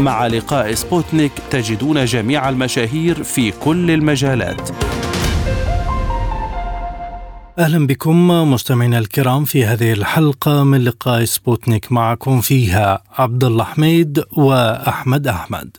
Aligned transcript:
مع 0.00 0.26
لقاء 0.26 0.74
سبوتنيك 0.74 1.32
تجدون 1.50 2.04
جميع 2.04 2.48
المشاهير 2.48 3.22
في 3.22 3.50
كل 3.50 3.90
المجالات 3.90 4.70
أهلا 7.58 7.86
بكم 7.86 8.28
مستمعينا 8.52 8.98
الكرام 8.98 9.44
في 9.44 9.64
هذه 9.64 9.92
الحلقة 9.92 10.64
من 10.64 10.84
لقاء 10.84 11.24
سبوتنيك 11.24 11.92
معكم 11.92 12.40
فيها 12.40 13.02
عبد 13.18 13.44
الله 13.44 13.64
حميد 13.64 14.24
وأحمد 14.32 15.26
أحمد. 15.26 15.76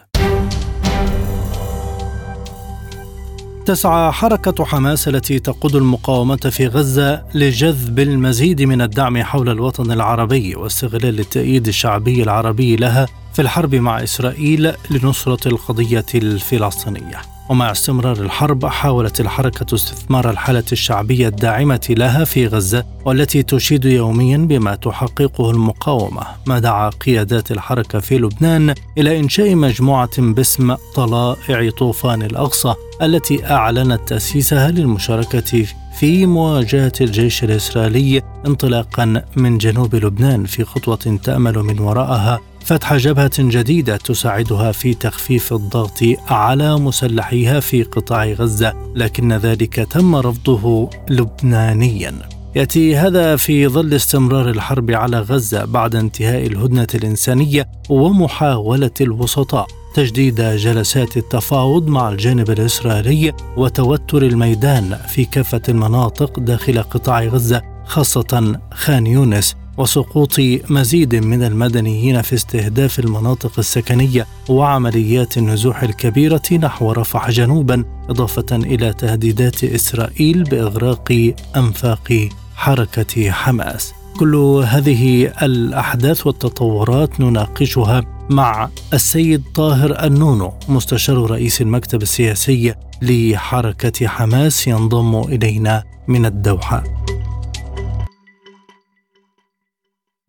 تسعى 3.65 4.11
حركة 4.11 4.65
حماس 4.65 5.07
التي 5.07 5.39
تقود 5.39 5.75
المقاومة 5.75 6.35
في 6.35 6.67
غزة 6.67 7.23
لجذب 7.33 7.99
المزيد 7.99 8.61
من 8.61 8.81
الدعم 8.81 9.23
حول 9.23 9.49
الوطن 9.49 9.91
العربي 9.91 10.55
واستغلال 10.55 11.19
التأييد 11.19 11.67
الشعبي 11.67 12.23
العربي 12.23 12.75
لها 12.75 13.07
في 13.35 13.41
الحرب 13.41 13.75
مع 13.75 14.03
إسرائيل 14.03 14.73
لنصرة 14.91 15.47
القضية 15.47 16.05
الفلسطينية. 16.15 17.21
ومع 17.49 17.71
استمرار 17.71 18.17
الحرب 18.17 18.65
حاولت 18.65 19.19
الحركة 19.19 19.75
استثمار 19.75 20.29
الحالة 20.29 20.63
الشعبية 20.71 21.27
الداعمة 21.27 21.87
لها 21.89 22.23
في 22.23 22.47
غزة 22.47 22.85
والتي 23.05 23.43
تشيد 23.43 23.85
يوميا 23.85 24.37
بما 24.37 24.75
تحققه 24.75 25.51
المقاومة. 25.51 26.21
ما 26.45 26.59
دعا 26.59 26.89
قيادات 26.89 27.51
الحركة 27.51 27.99
في 27.99 28.17
لبنان 28.17 28.75
إلى 28.97 29.19
إنشاء 29.19 29.55
مجموعة 29.55 30.21
باسم 30.21 30.75
طلائع 30.95 31.69
طوفان 31.69 32.23
الأقصى 32.23 32.73
التي 33.01 33.45
أعلنت 33.45 34.01
تأسيسها 34.07 34.71
للمشاركة 34.71 35.65
في 35.99 36.25
مواجهة 36.25 36.93
الجيش 37.01 37.43
الإسرائيلي 37.43 38.21
انطلاقا 38.47 39.23
من 39.35 39.57
جنوب 39.57 39.95
لبنان 39.95 40.45
في 40.45 40.63
خطوة 40.63 41.19
تأمل 41.23 41.57
من 41.59 41.79
وراءها. 41.79 42.39
فتح 42.65 42.95
جبهة 42.95 43.31
جديدة 43.39 43.97
تساعدها 43.97 44.71
في 44.71 44.93
تخفيف 44.93 45.53
الضغط 45.53 45.99
على 46.27 46.79
مسلحيها 46.79 47.59
في 47.59 47.83
قطاع 47.83 48.25
غزة، 48.25 48.73
لكن 48.95 49.33
ذلك 49.33 49.75
تم 49.75 50.15
رفضه 50.15 50.89
لبنانيا. 51.09 52.13
يأتي 52.55 52.95
هذا 52.95 53.35
في 53.35 53.67
ظل 53.67 53.93
استمرار 53.93 54.49
الحرب 54.49 54.91
على 54.91 55.19
غزة 55.19 55.65
بعد 55.65 55.95
انتهاء 55.95 56.47
الهدنة 56.47 56.87
الإنسانية 56.95 57.67
ومحاولة 57.89 58.91
الوسطاء 59.01 59.67
تجديد 59.95 60.41
جلسات 60.41 61.17
التفاوض 61.17 61.87
مع 61.87 62.09
الجانب 62.09 62.49
الإسرائيلي 62.49 63.33
وتوتر 63.57 64.23
الميدان 64.23 64.97
في 65.07 65.25
كافة 65.25 65.61
المناطق 65.69 66.39
داخل 66.39 66.83
قطاع 66.83 67.23
غزة 67.23 67.61
خاصة 67.85 68.59
خان 68.73 69.07
يونس 69.07 69.55
وسقوط 69.77 70.39
مزيد 70.69 71.15
من 71.15 71.43
المدنيين 71.43 72.21
في 72.21 72.35
استهداف 72.35 72.99
المناطق 72.99 73.51
السكنية 73.57 74.27
وعمليات 74.49 75.37
النزوح 75.37 75.83
الكبيرة 75.83 76.41
نحو 76.51 76.91
رفح 76.91 77.29
جنوبا 77.31 77.83
إضافة 78.09 78.55
إلى 78.55 78.93
تهديدات 78.93 79.63
إسرائيل 79.63 80.43
بإغراق 80.43 81.33
أنفاق 81.55 82.29
حركة 82.55 83.31
حماس. 83.31 83.93
كل 84.19 84.35
هذه 84.67 85.31
الأحداث 85.41 86.27
والتطورات 86.27 87.19
نناقشها 87.19 88.03
مع 88.29 88.69
السيد 88.93 89.43
طاهر 89.55 90.05
النونو 90.05 90.53
مستشار 90.69 91.31
رئيس 91.31 91.61
المكتب 91.61 92.01
السياسي 92.01 92.73
لحركة 93.01 94.07
حماس 94.07 94.67
ينضم 94.67 95.21
إلينا 95.21 95.83
من 96.07 96.25
الدوحة. 96.25 96.83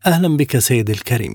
أهلا 0.07 0.37
بك 0.37 0.53
سيد 0.69 0.89
الكريم. 0.91 1.35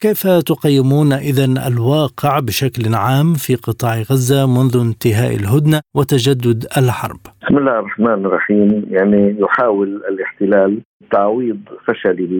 كيف 0.00 0.26
تقيمون 0.26 1.12
اذا 1.12 1.44
الواقع 1.68 2.40
بشكل 2.40 2.94
عام 2.94 3.34
في 3.34 3.54
قطاع 3.54 3.94
غزة 4.10 4.46
منذ 4.46 4.74
انتهاء 4.86 5.34
الهدنة 5.34 5.80
وتجدد 5.94 6.64
الحرب؟ 6.78 7.20
بسم 7.42 7.58
الله 7.58 7.78
الرحمن 7.78 8.26
الرحيم، 8.26 8.86
يعني 8.90 9.36
يحاول 9.40 9.88
الاحتلال 10.10 10.80
تعويض 11.12 11.60
فشله 11.86 12.32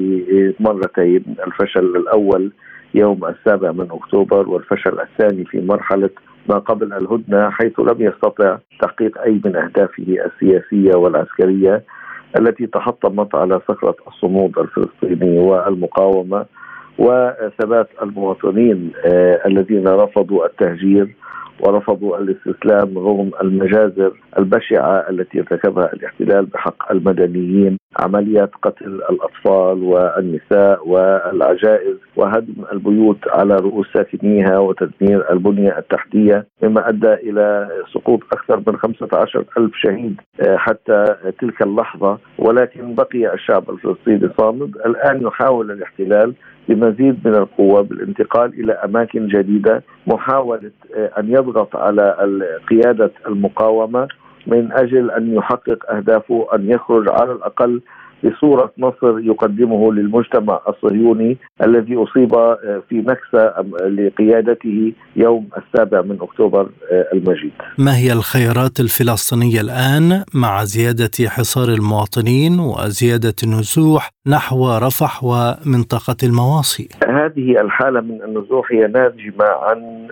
مرتين، 0.61 1.25
الفشل 1.47 1.97
الأول 1.97 2.53
يوم 2.95 3.25
السابع 3.25 3.73
من 3.73 3.89
أكتوبر 3.91 4.49
والفشل 4.49 5.01
الثاني 5.01 5.45
في 5.45 5.61
مرحلة 5.61 6.11
ما 6.49 6.59
قبل 6.59 6.93
الهدنة 6.93 7.51
حيث 7.51 7.81
لم 7.81 8.03
يستطع 8.03 8.59
تحقيق 8.83 9.19
أي 9.21 9.41
من 9.45 9.57
أهدافه 9.57 10.17
السياسية 10.27 10.97
والعسكرية 10.97 11.85
التي 12.39 12.67
تحطمت 12.67 13.35
على 13.35 13.61
صخرة 13.69 13.97
الصمود 14.09 14.59
الفلسطيني 14.59 15.39
والمقاومة 15.39 16.47
وثبات 16.99 17.89
المواطنين 18.03 18.93
الذين 19.47 19.89
رفضوا 19.89 20.47
التهجير 20.47 21.09
ورفضوا 21.61 22.19
الاستسلام 22.19 22.99
رغم 22.99 23.31
المجازر 23.43 24.13
البشعة 24.39 25.11
التي 25.11 25.39
ارتكبها 25.41 25.93
الاحتلال 25.93 26.47
بحق 26.47 26.93
المدنيين 26.93 27.79
عمليات 28.01 28.51
قتل 28.63 28.87
الأطفال 29.11 29.83
والنساء 29.83 30.89
والعجائز 30.89 31.97
وهدم 32.17 32.55
البيوت 32.73 33.19
على 33.29 33.57
رؤوس 33.57 33.87
ساكنيها 33.95 34.59
وتدمير 34.59 35.33
البنية 35.33 35.79
التحتية 35.79 36.47
مما 36.63 36.89
أدى 36.89 37.15
إلى 37.15 37.69
سقوط 37.95 38.21
أكثر 38.33 38.63
من 38.67 38.77
15 38.79 39.45
ألف 39.59 39.73
شهيد 39.77 40.21
حتى 40.57 41.05
تلك 41.41 41.63
اللحظة. 41.63 42.19
ولكن 42.39 42.95
بقي 42.95 43.35
الشعب 43.35 43.71
الفلسطيني 43.71 44.31
صامد. 44.41 44.77
الآن 44.87 45.23
يحاول 45.23 45.71
الاحتلال 45.71 46.35
بمزيد 46.69 47.29
من 47.29 47.35
القوة 47.35 47.83
بالانتقال 47.83 48.61
إلى 48.61 48.73
أماكن 48.73 49.29
جديدة 49.29 49.83
محاولة 50.07 50.71
أن 51.19 51.29
يضغط 51.29 51.77
على 51.77 52.17
قيادة 52.71 53.11
المقاومة 53.27 54.09
من 54.47 54.73
أجل 54.73 55.11
أن 55.11 55.35
يحقق 55.35 55.91
أهدافه 55.91 56.47
أن 56.55 56.71
يخرج 56.71 57.09
على 57.09 57.33
الأقل 57.33 57.81
بصورة 58.25 58.73
نصر 58.79 59.19
يقدمه 59.19 59.93
للمجتمع 59.93 60.61
الصهيوني 60.69 61.37
الذي 61.63 61.97
أصيب 61.97 62.31
في 62.89 62.95
نكسة 62.95 63.55
لقيادته 63.89 64.93
يوم 65.17 65.49
السابع 65.57 66.03
من 66.03 66.19
أكتوبر 66.21 66.69
المجيد. 67.13 67.53
ما 67.79 67.97
هي 67.97 68.13
الخيارات 68.13 68.81
الفلسطينية 68.81 69.61
الآن 69.61 70.25
مع 70.35 70.65
زيادة 70.65 71.29
حصار 71.29 71.69
المواطنين 71.69 72.59
وزيادة 72.61 73.35
النزوح 73.43 74.16
نحو 74.29 74.77
رفح 74.77 75.25
ومنطقة 75.25 76.17
المواصي. 76.23 76.89
هذه 77.09 77.61
الحالة 77.61 78.01
من 78.01 78.23
النزوح 78.23 78.73
هي 78.73 78.87
ناجمة 78.87 79.45
عن 79.45 80.09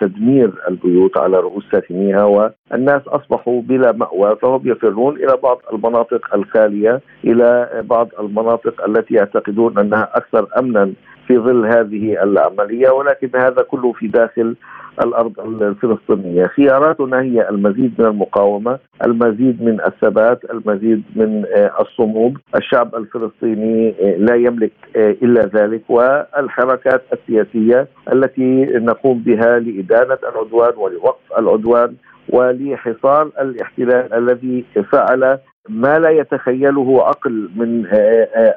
تدمير 0.00 0.52
البيوت 0.68 1.18
على 1.18 1.36
رؤوس 1.36 1.64
ساكنيها 1.72 2.24
والناس 2.24 3.02
أصبحوا 3.08 3.62
بلا 3.62 3.92
مأوى 3.92 4.36
فهم 4.42 4.60
يفرون 4.64 5.16
إلى 5.16 5.36
بعض 5.42 5.60
المناطق 5.72 6.34
الخالية 6.34 7.00
إلى 7.24 7.82
بعض 7.84 8.08
المناطق 8.20 8.84
التي 8.84 9.14
يعتقدون 9.14 9.78
أنها 9.78 10.08
أكثر 10.14 10.48
أمنا 10.58 10.92
في 11.26 11.38
ظل 11.38 11.66
هذه 11.66 12.22
العملية 12.22 12.90
ولكن 12.90 13.30
هذا 13.36 13.62
كله 13.62 13.92
في 13.92 14.06
داخل 14.06 14.56
الأرض 15.02 15.40
الفلسطينية، 15.40 16.46
خياراتنا 16.46 17.20
هي 17.22 17.48
المزيد 17.48 17.92
من 17.98 18.06
المقاومة، 18.06 18.78
المزيد 19.06 19.62
من 19.62 19.80
الثبات، 19.80 20.44
المزيد 20.50 21.02
من 21.16 21.44
الصمود، 21.80 22.34
الشعب 22.56 22.94
الفلسطيني 22.94 23.94
لا 24.18 24.34
يملك 24.34 24.72
إلا 24.96 25.46
ذلك. 25.46 25.82
والحركات 25.88 27.02
السياسية 27.12 27.88
التي 28.12 28.64
نقوم 28.64 29.18
بها 29.18 29.58
لإدانة 29.58 30.18
العدوان 30.32 30.72
ولوقف 30.76 31.38
العدوان 31.38 31.94
ولحصار 32.28 33.30
الاحتلال 33.40 34.14
الذي 34.14 34.64
فعل 34.92 35.38
ما 35.68 35.98
لا 35.98 36.10
يتخيله 36.10 37.02
عقل 37.06 37.50
من 37.56 37.86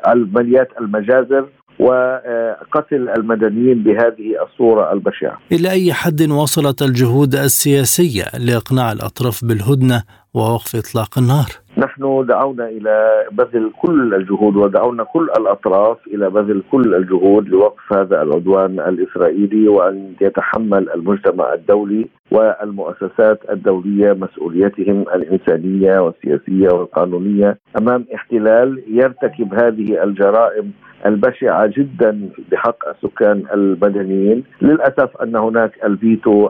عمليات 0.06 0.70
المجازر 0.82 1.46
وقتل 1.80 3.10
المدنيين 3.10 3.84
بهذه 3.84 4.44
الصورة 4.44 4.94
البشعة 4.94 5.38
إلى 5.52 5.72
أي 5.72 5.94
حد 5.94 6.22
وصلت 6.22 6.82
الجهود 6.82 7.36
السياسية 7.36 8.24
لإقناع 8.40 8.92
الأطراف 8.92 9.46
بالهدنة 9.46 10.04
ووقف 10.34 10.76
إطلاق 10.76 11.18
النار؟ 11.18 11.50
نحن 11.78 12.26
دعونا 12.26 12.70
إلى 12.70 13.24
بذل 13.32 13.72
كل 13.82 14.14
الجهود 14.14 14.56
ودعونا 14.56 15.04
كل 15.04 15.30
الأطراف 15.40 15.98
إلى 16.08 16.30
بذل 16.30 16.64
كل 16.72 16.96
الجهود 16.96 17.50
لوقف 17.50 17.94
هذا 17.94 18.22
العدوان 18.22 18.80
الإسرائيلي 18.80 19.68
وأن 19.68 20.14
يتحمل 20.22 20.90
المجتمع 20.90 21.54
الدولي 21.54 22.08
والمؤسسات 22.32 23.40
الدولية 23.50 24.14
مسؤوليتهم 24.14 25.02
الإنسانية 25.02 26.00
والسياسية 26.00 26.70
والقانونية 26.74 27.58
أمام 27.82 28.06
احتلال 28.16 28.84
يرتكب 28.88 29.54
هذه 29.54 30.04
الجرائم 30.04 30.72
البشعة 31.06 31.68
جدا 31.68 32.30
بحق 32.52 32.88
السكان 32.88 33.44
المدنيين، 33.54 34.44
للأسف 34.62 35.18
أن 35.24 35.36
هناك 35.36 35.72
الفيتو 35.84 36.50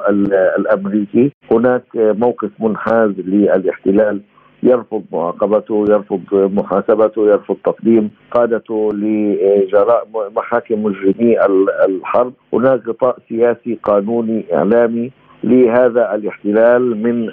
الأمريكي، 0.59 1.31
هناك 1.51 1.83
موقف 1.95 2.49
منحاز 2.59 3.11
للاحتلال. 3.17 4.21
يرفض 4.63 5.03
معاقبته 5.11 5.85
يرفض 5.89 6.21
محاسبته 6.33 7.27
يرفض 7.27 7.57
تقديم 7.65 8.09
قادته 8.31 8.89
لجرائم 8.93 10.09
محاكم 10.37 10.83
مجرمي 10.83 11.45
الحرب. 11.85 12.33
هناك 12.53 12.87
غطاء 12.87 13.17
سياسي 13.29 13.79
قانوني 13.83 14.45
إعلامي 14.53 15.11
لهذا 15.43 16.15
الاحتلال 16.15 17.03
من 17.03 17.29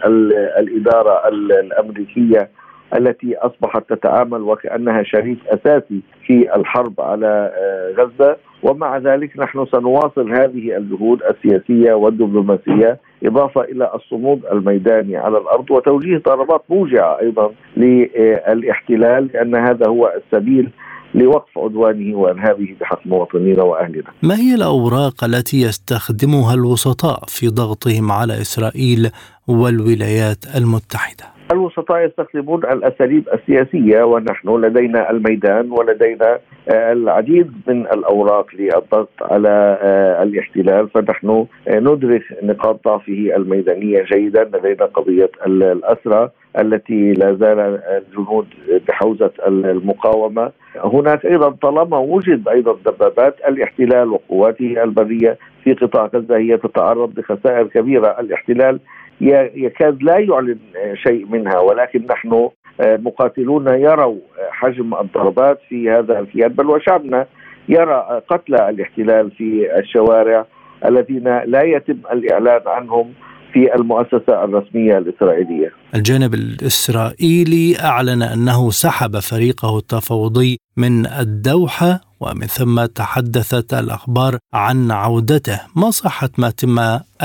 الإدارة 0.58 1.28
الأمريكية. 1.28 2.48
التي 2.98 3.36
أصبحت 3.36 3.92
تتعامل 3.92 4.42
وكأنها 4.42 5.02
شريك 5.02 5.38
أساسي 5.46 6.00
في 6.26 6.56
الحرب 6.56 7.00
على 7.00 7.52
آه، 7.56 8.02
غزة 8.02 8.36
ومع 8.62 8.98
ذلك 8.98 9.38
نحن 9.38 9.66
سنواصل 9.72 10.32
هذه 10.32 10.76
الجهود 10.76 11.22
السياسية 11.22 11.92
والدبلوماسية 11.92 12.98
إضافة 13.24 13.60
إلى 13.60 13.90
الصمود 13.94 14.40
الميداني 14.52 15.16
على 15.16 15.38
الأرض 15.38 15.70
وتوجيه 15.70 16.18
ضربات 16.26 16.62
موجعة 16.70 17.20
أيضا 17.20 17.52
للاحتلال 17.76 19.30
لأن 19.34 19.54
هذا 19.56 19.88
هو 19.88 20.12
السبيل 20.16 20.70
لوقف 21.14 21.58
عدوانه 21.58 22.16
وإرهابه 22.16 22.76
بحق 22.80 23.06
مواطنينا 23.06 23.62
وأهلنا. 23.62 24.10
ما 24.22 24.36
هي 24.36 24.54
الأوراق 24.54 25.24
التي 25.24 25.60
يستخدمها 25.62 26.54
الوسطاء 26.54 27.22
في 27.28 27.48
ضغطهم 27.48 28.12
على 28.12 28.32
إسرائيل 28.40 29.10
والولايات 29.48 30.44
المتحدة؟ 30.56 31.33
الوسطاء 31.54 32.04
يستخدمون 32.04 32.64
الأساليب 32.64 33.28
السياسية 33.34 34.02
ونحن 34.02 34.48
لدينا 34.48 35.10
الميدان 35.10 35.70
ولدينا 35.70 36.38
آه، 36.68 36.92
العديد 36.92 37.52
من 37.66 37.80
الأوراق 37.80 38.46
للضغط 38.54 39.10
على 39.20 39.78
آه، 39.82 40.22
الاحتلال. 40.22 40.88
فنحن 40.88 41.46
آه، 41.68 41.78
ندرك 41.78 42.22
نقاط 42.42 42.84
ضعفه 42.84 43.36
الميدانية 43.36 44.02
جيدا 44.02 44.44
لدينا 44.44 44.84
قضية 44.84 45.30
الأسرى 45.46 46.30
التي 46.58 47.12
لا 47.12 47.34
زال 47.34 47.80
الجنود 47.98 48.46
بحوزة 48.88 49.30
المقاومة. 49.46 50.50
هناك 50.84 51.26
أيضا 51.26 51.50
طالما 51.50 51.98
وجد 51.98 52.48
أيضا 52.48 52.76
دبابات 52.86 53.36
الاحتلال 53.48 54.08
وقواته 54.08 54.82
البرية 54.82 55.38
في 55.64 55.74
قطاع 55.74 56.10
غزة 56.14 56.36
هي 56.36 56.56
تتعرض 56.56 57.18
لخسائر 57.18 57.66
كبيرة. 57.66 58.16
الاحتلال 58.20 58.80
يكاد 59.20 60.02
لا 60.02 60.18
يعلن 60.18 60.58
شيء 60.94 61.26
منها 61.26 61.58
ولكن 61.58 62.06
نحن 62.10 62.48
آه، 62.80 62.96
مقاتلون 62.96 63.68
يروا 63.68 64.18
حجم 64.50 64.94
الضربات 64.94 65.60
في 65.68 65.90
هذا 65.90 66.20
الكيان. 66.20 66.48
بل 66.48 66.66
وشعبنا 66.66 67.26
يرى 67.68 68.22
قتلى 68.28 68.68
الاحتلال 68.68 69.30
في 69.30 69.78
الشوارع 69.78 70.46
الذين 70.84 71.24
لا 71.44 71.62
يتم 71.64 71.98
الإعلان 72.12 72.60
عنهم 72.66 73.12
في 73.54 73.74
المؤسسة 73.74 74.44
الرسمية 74.44 74.98
الإسرائيلية. 74.98 75.70
الجانب 75.94 76.34
الإسرائيلي 76.34 77.76
أعلن 77.84 78.22
أنه 78.22 78.70
سحب 78.70 79.16
فريقه 79.18 79.78
التفاوضي 79.78 80.58
من 80.76 81.06
الدوحة 81.06 82.00
ومن 82.20 82.46
ثم 82.46 82.84
تحدثت 82.84 83.74
الأخبار 83.74 84.32
عن 84.54 84.90
عودته. 84.90 85.60
ما 85.76 85.90
صحة 85.90 86.28
ما 86.38 86.50
تم 86.50 86.78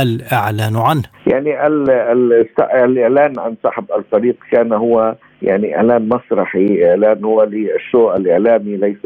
الإعلان 0.04 0.76
عنه؟ 0.76 1.04
يعني 1.28 1.68
الإعلان 2.86 3.40
عن 3.40 3.56
سحب 3.64 3.86
الفريق 3.98 4.36
كان 4.52 4.74
هو 4.74 5.16
يعني 5.42 5.76
إعلان 5.76 6.10
مسرحي 6.10 6.86
إعلان 6.90 7.24
هو 7.24 7.44
للشو 7.44 8.14
الإعلامي 8.14 8.78
ليس 8.78 9.06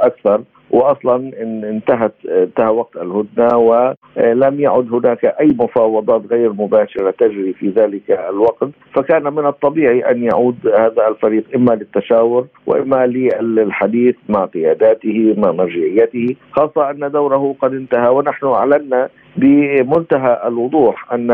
أكثر. 0.00 0.42
واصلا 0.70 1.32
انتهت 1.70 2.12
انتهى 2.26 2.68
وقت 2.68 2.96
الهدنة 2.96 3.56
ولم 3.56 4.60
يعد 4.60 4.92
هناك 4.92 5.24
أي 5.24 5.46
مفاوضات 5.46 6.22
غير 6.30 6.52
مباشرة 6.52 7.10
تجري 7.10 7.52
في 7.52 7.68
ذلك 7.68 8.10
الوقت. 8.10 8.68
فكان 8.94 9.22
من 9.34 9.46
الطبيعي 9.46 10.10
أن 10.10 10.22
يعود 10.22 10.56
هذا 10.66 11.08
الفريق 11.08 11.44
إما 11.54 11.72
للتشاور 11.72 12.46
وإما 12.66 13.06
للحديث 13.40 14.16
مع 14.28 14.44
قياداته 14.44 15.34
مع 15.38 15.52
مرجعيته 15.52 16.36
خاصة 16.52 16.90
أن 16.90 17.10
دوره 17.10 17.54
قد 17.60 17.74
انتهى. 17.74 18.08
ونحن 18.08 18.46
أعلنا 18.46 19.08
بمنتهى 19.36 20.42
الوضوح 20.46 21.12
أن 21.12 21.30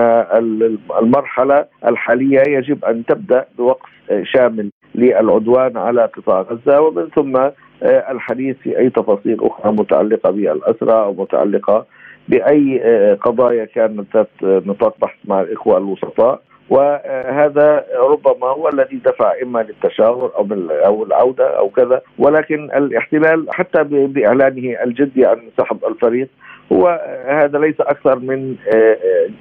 المرحلة 1.00 1.64
الحالية 1.87 2.42
يجب 2.48 2.84
أن 2.84 3.04
تبدأ 3.04 3.44
بوقف 3.58 3.88
شامل 4.22 4.70
للعدوان 4.94 5.76
على 5.76 6.04
قطاع 6.04 6.40
غزة. 6.40 6.80
ومن 6.80 7.08
ثم 7.14 7.37
آه، 7.37 7.52
الحديث 7.82 8.56
في 8.56 8.79
أي 8.79 8.91
تفاصيل 8.91 9.38
أخرى 9.41 9.73
متعلقة 9.73 10.31
بالأسرى 10.31 10.93
أو 10.93 11.12
متعلقة 11.12 11.87
بأي 12.29 12.81
آه، 12.85 13.15
قضايا 13.15 13.65
كانت 13.65 14.17
ذات 14.17 14.29
نطاق 14.43 14.97
بحث 15.03 15.19
مع 15.25 15.41
الإخوة 15.41 15.79
الوسطاء. 15.79 16.41
وهذا 16.71 17.85
ربما 17.97 18.47
هو 18.47 18.69
الذي 18.69 18.97
دفع 18.97 19.32
إما 19.43 19.59
للتشاور 19.59 20.32
أو 20.37 20.49
أو 20.71 21.05
العودة 21.05 21.59
أو 21.59 21.69
كذا. 21.69 22.03
ولكن 22.19 22.65
الاحتلال 22.65 23.47
حتى 23.50 23.85
بإعلانه 23.85 24.82
الجدي 24.82 25.26
عن 25.26 25.41
سحب 25.59 25.85
الفريق 25.85 26.29
هو 26.73 27.00
هذا 27.26 27.59
ليس 27.59 27.81
أكثر 27.81 28.19
من 28.19 28.56
آه، 28.75 28.97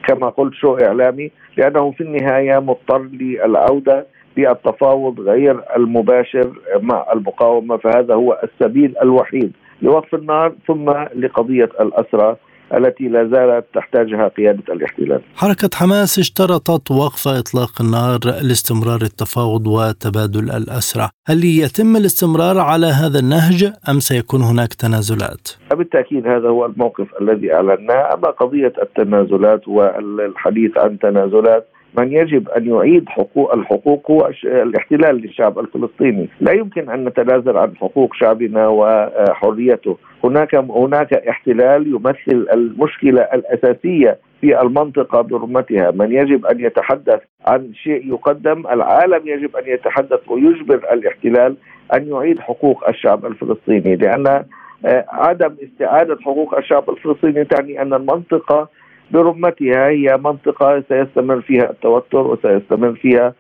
كما 0.07 0.29
قلت 0.29 0.53
شو 0.53 0.77
إعلامي 0.77 1.31
لأنه 1.57 1.91
في 1.91 2.01
النهاية 2.01 2.59
مضطر 2.59 3.01
للعودة 3.01 4.05
بالتفاوض 4.35 5.19
غير 5.19 5.61
المباشر 5.77 6.51
مع 6.81 7.05
المقاومة 7.13 7.77
فهذا 7.77 8.13
هو 8.13 8.39
السبيل 8.43 8.95
الوحيد 9.01 9.51
لوقف 9.81 10.15
النار 10.15 10.55
ثم 10.67 10.89
لقضية 11.15 11.69
الأسرى 11.81 12.37
التي 12.77 13.07
لا 13.07 13.23
زالت 13.23 13.65
تحتاجها 13.73 14.27
قيادة 14.27 14.73
الاحتلال. 14.73 15.21
حركة 15.35 15.69
حماس 15.73 16.19
اشترطت 16.19 16.91
وقف 16.91 17.27
إطلاق 17.27 17.81
النار 17.81 18.19
لاستمرار 18.47 19.01
التفاوض 19.01 19.67
وتبادل 19.67 20.43
الأسرى. 20.43 21.09
هل 21.27 21.45
يتم 21.45 21.95
الاستمرار 21.95 22.57
على 22.59 22.87
هذا 22.87 23.19
النهج 23.19 23.73
أم 23.89 23.99
سيكون 23.99 24.41
هناك 24.41 24.73
تنازلات؟ 24.73 25.47
بالتأكيد 25.75 26.27
هذا 26.27 26.49
هو 26.49 26.65
الموقف 26.65 27.07
الذي 27.21 27.53
أعلناه. 27.53 28.13
أما 28.13 28.29
قضية 28.41 28.73
التنازلات 28.81 29.67
والحديث 29.67 30.77
عن 30.77 30.99
تنازلات 30.99 31.67
من 31.97 32.11
يجب 32.11 32.49
أن 32.49 32.65
يعيد 32.65 33.09
حقوق 33.09 33.53
الحقوق 33.53 34.11
هو 34.11 34.31
الاحتلال 34.43 35.15
للشعب 35.15 35.59
الفلسطيني، 35.59 36.29
لا 36.41 36.51
يمكن 36.51 36.89
أن 36.89 37.05
نتنازل 37.05 37.57
عن 37.57 37.75
حقوق 37.75 38.13
شعبنا 38.13 38.67
وحريته، 38.67 39.97
هناك 40.23 40.55
هناك 40.55 41.13
احتلال 41.13 41.87
يمثل 41.87 42.47
المشكلة 42.53 43.21
الأساسية 43.21 44.17
في 44.41 44.61
المنطقة 44.61 45.21
برمتها، 45.21 45.91
من 45.91 46.11
يجب 46.11 46.45
أن 46.45 46.59
يتحدث 46.59 47.21
عن 47.47 47.73
شيء 47.73 48.07
يقدم، 48.07 48.67
العالم 48.67 49.27
يجب 49.27 49.55
أن 49.55 49.63
يتحدث 49.67 50.19
ويجبر 50.27 50.75
الاحتلال 50.93 51.55
أن 51.95 52.07
يعيد 52.07 52.39
حقوق 52.39 52.87
الشعب 52.89 53.25
الفلسطيني، 53.25 53.95
لأن 53.95 54.43
آه، 54.85 55.05
عدم 55.09 55.55
استعادة 55.63 56.17
حقوق 56.21 56.57
الشعب 56.57 56.89
الفلسطيني 56.89 57.45
تعني 57.45 57.81
أن 57.81 57.93
المنطقة 57.93 58.69
برمتها 59.13 59.87
هي 59.87 60.17
منطقة 60.17 60.83
سيستمر 60.89 61.41
فيها 61.41 61.69
التوتر 61.69 62.27
وسيستمر 62.27 62.93
فيها 62.93 63.33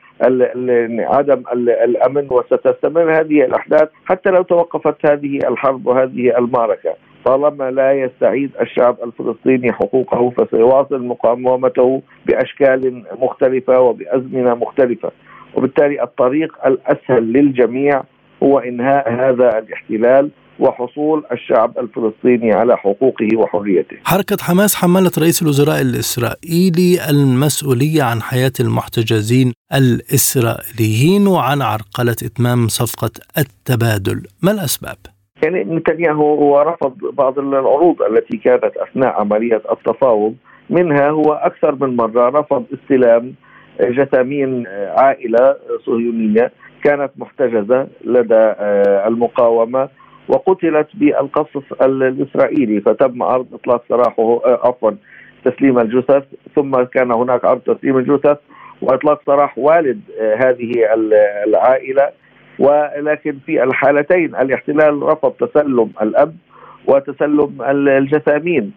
عدم 0.99 1.43
الأمن 1.83 2.27
وستستمر 2.31 3.19
هذه 3.19 3.45
الأحداث 3.45 3.89
حتى 4.05 4.29
لو 4.29 4.41
توقفت 4.41 5.05
هذه 5.05 5.39
الحرب 5.47 5.87
وهذه 5.87 6.37
المعركة. 6.37 6.95
طالما 7.25 7.71
لا 7.71 7.93
يستعيد 7.93 8.51
الشعب 8.61 8.97
الفلسطيني 9.03 9.73
حقوقه 9.73 10.29
فسيواصل 10.29 11.03
مقاومته 11.05 12.01
بأشكال 12.25 13.03
مختلفة 13.21 13.79
وبأزمنة 13.79 14.55
مختلفة. 14.55 15.11
وبالتالي 15.55 16.03
الطريق 16.03 16.67
الأسهل 16.67 17.33
للجميع 17.33 18.03
هو 18.43 18.59
إنهاء 18.59 19.13
هذا 19.13 19.59
الاحتلال 19.59 20.29
وحصول 20.59 21.23
الشعب 21.31 21.79
الفلسطيني 21.79 22.53
على 22.53 22.77
حقوقه 22.77 23.27
وحريته. 23.35 23.97
حركة 24.05 24.37
حماس 24.41 24.75
حملت 24.75 25.19
رئيس 25.19 25.41
الوزراء 25.41 25.81
الإسرائيلي 25.81 27.09
المسؤولية 27.09 28.03
عن 28.03 28.21
حياة 28.21 28.51
المحتجزين 28.59 29.53
الإسرائيليين 29.73 31.27
وعن 31.27 31.61
عرقلة 31.61 32.15
إتمام 32.25 32.67
صفقة 32.67 33.11
التبادل، 33.37 34.23
ما 34.41 34.51
الأسباب؟ 34.51 34.97
يعني 35.43 35.63
نتنياهو 35.63 36.35
هو 36.35 36.61
رفض 36.61 36.93
بعض 37.13 37.39
العروض 37.39 38.01
التي 38.01 38.37
كانت 38.37 38.71
أثناء 38.77 39.21
عملية 39.21 39.61
التفاوض 39.71 40.35
منها 40.69 41.09
هو 41.09 41.33
أكثر 41.33 41.75
من 41.75 41.95
مرة 41.95 42.29
رفض 42.29 42.65
استلام 42.73 43.33
جثامين 43.81 44.67
عائلة 44.97 45.55
صهيونيه 45.85 46.51
كانت 46.83 47.11
محتجزة 47.17 47.87
لدى 48.05 48.53
المقاومة 49.07 49.89
وقتلت 50.27 50.87
بالقصف 50.93 51.83
الإسرائيلي 51.83 52.81
فتم 52.81 53.23
عرض 53.23 53.47
إطلاق 53.53 53.83
سراحه 53.89 54.41
عفوا 54.45 54.91
تسليم 55.45 55.79
الجثث 55.79 56.23
ثم 56.55 56.83
كان 56.83 57.11
هناك 57.11 57.45
عرض 57.45 57.59
تسليم 57.59 57.97
الجثث 57.97 58.37
وإطلاق 58.81 59.21
سراح 59.25 59.57
والد 59.57 60.01
هذه 60.19 60.71
العائلة. 61.47 62.09
ولكن 62.59 63.37
في 63.45 63.63
الحالتين 63.63 64.35
الاحتلال 64.35 65.03
رفض 65.03 65.31
تسلم 65.31 65.89
الأب 66.01 66.35
وتسلم 66.87 67.61
الجثامين. 67.87 68.71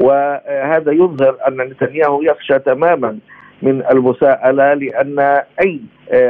وهذا 0.00 0.92
يظهر 0.92 1.36
أن 1.48 1.56
نتنياهو 1.56 2.22
يخشى 2.22 2.58
تماما 2.58 3.18
من 3.62 3.82
المساءلة 3.92 4.74
لأن 4.74 5.18
أي 5.64 5.80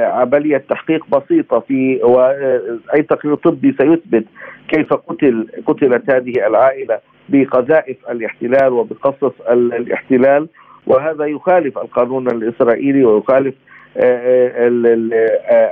عملية 0.02 0.56
تحقيق 0.70 1.06
بسيطة 1.16 1.60
في 1.60 2.00
واي 2.02 3.02
تقرير 3.02 3.34
طبي 3.34 3.74
سيثبت 3.80 4.24
كيف 4.68 4.92
قتل 4.92 5.46
قتلت 5.66 6.10
هذه 6.10 6.46
العائلة 6.46 6.98
بقذائف 7.28 7.96
الاحتلال 8.10 8.72
وبقصف 8.72 9.32
الاحتلال. 9.50 10.48
وهذا 10.86 11.24
يخالف 11.24 11.78
القانون 11.78 12.28
الإسرائيلي 12.28 13.04
ويخالف 13.04 13.54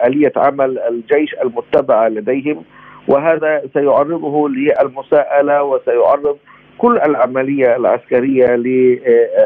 آلية 0.06 0.32
عمل 0.36 0.78
الجيش 0.78 1.34
المتبعة 1.44 2.08
لديهم. 2.08 2.64
وهذا 3.08 3.62
سيعرضه 3.74 4.48
للمساءلة 4.48 5.62
وسيعرض 5.62 6.36
كل 6.78 6.98
العملية 6.98 7.76
العسكرية 7.76 8.46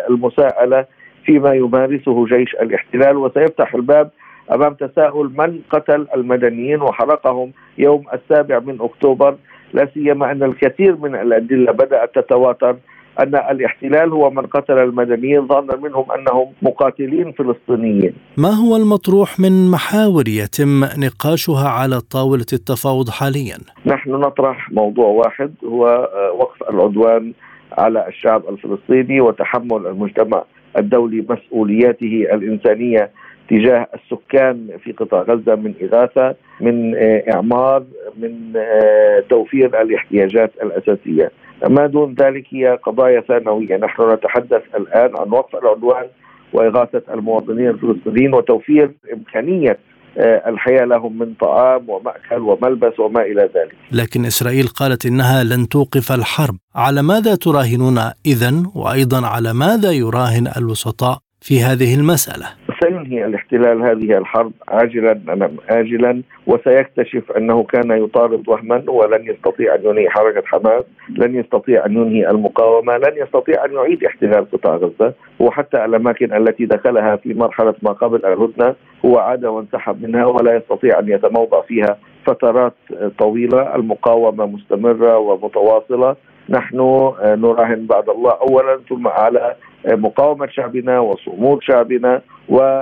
للمساءلة. 0.09 0.85
فيما 1.27 1.55
يمارسه 1.55 2.27
جيش 2.27 2.55
الاحتلال 2.55 3.17
وسيفتح 3.17 3.75
الباب 3.75 4.11
أمام 4.55 4.75
تساؤل 4.75 5.33
من 5.39 5.61
قتل 5.71 6.07
المدنيين 6.15 6.83
وحرقهم 6.83 7.53
يوم 7.79 8.05
السابع 8.15 8.59
من 8.59 8.79
أكتوبر 8.81 9.37
لا 9.73 9.89
سيما 9.95 10.33
أن 10.33 10.43
الكثير 10.43 10.97
من 10.97 11.15
الأدلة 11.15 11.73
بدأت 11.73 12.15
تتواتر 12.15 12.77
أن 13.21 13.35
الاحتلال 13.35 14.13
هو 14.13 14.31
من 14.31 14.47
قتل 14.47 14.79
المدنيين 14.79 15.47
ظنا 15.47 15.77
منهم 15.77 16.05
أنهم 16.13 16.53
مقاتلين 16.63 17.33
فلسطينيين. 17.33 18.13
ما 18.37 18.49
هو 18.51 18.77
المطروح 18.77 19.41
من 19.41 19.71
محاور 19.71 20.29
يتم 20.29 20.85
نقاشها 20.85 21.69
على 21.69 22.01
طاولة 22.01 22.47
التفاوض 22.53 23.11
حاليا؟ 23.11 23.59
نحن 23.87 24.11
نطرح 24.11 24.71
موضوع 24.73 25.07
واحد 25.07 25.55
هو 25.65 25.87
آه، 25.87 26.33
وقف 26.33 26.71
العدوان 26.71 27.33
على 27.79 28.09
الشعب 28.09 28.43
الفلسطيني 28.49 29.21
وتحمل 29.21 29.87
المجتمع 29.87 30.45
الدولي 30.77 31.25
مسؤولياته 31.29 32.27
الإنسانية 32.33 33.11
تجاه 33.51 33.87
السكان 33.95 34.69
في 34.85 34.93
قطاع 34.93 35.23
غزة 35.23 35.55
من 35.55 35.75
إغاثة 35.83 36.35
من 36.61 36.95
آه، 36.95 37.25
إعمار 37.35 37.85
من 38.17 38.53
آه، 38.57 39.21
توفير 39.29 39.83
الاحتياجات 39.83 40.53
الأساسية. 40.63 41.31
ما 41.69 41.87
دون 41.87 42.15
ذلك 42.15 42.45
هي 42.51 42.79
قضايا 42.83 43.21
ثانوية. 43.21 43.77
نحن 43.77 44.11
نتحدث 44.13 44.63
الآن 44.77 45.17
عن 45.17 45.31
وقف 45.31 45.57
العدوان 45.57 46.07
وإغاثة 46.53 47.03
المواطنين 47.15 47.69
الفلسطينيين 47.69 48.35
وتوفير 48.35 48.91
إمكانية 49.13 49.79
آه، 50.19 50.43
الحياة 50.51 50.85
لهم 50.85 51.19
من 51.19 51.35
طعام 51.41 51.91
ومأكل 51.91 52.39
وملبس 52.39 53.01
وما 53.01 53.23
إلى 53.23 53.43
ذلك. 53.43 53.77
لكن 53.93 54.25
إسرائيل 54.25 54.67
قالت 54.67 55.07
إنها 55.07 55.45
لن 55.45 55.69
توقف 55.69 56.13
الحرب، 56.13 56.57
على 56.75 57.03
ماذا 57.03 57.35
تراهنون 57.35 57.99
اذا 58.27 58.63
وأيضا 58.75 59.27
على 59.27 59.53
ماذا 59.53 59.91
يراهن 59.93 60.53
الوسطاء؟ 60.57 61.24
في 61.47 61.61
هذه 61.61 61.95
المسألة؟ 61.95 62.47
سينهي 62.83 63.25
الاحتلال 63.25 63.83
هذه 63.83 64.19
الحرب 64.19 64.53
عاجلا 64.69 65.13
أم 65.13 65.57
اجلا 65.69 66.23
وسيكتشف 66.47 67.33
أنه 67.37 67.63
كان 67.63 68.05
يطارد 68.05 68.49
وهما 68.49 68.85
ولن 68.89 69.27
يستطيع 69.27 69.75
أن 69.75 69.81
ينهي 69.85 70.11
حركة 70.11 70.43
حماس، 70.47 70.85
لن 71.09 71.35
يستطيع 71.35 71.87
أن 71.87 71.93
ينهي 71.93 72.31
المقاومة، 72.31 72.97
لن 72.97 73.13
يستطيع 73.17 73.65
أن 73.65 73.73
يعيد 73.73 74.05
احتلال 74.05 74.51
قطاع 74.51 74.77
غزة، 74.77 75.13
وحتى 75.41 75.85
الأماكن 75.85 76.33
التي 76.33 76.67
دخلها 76.67 77.17
في 77.17 77.35
مرحلة 77.35 77.75
ما 77.83 77.93
قبل 77.93 78.27
الهدنة 78.27 78.75
هو 79.05 79.19
عاد 79.19 79.45
وانسحب 79.45 80.03
منها 80.03 80.25
ولا 80.25 80.57
يستطيع 80.57 80.99
أن 80.99 81.09
يتموضع 81.09 81.61
فيها 81.61 81.99
فترات 82.27 82.75
طويلة، 83.19 83.75
المقاومة 83.75 84.47
مستمرة 84.47 85.19
ومتواصلة، 85.19 86.17
نحن 86.49 86.77
نراهن 87.23 87.87
بعد 87.87 88.09
الله 88.09 88.33
اولا 88.33 88.81
ثم 88.89 89.09
على 89.09 89.55
مقاومة 89.87 90.47
شعبنا 90.47 91.01
وصمود 91.01 91.63
شعبنا 91.63 92.23
وعجز 92.49 92.75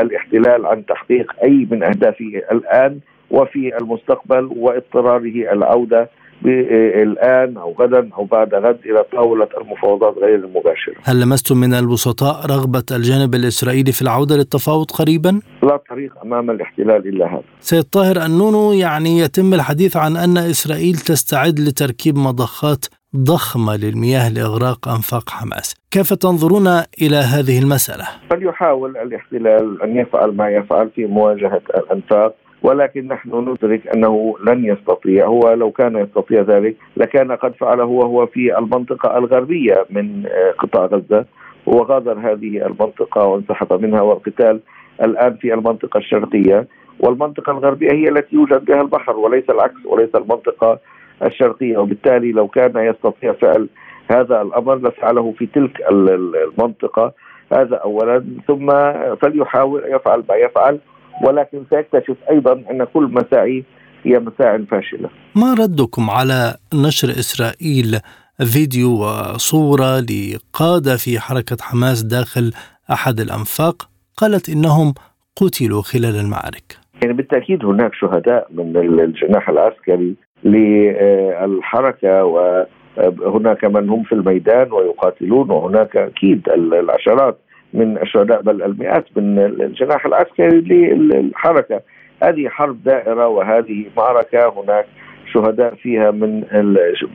الاحتلال 0.00 0.66
عن 0.66 0.86
تحقيق 0.86 1.32
أي 1.44 1.68
من 1.70 1.82
أهدافه 1.82 2.42
الآن 2.52 3.00
وفي 3.30 3.76
المستقبل 3.76 4.50
واضطراره 4.56 5.52
العودة 5.52 6.10
الآن 6.46 7.56
أو 7.56 7.74
غدا 7.80 8.10
أو 8.14 8.24
بعد 8.24 8.54
غد 8.54 8.78
إلى 8.86 9.04
طاولة 9.12 9.48
المفاوضات 9.60 10.18
غير 10.18 10.34
المباشرة. 10.34 10.94
هل 11.04 11.20
لمستم 11.20 11.56
من 11.56 11.74
الوسطاء 11.74 12.46
رغبة 12.46 12.82
الجانب 12.92 13.34
الإسرائيلي 13.34 13.92
في 13.92 14.02
العودة 14.02 14.36
للتفاوض 14.36 14.90
قريبا؟ 14.90 15.40
لا 15.62 15.80
طريق 15.90 16.12
أمام 16.24 16.50
الاحتلال 16.50 17.08
إلا 17.08 17.26
هذا. 17.26 17.42
سيد 17.60 17.82
طاهر 17.82 18.16
النونو 18.26 18.72
يعني 18.72 19.18
يتم 19.18 19.54
الحديث 19.54 19.96
عن 19.96 20.16
أن 20.16 20.38
إسرائيل 20.38 20.94
تستعد 20.94 21.60
لتركيب 21.60 22.18
مضخات 22.18 22.84
ضخمة 23.16 23.76
للمياه 23.76 24.28
لإغراق 24.34 24.88
أنفاق 24.88 25.30
حماس 25.30 25.74
كيف 25.90 26.12
تنظرون 26.12 26.66
إلى 27.02 27.16
هذه 27.16 27.58
المسألة؟ 27.62 28.04
فليحاول 28.30 28.96
الاحتلال 28.96 29.82
أن 29.82 29.96
يفعل 29.96 30.36
ما 30.36 30.48
يفعل 30.50 30.90
في 30.90 31.06
مواجهة 31.06 31.62
الأنفاق 31.74 32.34
ولكن 32.62 33.08
نحن 33.08 33.30
ندرك 33.34 33.86
أنه 33.94 34.34
لن 34.46 34.64
يستطيع 34.64 35.26
هو 35.26 35.52
لو 35.52 35.70
كان 35.70 35.96
يستطيع 35.96 36.40
ذلك 36.40 36.76
لكان 36.96 37.32
قد 37.32 37.54
فعله 37.54 37.84
وهو 37.84 38.26
في 38.26 38.58
المنطقة 38.58 39.18
الغربية 39.18 39.86
من 39.90 40.26
قطاع 40.58 40.86
غزة 40.86 41.24
وغادر 41.66 42.18
هذه 42.18 42.66
المنطقة 42.66 43.24
وانسحب 43.24 43.72
منها 43.72 44.00
والقتال 44.00 44.60
الآن 45.02 45.36
في 45.36 45.54
المنطقة 45.54 45.98
الشرقية 45.98 46.66
والمنطقة 47.00 47.50
الغربية 47.52 47.92
هي 47.92 48.08
التي 48.08 48.36
يوجد 48.36 48.64
بها 48.64 48.80
البحر 48.80 49.16
وليس 49.16 49.44
العكس 49.50 49.86
وليس 49.86 50.14
المنطقة 50.14 50.78
الشرقية 51.22 51.78
وبالتالي 51.78 52.32
لو 52.32 52.48
كان 52.48 52.76
يستطيع 52.76 53.32
فعل 53.32 53.68
هذا 54.10 54.42
الأمر 54.42 54.88
لفعله 54.88 55.34
في 55.38 55.46
تلك 55.46 55.80
المنطقة. 55.90 57.12
هذا 57.52 57.76
أولا. 57.76 58.24
ثم 58.48 58.70
فليحاول 59.16 59.82
يفعل 59.86 60.24
ما 60.28 60.34
يفعل 60.34 60.80
ولكن 61.26 61.62
سيكتشف 61.70 62.16
أيضا 62.30 62.52
أن 62.52 62.84
كل 62.84 63.02
مساعي 63.04 63.64
هي 64.04 64.18
مساع 64.18 64.58
فاشلة. 64.70 65.10
ما 65.36 65.54
ردكم 65.54 66.10
على 66.10 66.56
نشر 66.74 67.08
إسرائيل 67.08 67.98
فيديو 68.38 68.90
وصورة 68.90 70.00
لقادة 70.00 70.96
في 70.96 71.20
حركة 71.20 71.56
حماس 71.60 72.02
داخل 72.02 72.52
أحد 72.92 73.20
الأنفاق؟ 73.20 73.88
قالت 74.16 74.48
إنهم 74.48 74.94
قتلوا 75.36 75.82
خلال 75.82 76.16
المعارك. 76.16 76.78
يعني 77.02 77.16
بالتأكيد 77.16 77.64
هناك 77.64 77.94
شهداء 77.94 78.48
من 78.54 78.76
الجناح 79.00 79.48
العسكري 79.48 80.14
للحركة 80.44 82.24
وهناك 82.24 83.64
من 83.64 83.88
هم 83.88 84.02
في 84.02 84.12
الميدان 84.12 84.72
ويقاتلون 84.72 85.50
وهناك 85.50 85.96
أكيد 85.96 86.48
العشرات 86.48 87.38
من 87.74 87.98
الشهداء 87.98 88.42
بل 88.42 88.62
المئات 88.62 89.04
من 89.16 89.38
الجناح 89.38 90.06
العسكري 90.06 90.60
للحركة. 90.94 91.80
هذه 92.22 92.48
حرب 92.48 92.84
دائرة 92.84 93.28
وهذه 93.28 93.84
معركة. 93.96 94.48
هناك 94.48 94.86
شهداء 95.32 95.74
فيها 95.74 96.10
من 96.10 96.44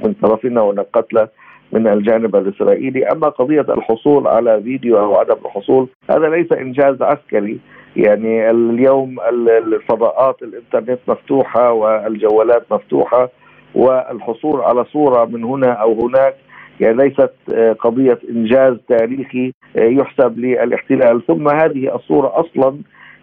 من 0.03 0.13
طرفنا 0.21 0.61
وهناك 0.61 0.87
قتلى 0.93 1.27
من 1.71 1.87
الجانب 1.87 2.35
الإسرائيلي، 2.35 3.07
أما 3.07 3.29
قضية 3.29 3.65
الحصول 3.69 4.27
على 4.27 4.61
فيديو 4.63 4.99
أو 4.99 5.15
عدم 5.15 5.35
الحصول 5.45 5.87
هذا 6.09 6.29
ليس 6.29 6.51
إنجاز 6.51 7.01
عسكري، 7.01 7.59
يعني 7.95 8.49
اليوم 8.49 9.15
الفضاءات 9.49 10.41
الإنترنت 10.41 10.99
مفتوحة 11.07 11.71
والجوالات 11.71 12.65
مفتوحة 12.71 13.29
والحصول 13.75 14.61
على 14.61 14.85
صورة 14.85 15.25
من 15.25 15.43
هنا 15.43 15.71
أو 15.71 16.07
هناك 16.07 16.35
يعني 16.79 16.97
ليست 16.97 17.33
قضية 17.79 18.19
إنجاز 18.29 18.77
تاريخي 18.89 19.53
يحسب 19.75 20.39
للاحتلال. 20.39 21.25
ثم 21.25 21.47
هذه 21.47 21.95
الصورة 21.95 22.39
أصلا 22.39 22.77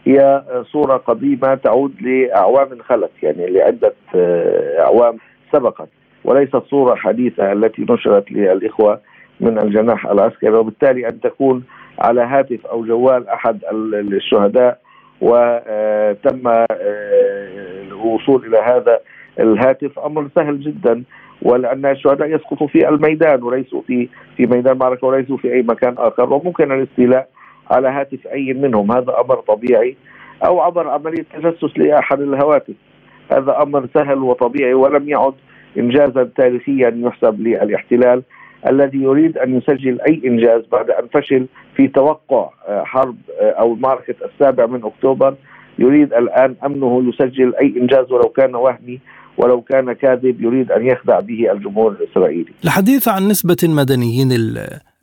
هي 0.07 0.43
صورة 0.73 0.97
قديمة 0.97 1.55
تعود 1.55 2.03
لأعوام 2.03 2.69
خلت 2.83 3.11
يعني 3.23 3.47
لعدة 3.47 3.95
أعوام 4.79 5.19
سبقت 5.53 5.89
وليست 6.25 6.63
صورة 6.71 6.95
حديثة 6.95 7.53
التي 7.53 7.87
نشرت 7.91 8.33
للإخوة 8.33 9.01
من 9.41 9.59
الجناح 9.59 10.07
العسكري 10.07 10.51
وبالتالي 10.53 11.09
أن 11.09 11.21
تكون 11.21 11.65
على 11.99 12.21
هاتف 12.21 12.67
أو 12.67 12.85
جوال 12.85 13.29
أحد 13.29 13.61
الشهداء 13.73 14.79
وتم 15.21 16.49
آه، 16.49 16.67
الوصول 17.89 18.47
إلى 18.47 18.59
هذا 18.59 18.99
الهاتف. 19.41 19.99
أمر 19.99 20.29
سهل 20.35 20.61
جدا 20.61 21.03
ولأن 21.43 21.87
الشهداء 21.87 22.29
يسقطوا 22.29 22.67
في 22.67 22.89
الميدان 22.89 23.43
وليسوا 23.43 23.83
في 23.87 24.09
في 24.37 24.47
ميدان 24.47 24.79
معركة 24.79 25.07
وليسوا 25.07 25.37
في 25.37 25.53
أي 25.53 25.63
مكان 25.63 25.95
آخر. 25.99 26.33
وممكن 26.33 26.73
الاستيلاء 26.73 27.29
على 27.71 27.89
هاتف 27.89 28.27
أي 28.27 28.53
منهم. 28.53 28.93
هذا 28.93 29.21
أمر 29.21 29.35
طبيعي 29.35 29.97
أو 30.47 30.61
عبر 30.61 30.89
عملية 30.89 31.25
تجسس 31.35 31.79
لأحد 31.79 32.21
الهواتف. 32.21 32.75
هذا 33.33 33.63
أمر 33.63 33.89
سهل 33.95 34.19
وطبيعي 34.19 34.75
ولم 34.75 35.09
يعد 35.09 35.35
انجازا 35.79 36.31
تاريخيا 36.37 36.95
يحسب 36.97 37.41
للاحتلال. 37.41 38.23
الذي 38.69 38.99
يريد 38.99 39.39
أن 39.39 39.57
يسجل 39.57 40.01
أي 40.01 40.23
إنجاز 40.25 40.63
بعد 40.73 40.91
أن 40.91 41.09
فشل 41.15 41.47
في 41.77 41.89
توقع 41.89 42.51
آه، 42.69 42.83
حرب 42.85 43.17
آه، 43.41 43.51
أو 43.51 43.75
معركه 43.75 44.15
السابع 44.25 44.67
من 44.67 44.85
أكتوبر 44.85 45.35
يريد 45.79 46.13
الآن 46.13 46.55
أمنه 46.65 47.09
يسجل 47.09 47.55
أي 47.55 47.75
إنجاز 47.81 48.13
ولو 48.13 48.29
كان 48.29 48.55
وهمي 48.55 49.01
ولو 49.39 49.61
كان 49.61 49.93
كاذب 49.93 50.43
يريد 50.43 50.73
أن 50.73 50.87
يخدع 50.87 51.21
به 51.21 51.53
الجمهور 51.53 51.93
الإسرائيلي. 51.93 52.53
الحديث 52.65 53.09
عن 53.09 53.29
نسبة 53.29 53.57
المدنيين 53.63 54.29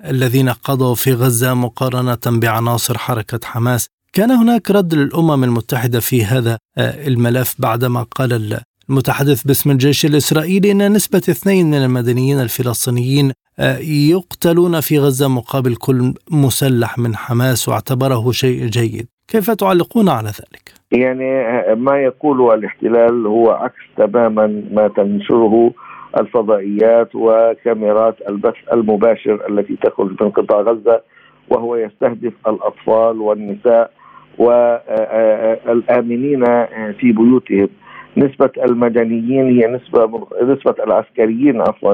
الذين 0.09 0.49
قضوا 0.49 0.95
في 0.95 1.13
غزة 1.13 1.53
مقارنة 1.53 2.39
بعناصر 2.41 2.97
حركة 2.97 3.39
حماس، 3.43 3.87
كان 4.13 4.31
هناك 4.31 4.71
رد 4.71 4.93
للأمم 4.93 5.43
المتحدة 5.43 5.99
في 5.99 6.25
هذا 6.25 6.57
آه، 6.77 7.07
الملف 7.07 7.55
بعدما 7.59 8.03
قال 8.03 8.59
المتحدث 8.89 9.43
باسم 9.43 9.71
الجيش 9.71 10.05
الإسرائيلي 10.05 10.71
إن 10.71 10.93
نسبة 10.93 11.17
اثنين 11.29 11.65
من 11.65 11.83
المدنيين 11.83 12.39
الفلسطينيين 12.39 13.31
يقتلون 14.09 14.79
في 14.79 14.99
غزة 14.99 15.27
مقابل 15.27 15.75
كل 15.75 16.13
مسلح 16.31 16.99
من 16.99 17.15
حماس 17.15 17.69
واعتبره 17.69 18.31
شيء 18.31 18.65
جيد. 18.65 19.07
كيف 19.27 19.51
تعلقون 19.51 20.09
على 20.09 20.27
ذلك؟ 20.27 20.73
يعني 20.91 21.25
ما 21.75 21.97
يقوله 21.97 22.53
الاحتلال 22.53 23.27
هو 23.27 23.49
عكس 23.51 23.81
تماما 23.97 24.63
ما 24.71 24.87
تنشره 24.87 25.71
الفضائيات 26.19 27.09
وكاميرات 27.15 28.15
البث 28.29 28.55
المباشر 28.73 29.47
التي 29.49 29.75
تخرج 29.75 30.23
من 30.23 30.29
قطاع 30.29 30.61
غزة 30.61 31.01
وهو 31.49 31.75
يستهدف 31.75 32.33
الأطفال 32.47 33.21
والنساء 33.21 33.91
والامنين 35.67 36.45
في 36.99 37.11
بيوتهم 37.11 37.69
نسبة 38.17 38.49
المدنيين 38.65 39.45
هي 39.45 39.67
نسبة 39.67 40.27
نسبة 40.43 40.75
العسكريين 40.83 41.61
عفوا 41.61 41.93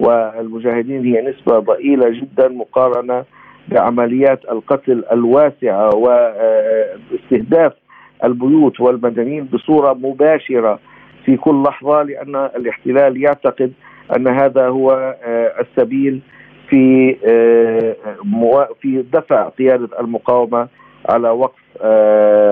والمجاهدين 0.00 1.04
هي 1.04 1.22
نسبة 1.22 1.58
ضئيلة 1.58 2.08
جدا 2.10 2.48
مقارنة 2.48 3.24
بعمليات 3.68 4.44
القتل 4.50 5.04
الواسعة 5.12 5.94
واستهداف 5.94 7.72
البيوت 8.24 8.80
والمدنيين 8.80 9.44
بصورة 9.44 9.92
مباشرة 9.92 10.78
في 11.24 11.36
كل 11.36 11.62
لحظة 11.62 12.02
لأن 12.02 12.36
الاحتلال 12.36 13.22
يعتقد 13.22 13.72
أن 14.16 14.28
هذا 14.28 14.68
هو 14.68 15.16
آه، 15.24 15.52
السبيل 15.60 16.20
في 16.68 17.16
آه، 17.24 18.68
في 18.80 19.04
دفع 19.12 19.48
قيادة 19.48 20.00
المقاومة 20.00 20.68
على 21.08 21.30
وقف 21.30 21.59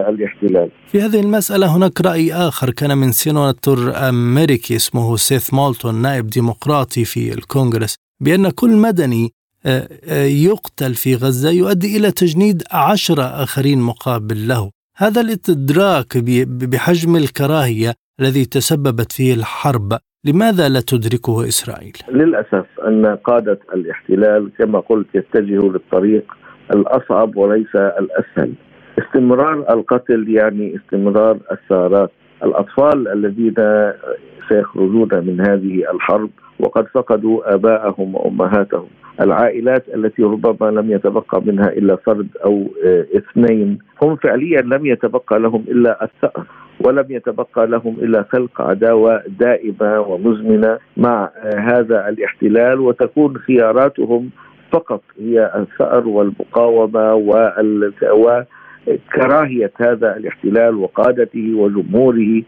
الاحتلال. 0.08 0.70
في 0.86 1.00
هذه 1.00 1.20
المسألة 1.20 1.76
هناك 1.76 2.00
رأي 2.00 2.32
آخر 2.32 2.70
كان 2.70 2.98
من 2.98 3.12
سيناتور 3.12 3.78
أمريكي 4.08 4.76
اسمه 4.76 5.16
سيث 5.16 5.54
مولتون 5.54 6.02
نائب 6.02 6.26
ديمقراطي 6.26 7.04
في 7.04 7.34
الكونغرس 7.34 7.96
بأن 8.20 8.50
كل 8.50 8.70
مدني 8.70 9.30
آه، 9.66 9.88
آه، 10.08 10.24
يقتل 10.24 10.94
في 10.94 11.14
غزة 11.14 11.50
يؤدي 11.50 11.96
إلى 11.96 12.10
تجنيد 12.10 12.62
عشرة 12.72 13.22
آخرين 13.22 13.80
مقابل 13.80 14.48
له 14.48 14.70
هذا 14.96 15.20
الإدراك 15.20 16.18
بحجم 16.48 17.16
الكراهية 17.16 17.92
الذي 18.20 18.44
تسببت 18.44 19.12
فيه 19.12 19.34
الحرب 19.34 19.98
لماذا 20.24 20.68
لا 20.68 20.80
تدركه 20.80 21.48
إسرائيل؟ 21.48 21.92
للأسف 22.08 22.66
أن 22.86 23.06
قادة 23.16 23.58
الاحتلال 23.74 24.50
كما 24.58 24.80
قلت 24.80 25.06
يتجهوا 25.14 25.72
للطريق 25.72 26.32
الأصعب 26.74 27.36
وليس 27.36 27.76
الأسهل 27.76 28.54
استمرار 28.98 29.64
القتل 29.70 30.28
يعني 30.28 30.76
استمرار 30.76 31.38
الثارات 31.52 32.10
الأطفال 32.44 33.08
الذين 33.08 33.54
سيخرجون 34.48 35.08
من 35.12 35.40
هذه 35.40 35.90
الحرب 35.94 36.30
وقد 36.60 36.86
فقدوا 36.86 37.54
آباءهم 37.54 38.14
وأمهاتهم. 38.14 38.86
العائلات 39.20 39.84
التي 39.94 40.22
ربما 40.22 40.70
لم 40.70 40.90
يتبقى 40.90 41.42
منها 41.46 41.68
إلا 41.68 41.96
فرد 41.96 42.28
أو 42.44 42.66
آه، 42.84 43.06
اثنين 43.16 43.78
هم 44.02 44.16
فعليا 44.16 44.60
لم 44.60 44.86
يتبقى 44.86 45.38
لهم 45.38 45.64
إلا 45.68 46.04
الثأر 46.04 46.44
ولم 46.80 47.06
يتبقى 47.10 47.66
لهم 47.66 47.96
إلا 48.02 48.24
خلق 48.32 48.60
عداوة 48.60 49.22
دائمة 49.40 50.00
ومزمنة 50.00 50.78
مع 50.96 51.30
آه، 51.36 51.58
هذا 51.58 52.08
الاحتلال. 52.08 52.80
وتكون 52.80 53.36
خياراتهم 53.36 54.30
فقط 54.72 55.02
هي 55.20 55.52
الثأر 55.56 56.08
والمقاومة 56.08 57.14
وكراهيه 58.88 59.72
هذا 59.76 60.16
الاحتلال 60.16 60.74
وقادته 60.74 61.54
وجمهوره 61.54 62.42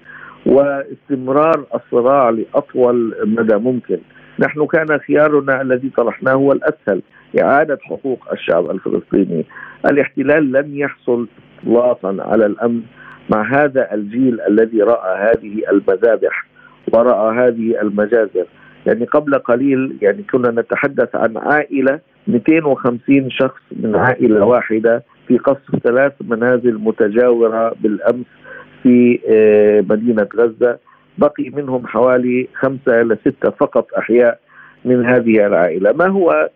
واستمرار 0.47 1.65
الصراع 1.75 2.31
لأطول 2.31 3.15
مدى 3.25 3.57
ممكن. 3.57 3.99
نحن 4.39 4.67
كان 4.67 4.99
خيارنا 4.99 5.63
الذي 5.63 5.91
طرحناه 5.97 6.33
هو 6.33 6.53
الاسهل 6.53 7.03
إعادة 7.43 7.79
حقوق 7.83 8.33
الشعب 8.33 8.71
الفلسطيني. 8.71 9.45
الاحتلال 9.91 10.53
لم 10.53 10.79
يحصل 10.79 11.29
اطلاقا 11.63 12.17
على 12.21 12.47
الأمن 12.47 12.83
مع 13.35 13.63
هذا 13.63 13.95
الجيل 13.95 14.41
الذي 14.41 14.83
رأى 14.83 15.19
هذه 15.19 15.63
المذابح 15.71 16.47
ورأى 16.93 17.39
هذه 17.39 17.81
المجازر. 17.83 18.47
يعني 18.87 19.05
قبل 19.05 19.35
قليل 19.35 19.97
يعني 20.03 20.23
كنا 20.23 20.61
نتحدث 20.61 21.17
عن 21.17 21.37
عائلة 21.37 22.01
250 22.29 23.31
شخص 23.31 23.61
من 23.73 23.97
عائلة 23.97 24.45
واحدة 24.45 25.03
في 25.31 25.39
قصف 25.39 25.77
ثلاث 25.85 26.13
منازل 26.21 26.79
متجاورة 26.79 27.75
بالأمس 27.81 28.27
في 28.83 29.19
آه، 29.29 29.81
مدينة 29.81 30.29
غزة. 30.37 30.79
بقي 31.19 31.51
منهم 31.51 31.87
حوالي 31.87 32.49
خمسة 32.55 33.01
إلى 33.01 33.17
ستة 33.21 33.51
فقط 33.51 33.95
أحياء 33.99 34.39
من 34.85 35.07
هذه 35.07 35.47
العائلة. 35.47 35.93
ما 35.93 36.07
هو 36.09 36.51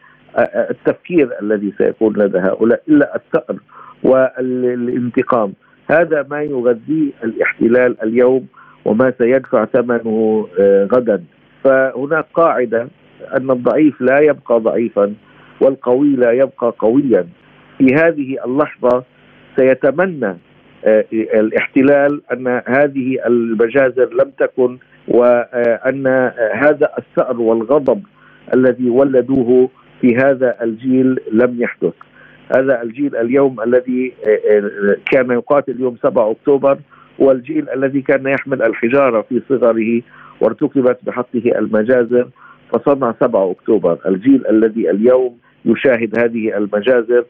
التفكير 0.70 1.30
الذي 1.42 1.72
سيكون 1.78 2.16
لدى 2.16 2.38
هؤلاء؟ 2.38 2.82
إلا 2.88 3.16
الثأر 3.16 3.56
والانتقام. 4.02 5.52
هذا 5.90 6.26
ما 6.30 6.42
يغذيه 6.42 7.10
الاحتلال 7.24 8.02
اليوم 8.02 8.46
وما 8.84 9.12
سيدفع 9.18 9.64
ثمنه 9.64 10.46
غدا. 10.92 11.24
فهناك 11.64 12.26
قاعدة 12.34 12.88
أن 13.36 13.50
الضعيف 13.50 14.00
لا 14.00 14.18
يبقى 14.18 14.60
ضعيفا 14.60 15.14
والقوي 15.60 16.16
لا 16.16 16.32
يبقى 16.32 16.74
قويا. 16.78 17.26
في 17.78 17.94
هذه 17.94 18.44
اللحظة 18.44 19.04
سيتمنى 19.56 20.36
آه، 20.84 21.04
الاحتلال 21.12 22.22
أن 22.32 22.62
هذه 22.66 23.26
المجازر 23.26 24.08
لم 24.14 24.30
تكن 24.38 24.78
وأن 25.08 26.06
هذا 26.54 26.88
الثأر 26.98 27.40
والغضب 27.40 28.02
الذي 28.54 28.90
ولدوه 28.90 29.68
في 30.00 30.16
هذا 30.16 30.56
الجيل 30.62 31.20
لم 31.32 31.62
يحدث. 31.62 31.92
هذا 32.56 32.82
الجيل 32.82 33.16
اليوم 33.16 33.60
الذي 33.60 34.12
آه، 34.26 34.56
آه، 34.56 34.96
كان 35.10 35.30
يقاتل 35.30 35.80
يوم 35.80 35.96
7 36.02 36.30
أكتوبر 36.30 36.78
هو 37.20 37.30
الجيل 37.30 37.70
الذي 37.70 38.02
كان 38.02 38.26
يحمل 38.26 38.62
الحجارة 38.62 39.22
في 39.28 39.42
صغره 39.48 40.02
وارتكبت 40.40 40.98
بحقه 41.02 41.58
المجازر 41.58 42.28
فصنع 42.72 43.14
7 43.20 43.50
أكتوبر، 43.50 43.98
الجيل 44.06 44.46
الذي 44.46 44.90
اليوم 44.90 45.38
يشاهد 45.64 46.18
هذه 46.18 46.56
المجازر 46.56 47.24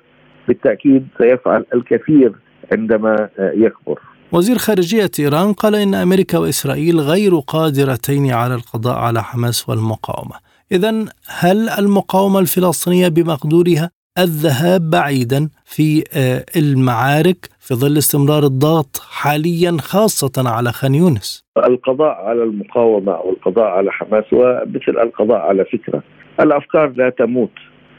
بالتأكيد 0.49 1.07
سيفعل 1.19 1.65
الكثير 1.75 2.33
عندما 2.73 3.29
يكبر. 3.39 3.99
وزير 4.33 4.59
خارجية 4.59 5.11
إيران 5.19 5.53
قال 5.53 5.75
إن 5.75 5.95
أمريكا 5.95 6.39
وإسرائيل 6.39 7.01
غير 7.01 7.39
قادرتين 7.39 8.31
على 8.31 8.55
القضاء 8.55 8.99
على 8.99 9.23
حماس 9.23 9.69
والمقاومة. 9.69 10.35
إذا 10.73 11.05
هل 11.29 11.69
المقاومة 11.69 12.39
الفلسطينية 12.39 13.09
بمقدورها 13.09 13.91
الذهاب 14.19 14.91
بعيدا 14.91 15.49
في 15.65 16.05
آه، 16.17 16.45
المعارك 16.61 17.49
في 17.61 17.75
ظل 17.75 17.99
استمرار 17.99 18.43
الضغط 18.45 18.97
حاليا 19.11 19.77
خاصة 19.81 20.33
على 20.37 20.73
خان 20.73 20.95
يونس؟ 20.95 21.45
القضاء 21.59 22.15
على 22.15 22.43
المقاومة 22.43 23.13
أو 23.13 23.31
القضاء 23.31 23.65
على 23.65 23.93
حماس 23.93 24.25
هو 24.35 24.65
مثل 24.67 24.99
القضاء 25.03 25.39
على 25.39 25.65
فكرة 25.65 26.03
الأفكار 26.41 26.93
لا 26.97 27.11
تموت. 27.11 27.51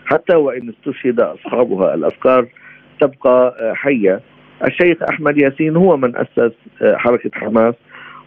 حتى 0.05 0.35
وإن 0.35 0.69
استشهد 0.69 1.19
أصحابها 1.19 1.93
الأفكار 1.93 2.47
تبقى 3.01 3.55
آه، 3.61 3.73
حية. 3.73 4.21
الشيخ 4.67 5.03
أحمد 5.09 5.37
ياسين 5.37 5.75
هو 5.75 5.97
من 5.97 6.15
أسس 6.15 6.51
آه، 6.81 6.95
حركة 6.95 7.31
حماس 7.33 7.73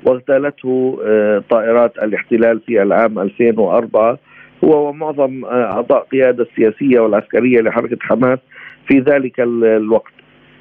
واغتالته 0.07 0.99
آه، 1.07 1.43
طائرات 1.51 1.99
الاحتلال 1.99 2.61
في 2.61 2.83
العام 2.83 3.19
2004 3.19 4.19
هو 4.65 4.89
ومعظم 4.89 5.45
أعضاء 5.45 6.03
القياده 6.03 6.47
السياسية 6.51 7.01
والعسكرية 7.01 7.61
لحركة 7.61 7.97
حماس 8.01 8.39
في 8.89 8.99
ذلك 8.99 9.41
الوقت. 9.41 10.13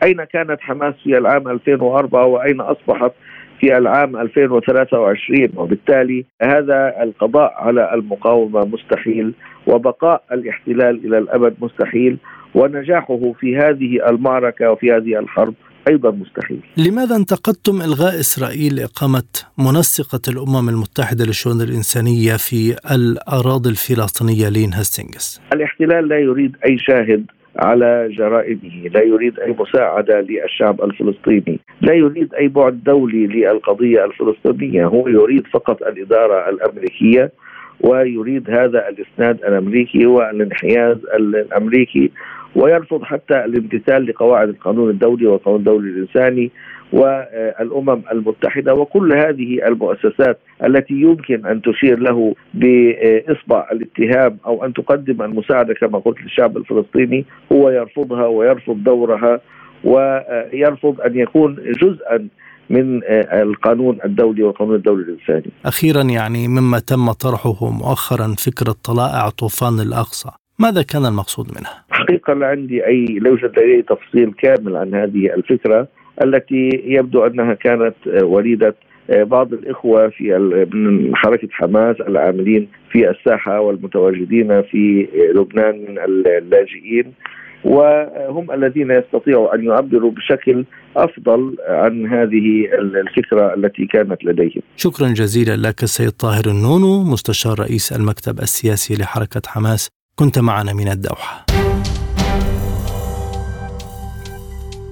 أين 0.04 0.24
كانت 0.24 0.62
حماس 0.62 0.94
في 1.04 1.18
العام 1.18 1.48
2004 1.48 2.26
وأين 2.26 2.62
أصبحت 2.62 3.12
في 3.60 3.78
العام 3.78 4.18
2023 4.18 5.50
وبالتالي 5.56 6.26
هذا 6.42 7.04
القضاء 7.04 7.54
على 7.58 7.94
المقاومة 7.94 8.66
مستحيل. 8.66 9.34
وبقاء 9.68 10.24
الاحتلال 10.32 11.06
إلى 11.06 11.18
الأبد 11.18 11.56
مستحيل 11.62 12.18
ونجاحه 12.56 13.34
في 13.40 13.58
هذه 13.58 14.10
المعركة 14.10 14.72
وفي 14.72 14.92
هذه 14.92 15.20
الحرب 15.20 15.54
أيضا 15.90 16.12
مستحيل. 16.12 16.60
لماذا 16.78 17.16
انتقدتم 17.16 17.82
إلغاء 17.82 18.20
إسرائيل 18.20 18.80
اقامه 18.80 19.24
منسقة 19.58 20.22
الأمم 20.28 20.70
المتحدة 20.70 21.26
للشؤون 21.26 21.62
الإنسانية 21.62 22.34
في 22.34 22.76
الأراضي 22.96 23.70
الفلسطينية 23.70 24.50
لين 24.50 24.74
هاستينغس؟ 24.74 25.42
الاحتلال 25.54 26.08
لا 26.08 26.20
يريد 26.20 26.56
أي 26.66 26.78
شاهد 26.78 27.26
على 27.60 28.10
جرائمه 28.18 28.88
لا 28.94 29.04
يريد 29.04 29.40
أي 29.40 29.56
مساعدة 29.60 30.22
للشعب 30.22 30.82
الفلسطيني 30.82 31.60
لا 31.82 31.94
يريد 31.94 32.34
أي 32.34 32.48
بعد 32.48 32.84
دولي 32.84 33.28
للقضية 33.28 34.06
الفلسطينية 34.06 34.86
هو 34.86 35.08
يريد 35.08 35.48
فقط 35.54 35.84
الإدارة 35.84 36.50
الأمريكية 36.50 37.32
ويريد 37.82 38.50
هذا 38.50 38.90
الإسناد 38.90 39.44
الأمريكي 39.44 40.06
والانحياز 40.06 40.98
الأمريكي 41.16 42.12
ويرفض 42.56 43.04
حتى 43.04 43.46
الامتثال 43.46 44.06
لقواعد 44.06 44.50
القانون 44.50 44.90
الدولي 44.90 45.28
والقانون 45.28 45.60
الدولي 45.60 45.90
الإنساني 45.90 46.52
والأمم 46.94 48.02
المتحدة 48.12 48.74
وكل 48.74 49.13
هذه 49.13 49.68
المؤسسات 49.68 50.40
التي 50.66 50.94
يمكن 50.94 51.46
أن 51.46 51.62
تشير 51.62 52.00
له 52.00 52.36
بإصبع 52.54 53.68
الاتهام 53.72 54.38
أو 54.46 54.66
أن 54.66 54.74
تقدم 54.74 55.22
المساعدة 55.22 55.74
كما 55.74 56.00
قلت 56.00 56.22
للشعب 56.24 56.58
الفلسطيني 56.58 57.26
هو 57.52 57.70
يرفضها 57.70 58.26
ويرفض 58.28 58.84
دورها 58.84 59.40
ويرفض 59.84 61.02
أن 61.02 61.16
يكون 61.16 61.56
جزءا 61.82 62.28
من 62.70 63.02
القانون 63.34 63.98
الدولي 64.06 64.44
والقانون 64.44 64.76
الدولي 64.76 65.04
الإنساني. 65.04 65.52
أخيرا 65.66 66.02
يعني 66.02 66.48
مما 66.48 66.80
تم 66.80 67.12
طرحه 67.12 67.72
مؤخرا 67.72 68.36
فكرة 68.38 68.76
طلائع 68.84 69.30
طوفان 69.30 69.80
الأقصى، 69.80 70.30
ماذا 70.60 70.82
كان 70.82 71.06
المقصود 71.06 71.48
منها؟ 71.60 71.84
حقيقة 71.90 72.34
لا 72.34 72.48
عندي 72.48 72.86
أي 72.86 73.06
لا 73.06 73.30
يوجد 73.30 73.60
لدي 73.60 73.82
تفصيل 73.82 74.34
كامل 74.34 74.76
عن 74.76 74.94
هذه 74.94 75.34
الفكرة 75.34 75.88
التي 76.24 76.70
يبدو 76.86 77.26
أنها 77.26 77.54
كانت 77.54 77.96
وليدة 78.22 78.76
بعض 79.10 79.54
الإخوة 79.54 80.10
في 80.10 80.38
من 80.74 81.16
حركة 81.16 81.48
حماس 81.52 81.96
العاملين 82.02 82.68
في 82.92 83.10
الساحة 83.10 83.60
والمتواجدين 83.60 84.62
في 84.62 85.08
لبنان 85.36 85.76
من 85.90 86.00
اللاجئين 86.00 87.14
وهم 87.63 88.52
الذين 88.52 88.91
يستطيعوا 88.91 89.56
أن 89.56 89.65
يعبروا 89.65 90.12
بشكل 90.12 90.65
أفضل 90.98 91.56
عن 91.67 92.06
هذه 92.06 92.65
الفكرة 92.80 93.54
التي 93.54 93.86
كانت 93.86 94.26
لديهم. 94.26 94.62
شكرا 94.76 95.08
جزيلا 95.08 95.67
لك 95.67 95.84
السيد 95.84 96.12
طاهر 96.12 96.46
النونو 96.46 97.04
مستشار 97.04 97.60
رئيس 97.60 97.93
المكتب 97.93 98.39
السياسي 98.39 98.96
لحركة 98.96 99.41
حماس 99.48 99.89
كنت 100.15 100.39
معنا 100.39 100.74
من 100.74 100.88
الدوحة. 100.88 101.46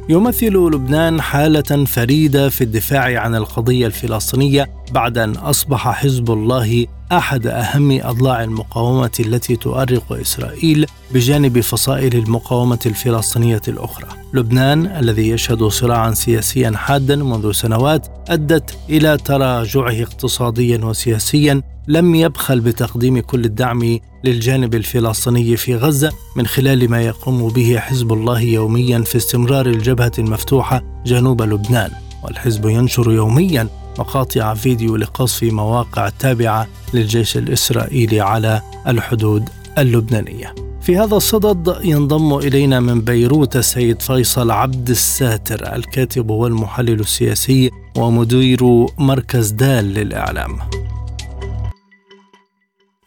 يمثل 0.10 0.54
لبنان 0.54 1.22
حالة 1.22 1.86
فريدة 1.86 2.50
في 2.50 2.62
الدفاع 2.62 3.20
عن 3.20 3.36
القضية 3.36 3.86
الفلسطينية 3.86 4.66
بعد 4.92 5.18
أن 5.18 5.32
أصبح 5.36 5.90
حزب 5.90 6.32
الله 6.32 6.86
أحد 7.12 7.48
أهم 7.48 8.00
أضلاع 8.04 8.44
المقاومة 8.44 9.12
التي 9.20 9.56
تؤرق 9.56 10.14
إسرائيل 10.14 10.86
بجانب 11.14 11.60
فصائل 11.60 12.16
المقاومة 12.16 12.80
الفلسطينية 12.86 13.62
الأخرى. 13.68 14.08
لبنان 14.34 14.86
الذي 14.86 15.30
يشهد 15.30 15.64
صراعا 15.64 16.12
سياسيا 16.12 16.72
حادا 16.76 17.16
منذ 17.16 17.52
سنوات 17.52 18.08
أدت 18.30 18.78
إلى 18.90 19.18
تراجعه 19.18 20.02
اقتصاديا 20.02 20.86
وسياسيا 20.86 21.62
لم 21.88 22.16
يبخل 22.16 22.60
بتقديم 22.60 23.20
كل 23.20 23.46
الدعم 23.46 24.00
للجانب 24.24 24.76
الفلسطيني 24.76 25.58
في 25.58 25.76
غزة 25.76 26.12
من 26.36 26.48
خلال 26.48 26.90
ما 26.92 27.02
يقوم 27.02 27.48
به 27.48 27.80
حزب 27.80 28.14
الله 28.14 28.40
يوميا 28.42 29.00
في 29.00 29.18
استمرار 29.18 29.66
الجبهة 29.66 30.12
المفتوحة 30.20 30.84
جنوب 31.06 31.42
لبنان 31.42 31.92
والحزب 32.24 32.66
ينشر 32.66 33.12
يوميا 33.12 33.68
مقاطع 34.00 34.54
فيديو 34.54 34.96
لقصف 34.96 35.44
مواقع 35.44 36.10
تابعة 36.10 36.68
للجيش 36.94 37.38
الإسرائيلي 37.38 38.22
على 38.22 38.62
الحدود 38.88 39.50
اللبنانية. 39.78 40.56
في 40.82 40.98
هذا 40.98 41.16
الصدد 41.16 41.76
ينضم 41.84 42.38
إلينا 42.38 42.80
من 42.80 43.02
بيروت 43.02 43.56
السيد 43.56 44.02
فيصل 44.02 44.52
عبد 44.52 44.90
الساتر 44.90 45.76
الكاتب 45.76 46.30
والمحلل 46.30 47.00
السياسي 47.00 47.72
ومدير 47.98 48.86
مركز 48.98 49.50
دال 49.50 49.86
للإعلام. 49.86 50.60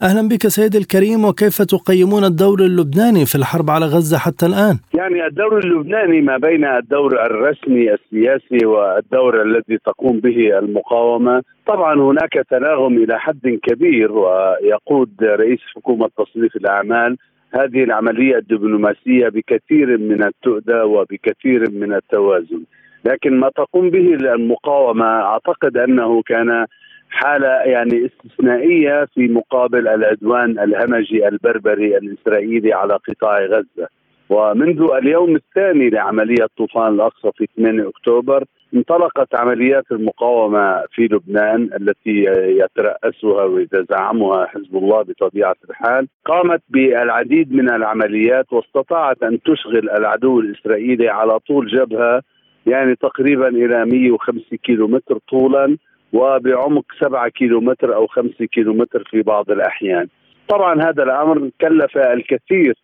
أهلا 0.03 0.29
بك 0.29 0.47
سيدي 0.49 0.79
الكريم 0.79 1.25
وكيف 1.25 1.63
تقيمون 1.63 2.25
الدور 2.25 2.59
اللبناني 2.61 3.27
في 3.27 3.35
الحرب 3.35 3.71
على 3.71 3.87
غزة 3.87 4.19
حتى 4.19 4.47
الآن؟ 4.47 4.77
يعني 4.95 5.27
الدور 5.27 5.59
اللبناني 5.59 6.21
ما 6.21 6.37
بين 6.37 6.65
الدور 6.65 7.27
الرسمي 7.27 7.95
السياسي 7.95 8.67
والدور 8.67 9.43
الذي 9.43 9.79
تقوم 9.87 10.21
به 10.21 10.59
المقاومة، 10.59 11.43
طبعا 11.67 11.95
هناك 11.95 12.33
تناغم 12.51 12.97
إلى 12.97 13.19
حد 13.19 13.59
كبير 13.63 14.13
ويقود 14.13 15.11
رئيس 15.23 15.61
حكومة 15.77 16.09
تصنيف 16.19 16.57
الأعمال 16.57 17.17
هذه 17.55 17.85
العملية 17.85 18.37
الدبلوماسية 18.37 19.29
بكثير 19.29 19.99
من 19.99 20.23
التؤدى 20.25 20.81
وبكثير 20.81 21.71
من 21.71 21.95
التوازن. 21.95 22.63
لكن 23.05 23.41
ما 23.41 23.51
تقوم 23.57 23.91
به 23.91 24.15
المقاومة 24.15 25.07
أعتقد 25.07 25.77
أنه 25.77 26.23
كان 26.23 26.67
حالة 27.11 27.49
يعني 27.49 28.07
استثنائية 28.07 29.05
في 29.14 29.29
مقابل 29.29 29.88
العدوان 29.88 30.59
الهمجي 30.59 31.29
البربري 31.29 31.97
الإسرائيلي 31.97 32.73
على 32.73 32.94
قطاع 33.09 33.38
غزة. 33.44 33.88
ومنذ 34.31 34.83
اليوم 35.03 35.37
الثاني 35.37 35.90
لعملية 35.90 36.47
طوفان 36.59 36.94
الأقصى 36.94 37.31
في 37.37 37.47
8 37.57 37.88
أكتوبر 37.88 38.44
انطلقت 38.75 39.35
عمليات 39.35 39.85
المقاومة 39.92 40.85
في 40.92 41.03
لبنان 41.03 41.71
التي 41.81 42.25
يترأسها 42.61 43.44
ويتزعمها 43.44 44.47
حزب 44.47 44.77
الله 44.77 45.03
بطبيعة 45.03 45.57
الحال. 45.71 46.09
قامت 46.25 46.62
بالعديد 46.68 47.53
من 47.53 47.71
العمليات 47.71 48.53
واستطاعت 48.53 49.23
أن 49.23 49.38
تشغل 49.42 49.90
العدو 49.90 50.40
الإسرائيلي 50.40 51.09
على 51.09 51.38
طول 51.38 51.66
جبهة 51.66 52.23
يعني 52.66 52.94
تقريبا 52.94 53.49
إلى 53.49 53.85
105 53.85 54.57
كيلومتر 54.57 55.18
طولا. 55.31 55.77
وبعمق 56.12 56.85
7 57.01 57.29
كيلومتر 57.29 57.94
أو 57.94 58.07
5 58.07 58.44
كيلومتر 58.44 59.05
في 59.11 59.23
بعض 59.23 59.51
الأحيان. 59.51 60.07
طبعا 60.49 60.83
هذا 60.83 61.03
الأمر 61.03 61.51
كلف 61.61 61.99
الكثير 61.99 62.75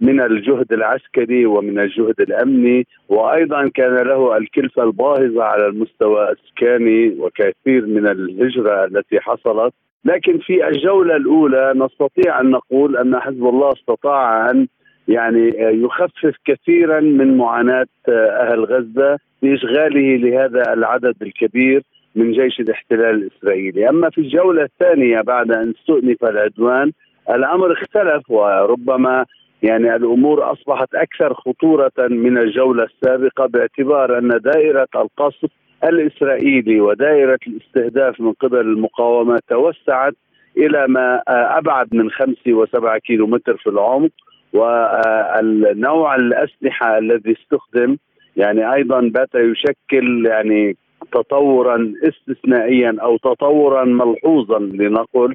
من 0.00 0.20
الجهد 0.20 0.72
العسكري 0.72 1.46
ومن 1.46 1.78
الجهد 1.78 2.20
الأمني 2.20 2.86
وأيضا 3.08 3.68
كان 3.68 3.94
له 3.94 4.36
الكلفة 4.36 4.82
الباهظة 4.82 5.44
على 5.44 5.66
المستوى 5.66 6.30
السكاني 6.30 7.16
وكثير 7.18 7.86
من 7.86 8.06
الهجرة 8.06 8.84
التي 8.84 9.20
حصلت. 9.20 9.74
لكن 10.04 10.38
في 10.38 10.68
الجولة 10.68 11.16
الأولى 11.16 11.72
نستطيع 11.76 12.40
أن 12.40 12.50
نقول 12.50 12.96
أن 12.96 13.20
حزب 13.20 13.46
الله 13.46 13.72
استطاع 13.72 14.50
أن 14.50 14.66
يعني 15.08 15.52
يخفف 15.58 16.36
كثيرا 16.44 17.00
من 17.00 17.36
معاناة 17.36 17.86
أهل 18.08 18.64
غزة 18.64 19.18
بإشغاله 19.42 20.16
لهذا 20.16 20.72
العدد 20.72 21.14
الكبير. 21.22 21.82
من 22.14 22.32
جيش 22.32 22.60
الاحتلال 22.60 23.14
الإسرائيلي، 23.22 23.88
أما 23.88 24.10
في 24.10 24.18
الجولة 24.18 24.62
الثانية 24.62 25.20
بعد 25.20 25.52
أن 25.52 25.74
استؤنف 25.78 26.24
العدوان 26.24 26.92
الأمر 27.30 27.72
اختلف 27.72 28.30
وربما 28.30 29.24
يعني 29.62 29.96
الأمور 29.96 30.52
أصبحت 30.52 30.94
أكثر 30.94 31.34
خطورة 31.34 31.92
من 31.98 32.38
الجولة 32.38 32.84
السابقة 32.84 33.46
باعتبار 33.46 34.18
أن 34.18 34.28
دائرة 34.28 34.88
القصف 34.96 35.50
الإسرائيلي 35.84 36.80
ودائرة 36.80 37.38
الاستهداف 37.46 38.20
من 38.20 38.32
قبل 38.32 38.60
المقاومه 38.60 39.40
توسعت 39.48 40.14
إلى 40.56 40.86
ما 40.88 41.22
أبعد 41.28 41.94
من 41.94 42.10
خمسة 42.10 42.52
وسبعة 42.52 42.98
كيلو 42.98 43.26
متر 43.26 43.56
في 43.56 43.66
العمق 43.66 44.10
والنوع 44.52 46.14
الأسلحة 46.14 46.98
الذي 46.98 47.32
استخدم 47.32 47.96
يعني 48.36 48.74
أيضا 48.74 49.00
بات 49.00 49.34
يشكل 49.34 50.26
يعني 50.26 50.76
تطورا 51.12 51.92
استثنائيا 52.02 52.96
أو 53.02 53.16
تطورا 53.16 53.84
ملحوظا 53.84 54.58
لنقل 54.58 55.34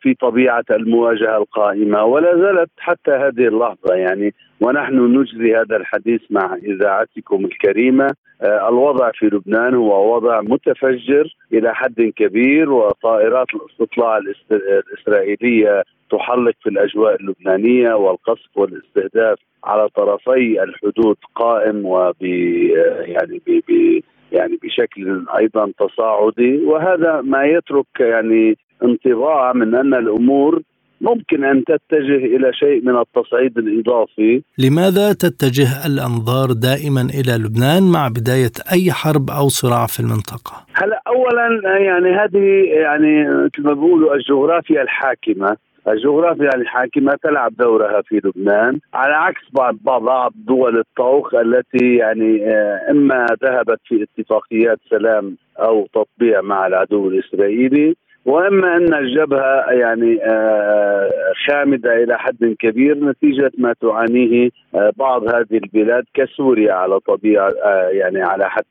في 0.00 0.14
طبيعة 0.14 0.64
المواجهة 0.70 1.36
القائمة. 1.36 2.04
ولا 2.04 2.36
زالت 2.36 2.70
حتى 2.78 3.10
هذه 3.10 3.48
اللحظة 3.48 3.94
يعني 3.94 4.34
ونحن 4.60 5.18
نجري 5.20 5.56
هذا 5.56 5.76
الحديث 5.76 6.20
مع 6.30 6.54
إذاعتكم 6.54 7.44
الكريمة. 7.44 8.10
الوضع 8.42 9.10
في 9.14 9.26
لبنان 9.26 9.74
هو 9.74 10.14
وضع 10.14 10.40
متفجر 10.40 11.36
إلى 11.52 11.74
حد 11.74 12.12
كبير 12.16 12.72
وطائرات 12.72 13.46
الاستطلاع 13.54 14.18
الإسرائيلية 14.50 15.82
تحلق 16.10 16.54
في 16.62 16.68
الأجواء 16.68 17.14
اللبنانية 17.14 17.94
والقصف 17.94 18.56
والاستهداف 18.56 19.38
على 19.64 19.88
طرفي 19.88 20.62
الحدود 20.62 21.16
قائم 21.34 21.86
وب 21.86 22.22
يعني 22.22 23.40
ب 23.46 24.00
يعني 24.32 24.58
بشكل 24.62 25.24
أيضا 25.38 25.72
تصاعدي 25.78 26.64
وهذا 26.64 27.20
ما 27.20 27.44
يترك 27.44 27.86
يعني 28.00 28.56
انطباع 28.84 29.52
من 29.52 29.74
أن 29.74 29.94
الأمور 29.94 30.62
ممكن 31.00 31.44
أن 31.44 31.64
تتجه 31.64 32.36
إلى 32.36 32.52
شيء 32.52 32.82
من 32.84 32.96
التصعيد 32.96 33.58
الإضافي. 33.58 34.42
لماذا 34.58 35.12
تتجه 35.12 35.86
الأنظار 35.86 36.52
دائما 36.52 37.00
إلى 37.00 37.32
لبنان 37.44 37.82
مع 37.92 38.08
بداية 38.08 38.52
أي 38.72 38.92
حرب 38.92 39.30
أو 39.30 39.48
صراع 39.48 39.86
في 39.86 40.00
المنطقة؟ 40.00 40.66
هلا 40.74 41.02
اولا 41.06 41.78
يعني 41.78 42.10
هذه 42.10 42.46
يعني 42.82 43.24
مثل 43.24 43.62
ما 43.62 43.72
بيقولوا 43.72 44.14
الجغرافيا 44.14 44.82
الحاكمة 44.82 45.56
الجغرافيا 45.92 46.50
الحاكمة 46.54 47.18
تلعب 47.22 47.56
دورها 47.56 48.02
في 48.02 48.20
لبنان. 48.24 48.78
على 48.94 49.14
عكس 49.14 49.42
بعض 49.52 49.74
بعض 49.82 50.32
دول 50.36 50.78
الطوخ 50.78 51.34
التي 51.34 51.96
يعني 51.96 52.46
آه، 52.46 52.90
إما 52.90 53.26
ذهبت 53.44 53.80
في 53.84 54.06
اتفاقيات 54.18 54.78
سلام 54.90 55.36
أو 55.58 55.86
تطبيع 55.94 56.40
مع 56.40 56.66
العدو 56.66 57.08
الإسرائيلي 57.08 57.96
وإما 58.24 58.76
أن 58.76 58.94
الجبهة 58.94 59.70
يعني 59.70 60.24
آه، 60.24 61.10
خامدة 61.48 62.02
إلى 62.02 62.18
حد 62.18 62.56
كبير 62.58 63.04
نتيجة 63.04 63.50
ما 63.58 63.74
تعانيه 63.80 64.50
آه، 64.74 64.92
بعض 64.96 65.28
هذه 65.28 65.60
البلاد 65.64 66.04
كسوريا 66.14 66.72
على 66.72 67.00
طبيعة 67.00 67.50
يعني 67.90 68.22
على 68.22 68.50
حد 68.50 68.64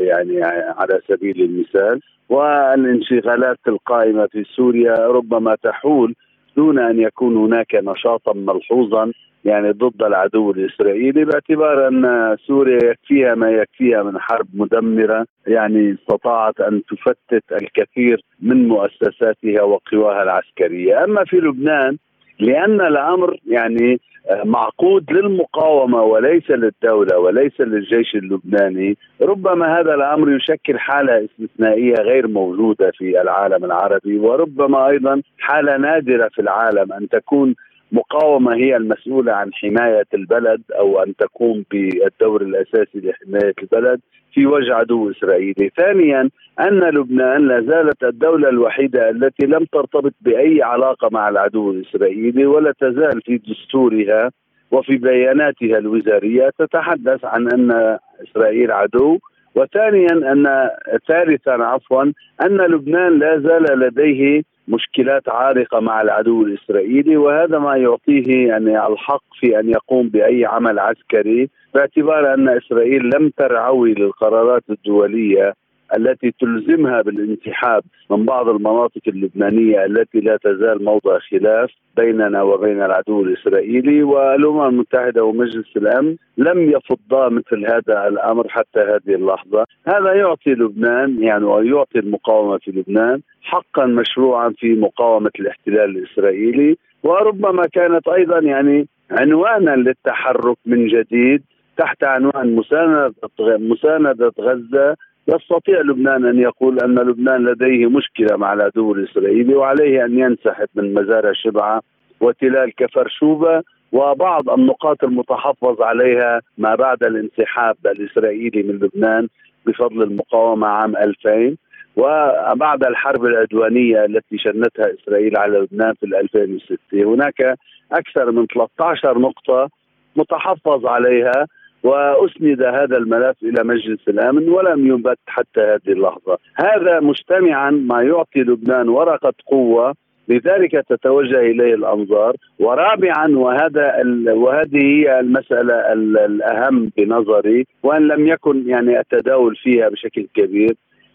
يعني 0.00 0.42
على 0.78 1.00
سبيل 1.08 1.42
المثال. 1.42 2.00
والانشغالات 2.28 3.58
القائمة 3.68 4.26
في 4.26 4.44
سوريا 4.56 4.94
ربما 4.94 5.56
تحول 5.62 6.14
دون 6.56 6.78
أن 6.78 7.00
يكون 7.00 7.36
هناك 7.36 7.74
نشاطا 7.74 8.32
ملحوظا 8.34 9.12
يعني 9.44 9.70
ضد 9.70 10.02
العدو 10.02 10.50
الإسرائيلي 10.50 11.24
باعتبار 11.24 11.88
أن 11.88 12.36
سوريا 12.46 12.78
يكفيها 12.84 13.34
ما 13.34 13.50
يكفيها 13.50 14.02
من 14.02 14.18
حرب 14.18 14.46
مدمرة. 14.54 15.26
يعني 15.46 15.92
استطاعت 15.92 16.60
أن 16.60 16.82
تفتت 16.84 17.52
الكثير 17.52 18.24
من 18.42 18.68
مؤسساتها 18.68 19.62
وقواها 19.62 20.22
العسكرية، 20.22 21.04
أما 21.04 21.24
في 21.24 21.36
لبنان 21.36 21.96
لأن 22.42 22.80
الأمر 22.80 23.36
يعني 23.46 24.00
معقود 24.44 25.12
للمقاومة 25.12 26.02
وليس 26.02 26.50
للدولة 26.50 27.18
وليس 27.18 27.60
للجيش 27.60 28.14
اللبناني، 28.14 28.96
ربما 29.22 29.80
هذا 29.80 29.94
الأمر 29.94 30.36
يشكل 30.36 30.78
حالة 30.78 31.24
استثنائية 31.24 31.94
غير 31.94 32.28
موجودة 32.28 32.90
في 32.98 33.20
العالم 33.20 33.64
العربي 33.64 34.18
وربما 34.18 34.88
أيضا 34.88 35.22
حالة 35.38 35.76
نادرة 35.76 36.28
في 36.28 36.42
العالم 36.42 36.92
أن 36.92 37.08
تكون 37.08 37.54
مقاومة 37.92 38.54
هي 38.54 38.76
المسؤولة 38.76 39.32
عن 39.32 39.52
حماية 39.52 40.06
البلد 40.14 40.62
أو 40.78 41.02
أن 41.02 41.16
تقوم 41.16 41.64
بالدور 41.70 42.42
الأساسي 42.42 43.00
لحماية 43.00 43.54
البلد. 43.62 44.00
في 44.34 44.46
وجه 44.46 44.74
عدو 44.74 45.10
إسرائيلي. 45.10 45.70
ثانيا 45.76 46.30
أن 46.60 46.80
لبنان 46.80 47.48
لا 47.48 47.60
زالت 47.60 48.04
الدولة 48.04 48.48
الوحيدة 48.48 49.10
التي 49.10 49.46
لم 49.46 49.64
ترتبط 49.64 50.14
بأي 50.20 50.62
علاقة 50.62 51.08
مع 51.12 51.28
العدو 51.28 51.70
الإسرائيلي 51.70 52.46
ولا 52.46 52.72
تزال 52.80 53.22
في 53.22 53.38
دستورها 53.38 54.30
وفي 54.70 54.96
بياناتها 54.96 55.78
الوزارية 55.78 56.50
تتحدث 56.58 57.24
عن 57.24 57.52
أن 57.52 57.98
إسرائيل 58.22 58.72
عدو 58.72 59.18
وثانيا 59.54 60.32
أن 60.32 60.70
ثالثا 61.08 61.50
عفوا 61.50 62.02
أن 62.42 62.56
لبنان 62.56 63.18
لا 63.18 63.38
زال 63.38 63.78
لديه 63.78 64.42
مشكلات 64.68 65.28
عارقة 65.28 65.80
مع 65.80 66.02
العدو 66.02 66.42
الإسرائيلي 66.42 67.16
وهذا 67.16 67.58
ما 67.58 67.76
يعطيه 67.76 68.48
يعني 68.48 68.86
الحق 68.86 69.22
في 69.40 69.60
أن 69.60 69.68
يقوم 69.68 70.08
بأي 70.08 70.44
عمل 70.44 70.78
عسكري 70.78 71.50
باعتبار 71.74 72.34
أن 72.34 72.48
إسرائيل 72.48 73.10
لم 73.16 73.30
ترعوي 73.38 73.94
للقرارات 73.94 74.62
الدولية 74.70 75.54
التي 75.96 76.34
تلزمها 76.40 77.02
بالانسحاب 77.02 77.82
من 78.10 78.24
بعض 78.24 78.48
المناطق 78.48 79.02
اللبنانية 79.08 79.84
التي 79.84 80.20
لا 80.20 80.36
تزال 80.36 80.84
موضع 80.84 81.18
خلاف 81.18 81.70
بيننا 81.96 82.42
وبين 82.42 82.82
العدو 82.82 83.22
الإسرائيلي 83.22 84.02
والأمم 84.02 84.68
المتحدة 84.68 85.24
ومجلس 85.24 85.76
الأمن 85.76 86.16
لم 86.38 86.70
يفضا 86.70 87.28
مثل 87.28 87.66
هذا 87.66 88.08
الأمر 88.08 88.48
حتى 88.48 88.80
هذه 88.80 89.14
اللحظة، 89.14 89.64
هذا 89.86 90.12
يعطي 90.14 90.50
لبنان 90.50 91.22
يعني 91.22 91.44
ويعطي 91.44 91.98
المقاومة 91.98 92.58
في 92.58 92.70
لبنان 92.70 93.20
حقا 93.42 93.86
مشروعا 93.86 94.52
في 94.58 94.74
مقاومة 94.74 95.30
الاحتلال 95.40 95.96
الإسرائيلي 95.96 96.76
وربما 97.02 97.62
كانت 97.72 98.08
أيضا 98.08 98.38
يعني 98.38 98.88
عنوانا 99.10 99.76
للتحرك 99.76 100.56
من 100.66 100.86
جديد 100.86 101.42
تحت 101.76 102.04
عنوان 102.04 102.56
مساندة 102.56 103.12
مساندة 103.40 104.32
غزة 104.40 104.96
يستطيع 105.28 105.80
لبنان 105.80 106.26
أن 106.26 106.38
يقول 106.38 106.78
أن 106.80 106.94
لبنان 106.94 107.44
لديه 107.44 107.86
مشكلة 107.86 108.36
مع 108.36 108.52
العدو 108.52 108.94
الإسرائيلي 108.94 109.54
وعليه 109.54 110.04
أن 110.04 110.18
ينسحب 110.18 110.68
من 110.74 110.94
مزارع 110.94 111.32
شبعة 111.32 111.82
وتلال 112.20 112.74
كفر 112.74 113.08
شوبه 113.08 113.62
وبعض 113.92 114.50
النقاط 114.50 115.04
المتحفظ 115.04 115.82
عليها 115.82 116.40
ما 116.58 116.74
بعد 116.74 117.04
الانسحاب 117.04 117.76
الإسرائيلي 117.86 118.62
من 118.62 118.74
لبنان 118.74 119.28
بفضل 119.66 120.02
المقاومة 120.02 120.66
عام 120.66 120.96
2000 120.96 121.56
وبعد 121.96 122.84
الحرب 122.84 123.24
العدوانية 123.24 124.04
التي 124.04 124.38
شنتها 124.38 124.86
إسرائيل 124.94 125.36
على 125.36 125.58
لبنان 125.58 125.94
في 125.94 126.06
2006 126.06 126.78
هناك 126.94 127.58
أكثر 127.92 128.30
من 128.30 128.46
13 128.46 129.18
نقطة 129.18 129.68
متحفظ 130.16 130.86
عليها 130.86 131.46
وأسند 131.82 132.62
هذا 132.62 132.96
الملف 132.96 133.36
إلى 133.42 133.64
مجلس 133.64 134.08
الأمن 134.08 134.48
ولم 134.48 134.86
يبت 134.86 135.18
حتى 135.26 135.60
هذه 135.60 135.92
اللحظة، 135.92 136.38
هذا 136.56 137.00
مجتمعا 137.00 137.70
ما 137.70 138.02
يعطي 138.02 138.40
لبنان 138.40 138.88
ورقة 138.88 139.32
قوة 139.46 139.94
لذلك 140.28 140.72
تتوجه 140.88 141.40
إليه 141.40 141.74
الأنظار، 141.74 142.34
ورابعا 142.58 143.28
وهذا 143.28 144.02
وهذه 144.28 144.84
هي 144.84 145.20
المسألة 145.20 145.92
الأهم 145.92 146.90
بنظري 146.96 147.66
وإن 147.82 148.08
لم 148.08 148.26
يكن 148.26 148.68
يعني 148.68 149.00
التداول 149.00 149.56
فيها 149.56 149.88
بشكل 149.88 150.26
كبير 150.34 150.74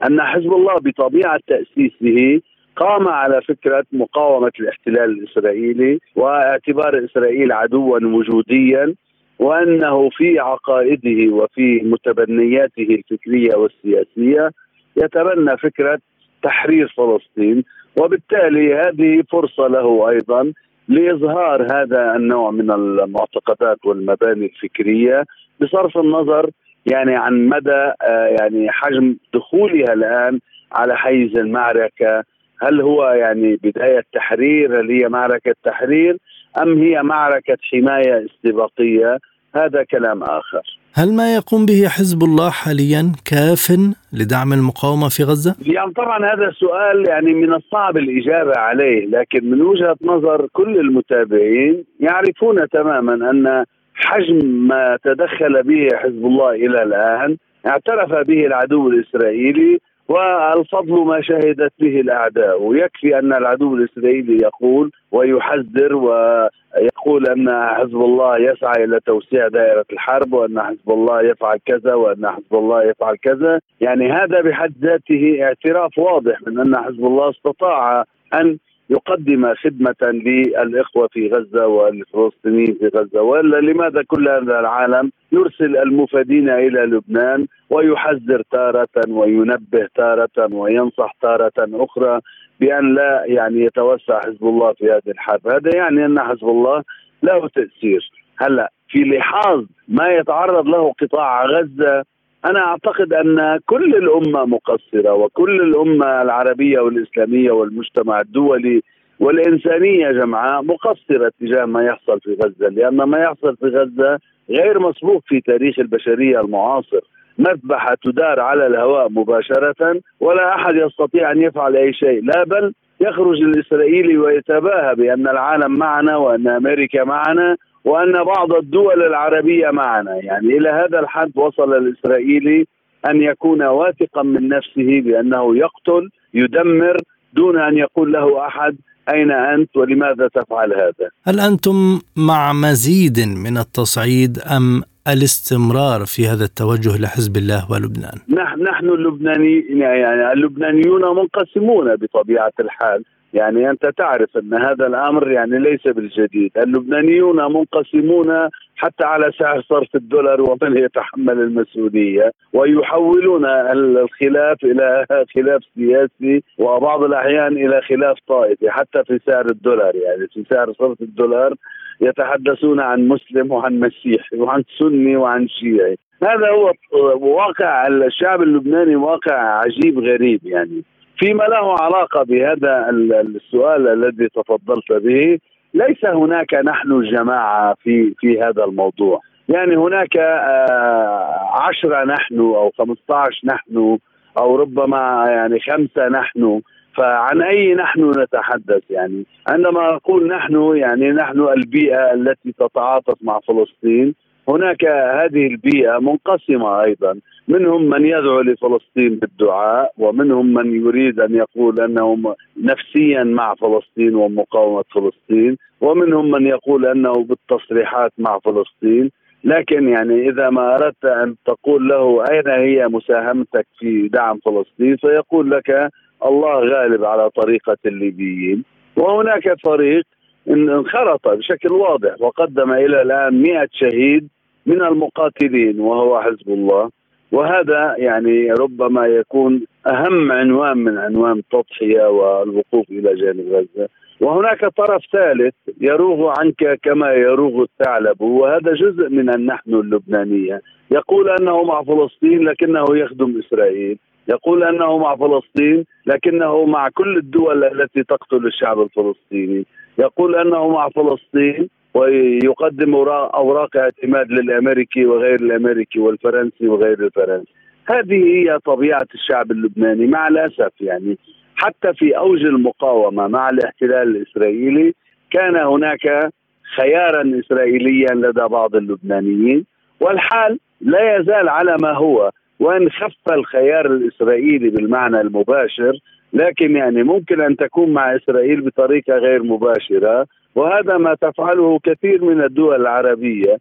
أن 0.10 0.22
حزب 0.22 0.54
الله 0.54 0.76
بطبيعة 0.76 1.40
تأسيسه 1.48 2.42
قام 2.76 3.08
على 3.08 3.42
فكرة 3.42 3.84
مقاومة 3.92 4.52
الاحتلال 4.60 5.10
الإسرائيلي 5.10 6.00
واعتبار 6.16 7.06
إسرائيل 7.06 7.52
عدوا 7.52 8.00
وجوديا. 8.04 8.96
وأنه 9.40 10.10
في 10.10 10.40
عقائده 10.40 11.34
وفي 11.34 11.82
متبنياته 11.84 12.84
الفكرية 12.84 13.56
والسياسية 13.56 14.52
يتبنى 14.98 15.58
فكرة 15.58 16.00
تحرير 16.44 16.94
فلسطين 16.98 17.64
وبالتالي 18.02 18.76
هذه 18.76 19.24
فرصة 19.32 19.68
له 19.68 20.10
أيضا 20.10 20.54
لإظهار 20.88 21.64
هذا 21.64 22.16
النوع 22.16 22.52
من 22.52 22.72
المعتقدات 22.72 23.86
والمباني 23.86 24.46
الفكرية 24.46 25.24
بصرف 25.62 25.98
النظر 25.98 26.50
يعني 26.92 27.16
عن 27.16 27.48
مدى 27.48 27.92
آه، 28.02 28.36
يعني 28.40 28.72
حجم 28.72 29.16
دخولها 29.34 29.94
الآن 29.94 30.40
على 30.72 30.98
حيز 30.98 31.38
المعركة. 31.38 32.24
هل 32.62 32.82
هو 32.82 33.10
يعني 33.10 33.56
بداية 33.56 34.04
تحرير؟ 34.14 34.80
هل 34.80 34.92
هي 34.92 35.10
معركة 35.10 35.56
تحرير؟ 35.64 36.18
أم 36.62 36.78
هي 36.78 37.04
معركة 37.04 37.58
حماية 37.72 38.26
استباقية 38.26 39.18
هذا 39.56 39.84
كلام 39.84 40.24
آخر 40.24 40.78
هل 40.94 41.14
ما 41.14 41.36
يقوم 41.36 41.66
به 41.66 41.88
حزب 41.88 42.24
الله 42.24 42.50
حاليا 42.50 43.12
كاف 43.26 43.78
لدعم 44.14 44.54
المقاومة 44.54 45.10
في 45.10 45.24
غزة؟ 45.24 45.56
يعني 45.66 45.94
طبعا 45.94 46.26
هذا 46.26 46.52
سؤال 46.60 47.08
يعني 47.10 47.34
من 47.34 47.54
الصعب 47.54 47.98
الإجابة 47.98 48.54
عليه، 48.58 49.06
لكن 49.06 49.52
من 49.52 49.62
وجهة 49.62 49.98
نظر 50.02 50.48
كل 50.54 50.80
المتابعين 50.80 51.84
يعرفون 52.00 52.70
تماما 52.70 53.14
أن 53.14 53.66
حجم 53.96 54.46
ما 54.46 54.98
تدخل 55.04 55.64
به 55.64 55.88
حزب 55.96 56.26
الله 56.26 56.52
إلى 56.52 56.84
الآن 56.84 57.38
اعترف 57.68 58.28
به 58.28 58.46
العدو 58.46 58.90
الإسرائيلي 58.90 59.80
والفضل 60.10 61.06
ما 61.06 61.22
شهدت 61.22 61.74
به 61.80 62.00
الأعداء. 62.00 62.62
ويكفي 62.62 63.20
أن 63.20 63.34
العدو 63.34 63.76
الإسرائيلي 63.76 64.38
يقول 64.44 64.92
ويحذر 65.12 65.96
ويقول 65.96 67.28
أن 67.28 67.50
حزب 67.76 68.02
الله 68.02 68.38
يسعى 68.38 68.84
إلى 68.84 69.00
توسيع 69.00 69.48
دائرة 69.48 69.86
الحرب 69.94 70.34
وأن 70.34 70.62
حزب 70.62 70.90
الله 70.90 71.22
يفعل 71.22 71.60
كذا 71.66 71.94
وأن 71.94 72.28
حزب 72.28 72.54
الله 72.54 72.84
يفعل 72.84 73.16
كذا. 73.16 73.60
يعني 73.82 74.12
هذا 74.12 74.42
بحد 74.42 74.74
ذاته 74.82 75.38
اعتراف 75.44 75.98
واضح 75.98 76.42
من 76.48 76.60
أن 76.60 76.78
حزب 76.78 77.06
الله 77.06 77.30
استطاع 77.30 78.04
أن 78.34 78.58
يقدم 78.90 79.54
خدمة 79.54 79.96
للإخوة 80.02 81.08
في 81.08 81.30
غزة 81.30 81.68
والفلسطينيين 81.68 82.78
في 82.80 82.88
غزة 82.88 83.22
وإلا 83.22 83.58
لماذا 83.58 84.04
كل 84.08 84.30
هذا 84.30 84.60
العالم 84.60 85.12
يرسل 85.32 85.78
المفادين 85.78 86.50
إلى 86.50 86.80
لبنان 86.80 87.48
ويحذر 87.70 88.42
تارة 88.52 88.88
وينبه 89.08 89.88
تارة 89.96 90.54
وينصح 90.54 91.16
تارة 91.22 91.54
أخرى 91.58 92.20
بأن 92.60 92.96
لا 92.96 93.24
يعني 93.26 93.62
يتوسع 93.62 94.20
حزب 94.20 94.44
الله 94.44 94.74
في 94.74 94.86
هذه 94.86 95.12
الحرب؟ 95.12 95.48
هذا 95.48 95.76
يعني 95.76 96.06
أن 96.06 96.20
حزب 96.20 96.50
الله 96.50 96.84
له 97.24 97.48
تأثير. 97.48 98.12
هلأ 98.38 98.72
في 98.90 99.00
لحاظ 99.00 99.64
ما 99.88 100.08
يتعرض 100.10 100.68
له 100.68 100.94
قطاع 101.02 101.46
غزة 101.46 102.04
أنا 102.50 102.60
أعتقد 102.60 103.14
أن 103.14 103.60
كل 103.66 103.96
الأمة 103.96 104.46
مقصرة 104.46 105.14
وكل 105.14 105.62
الأمة 105.62 106.22
العربية 106.22 106.80
والإسلامية 106.80 107.52
والمجتمع 107.52 108.20
الدولي 108.20 108.82
والإنسانية 109.20 110.12
جمعاء 110.12 110.62
مقصرة 110.62 111.32
تجاه 111.40 111.66
ما 111.66 111.84
يحصل 111.84 112.20
في 112.20 112.38
غزة 112.44 112.68
لأن 112.70 112.96
ما 112.96 113.20
يحصل 113.20 113.56
في 113.58 113.66
غزة 113.66 114.20
غير 114.50 114.80
مسبوق 114.80 115.24
في 115.28 115.42
تاريخ 115.42 115.80
البشرية 115.80 116.42
المعاصر. 116.42 117.00
مذبحة 117.40 117.98
تدار 118.04 118.40
على 118.40 118.68
الهواء 118.68 119.10
مباشرة 119.10 120.02
ولا 120.20 120.56
أحد 120.56 120.76
يستطيع 120.76 121.32
أن 121.32 121.42
يفعل 121.42 121.76
أي 121.76 121.94
شيء 121.94 122.24
لا 122.24 122.44
بل 122.44 122.74
يخرج 123.02 123.42
الإسرائيلي 123.42 124.18
ويتباهى 124.18 124.96
بأن 124.96 125.28
العالم 125.28 125.80
معنا 125.80 126.18
وأن 126.18 126.48
أمريكا 126.48 127.04
معنا 127.04 127.58
وأن 127.88 128.24
بعض 128.24 128.52
الدول 128.54 129.04
العربية 129.04 129.70
معنا. 129.72 130.16
يعني 130.16 130.58
إلى 130.58 130.70
هذا 130.70 131.00
الحد 131.00 131.32
وصل 131.36 131.74
الإسرائيلي 131.74 132.66
أن 133.10 133.22
يكون 133.22 133.62
واثقا 133.64 134.24
من 134.24 134.50
نفسه 134.50 135.02
بأنه 135.06 135.58
يقتل 135.58 136.10
يدمر 136.34 136.98
دون 137.34 137.60
أن 137.60 137.78
يقول 137.78 138.12
له 138.12 138.48
أحد 138.48 138.76
أين 139.14 139.32
أنت 139.32 139.78
ولماذا 139.78 140.28
تفعل 140.28 140.74
هذا. 140.74 141.10
هل 141.28 141.40
أنتم 141.40 142.00
مع 142.18 142.54
مزيد 142.54 143.20
من 143.46 143.58
التصعيد 143.58 144.40
أم 144.58 144.84
الاستمرار 145.14 146.06
في 146.06 146.28
هذا 146.28 146.44
التوجه 146.44 147.02
لحزب 147.02 147.38
الله 147.38 147.72
ولبنان؟ 147.72 148.18
نحن 148.30 148.64
نحن 148.64 148.90
اللبناني 148.90 149.66
يعني 149.70 150.34
اللبنانيون 150.34 151.02
منقسمون 151.02 151.96
بطبيعة 151.96 152.52
الحال، 152.60 153.04
يعني 153.34 153.70
أنت 153.70 153.86
تعرف 153.98 154.38
أن 154.38 154.54
هذا 154.54 154.88
الأمر 154.88 155.32
يعني 155.32 155.60
ليس 155.60 155.88
بالجديد، 155.88 156.52
اللبنانيون 156.58 157.54
منقسمون 157.54 158.50
حتى 158.76 159.06
على 159.06 159.32
سعر 159.40 159.62
صرف 159.62 159.96
الدولار 159.96 160.42
ومن 160.42 160.78
يتحمل 160.78 161.40
المسؤولية 161.40 162.32
ويحولون 162.54 163.46
الخلاف 163.46 164.64
إلى 164.64 165.06
خلاف 165.36 165.62
سياسي 165.76 166.44
وبعض 166.58 167.04
الأحيان 167.04 167.58
إلى 167.58 167.82
خلاف 167.82 168.18
طائفي 168.28 168.70
حتى 168.70 169.04
في 169.04 169.20
سعر 169.26 169.46
الدولار. 169.46 169.96
يعني 169.96 170.28
في 170.28 170.44
سعر 170.50 170.74
صرف 170.74 171.02
الدولار 171.02 171.54
يتحدثون 172.02 172.80
عن 172.80 173.08
مسلم 173.08 173.52
وعن 173.52 173.80
مسيحي 173.80 174.38
وعن 174.38 174.64
سني 174.80 175.16
وعن 175.16 175.48
شيعي. 175.48 175.98
هذا 176.24 176.50
هو 176.52 176.72
واقع 177.20 177.88
الشعب 177.88 178.42
اللبناني 178.42 178.96
واقع 178.96 179.34
عجيب 179.34 180.00
غريب 180.00 180.40
يعني. 180.44 180.84
فيما 181.20 181.44
له 181.44 181.76
علاقة 181.80 182.24
بهذا 182.24 182.90
السؤال 182.90 183.88
الذي 183.88 184.28
تفضلت 184.30 184.92
به 184.92 185.40
ليس 185.74 186.06
هناك 186.06 186.54
نحن 186.54 187.02
جماعة 187.02 187.76
في 187.84 188.14
في 188.20 188.42
هذا 188.42 188.64
الموضوع. 188.64 189.20
يعني 189.50 189.76
هناك 189.78 190.18
آه، 190.18 191.50
عشرة 191.54 192.04
نحن 192.04 192.40
أو 192.40 192.72
15 192.78 193.42
نحن 193.44 193.98
أو 194.38 194.56
ربما 194.56 195.26
يعني 195.28 195.60
خمسة 195.60 196.08
نحن. 196.08 196.62
فعن 196.98 197.42
أي 197.42 197.74
نحن 197.74 198.12
نتحدث 198.20 198.84
يعني؟ 198.90 199.26
عندما 199.48 199.96
أقول 199.96 200.28
نحن 200.28 200.76
يعني 200.76 201.12
نحن 201.12 201.40
البيئة 201.40 202.14
التي 202.14 202.52
تتعاطف 202.60 203.16
مع 203.22 203.40
فلسطين. 203.40 204.16
هناك 204.50 204.86
هذه 204.86 205.48
البيئة 205.48 206.00
منقسمة 206.00 206.84
أيضا. 206.84 207.20
منهم 207.48 207.90
من 207.90 208.06
يدعو 208.06 208.42
لفلسطين 208.42 209.16
بالدعاء 209.16 209.92
ومنهم 209.98 210.54
من 210.54 210.76
يريد 210.76 211.20
أن 211.20 211.36
يقول 211.36 211.80
انه 211.80 212.36
نفسيا 212.64 213.24
مع 213.24 213.56
فلسطين 213.56 214.16
ومقاومة 214.16 214.84
فلسطين 214.96 215.58
ومنهم 215.82 216.32
من 216.32 216.48
يقول 216.48 216.86
أنه 216.86 217.14
بالتصريحات 217.14 218.12
مع 218.18 218.40
فلسطين. 218.40 219.10
لكن 219.44 219.90
يعني 219.90 220.30
إذا 220.30 220.50
ما 220.50 220.76
أردت 220.76 221.06
أن 221.06 221.36
تقول 221.46 221.88
له 221.88 222.24
أين 222.32 222.48
هي 222.48 222.88
مساهمتك 222.88 223.68
في 223.80 224.08
دعم 224.08 224.40
فلسطين 224.46 224.96
فيقول 224.96 225.52
لك 225.52 225.90
الله 226.26 226.60
غالب 226.60 227.06
على 227.06 227.30
طريقة 227.30 227.78
الليبيين. 227.86 228.64
وهناك 228.98 229.54
فريق 229.66 230.04
انخرط 230.50 231.28
بشكل 231.28 231.74
واضح 231.74 232.16
وقدم 232.20 232.72
إلى 232.72 233.02
الآن 233.02 233.42
مئة 233.42 233.68
شهيد 233.72 234.28
من 234.68 234.82
المقاتلين 234.82 235.80
وهو 235.80 236.22
حزب 236.22 236.50
الله. 236.50 236.90
وهذا 237.32 237.96
يعني 237.98 238.52
ربما 238.52 239.08
يكون 239.08 239.62
أهم 239.88 240.32
عنوان 240.32 240.78
من 240.78 240.98
عنوان 240.98 241.38
التضحية 241.38 242.10
والوقوف 242.10 242.90
إلى 242.90 243.16
جانب 243.16 243.46
غزة. 243.54 243.88
وهناك 244.22 244.66
طرف 244.66 245.02
ثالث 245.12 245.54
يروغ 245.82 246.34
عنك 246.40 246.80
كما 246.84 247.14
يروغ 247.14 247.62
الثعلب 247.62 248.22
وهذا 248.22 248.74
جزء 248.74 249.10
من 249.10 249.30
النحن 249.30 249.74
اللبنانية. 249.74 250.62
يقول 250.92 251.30
أنه 251.30 251.64
مع 251.64 251.84
فلسطين 251.84 252.44
لكنه 252.44 252.86
يخدم 252.90 253.40
إسرائيل. 253.40 253.98
يقول 254.30 254.64
أنه 254.64 254.98
مع 254.98 255.16
فلسطين 255.16 255.86
لكنه 256.06 256.66
مع 256.66 256.90
كل 256.90 257.18
الدول 257.18 257.64
التي 257.64 258.04
تقتل 258.04 258.46
الشعب 258.46 258.82
الفلسطيني. 258.82 259.66
يقول 260.00 260.36
أنه 260.36 260.70
مع 260.70 260.90
فلسطين 260.90 261.70
ويقدم 261.94 262.96
أوراق 262.96 263.78
اعتماد 263.78 264.32
للأمريكي 264.32 265.06
وغير 265.06 265.36
الأمريكي 265.36 266.00
والفرنسي 266.00 266.68
وغير 266.68 267.06
الفرنسي. 267.06 267.54
هذه 267.90 268.24
هي 268.24 268.60
طبيعة 268.66 269.08
الشعب 269.14 269.52
اللبناني 269.52 270.08
مع 270.08 270.28
الأسف 270.28 270.72
يعني. 270.82 271.18
حتى 271.56 271.94
في 271.94 272.18
أوج 272.18 272.46
المقاومة 272.46 273.28
مع 273.28 273.50
الاحتلال 273.50 274.16
الإسرائيلي 274.16 274.94
كان 275.32 275.56
هناك 275.56 276.32
خيارا 276.78 277.40
اسرائيليا 277.40 278.14
لدى 278.16 278.42
بعض 278.42 278.76
اللبنانيين 278.76 279.66
والحال 280.00 280.60
لا 280.82 281.18
يزال 281.18 281.50
على 281.50 281.78
ما 281.82 281.94
هو. 281.94 282.32
وإن 282.60 282.90
خف 282.90 283.34
الخيار 283.34 283.86
الإسرائيلي 283.86 284.70
بالمعنى 284.70 285.22
المباشر 285.22 286.00
لكن 286.34 286.76
يعني 286.76 287.04
ممكن 287.04 287.42
أن 287.42 287.56
تكون 287.56 287.94
مع 287.94 288.16
إسرائيل 288.16 288.62
بطريقة 288.62 289.14
غير 289.14 289.44
مباشرة. 289.44 290.26
وهذا 290.58 290.98
ما 290.98 291.16
تفعله 291.22 291.80
كثير 291.84 292.26
من 292.26 292.44
الدول 292.44 292.76
العربية 292.76 293.58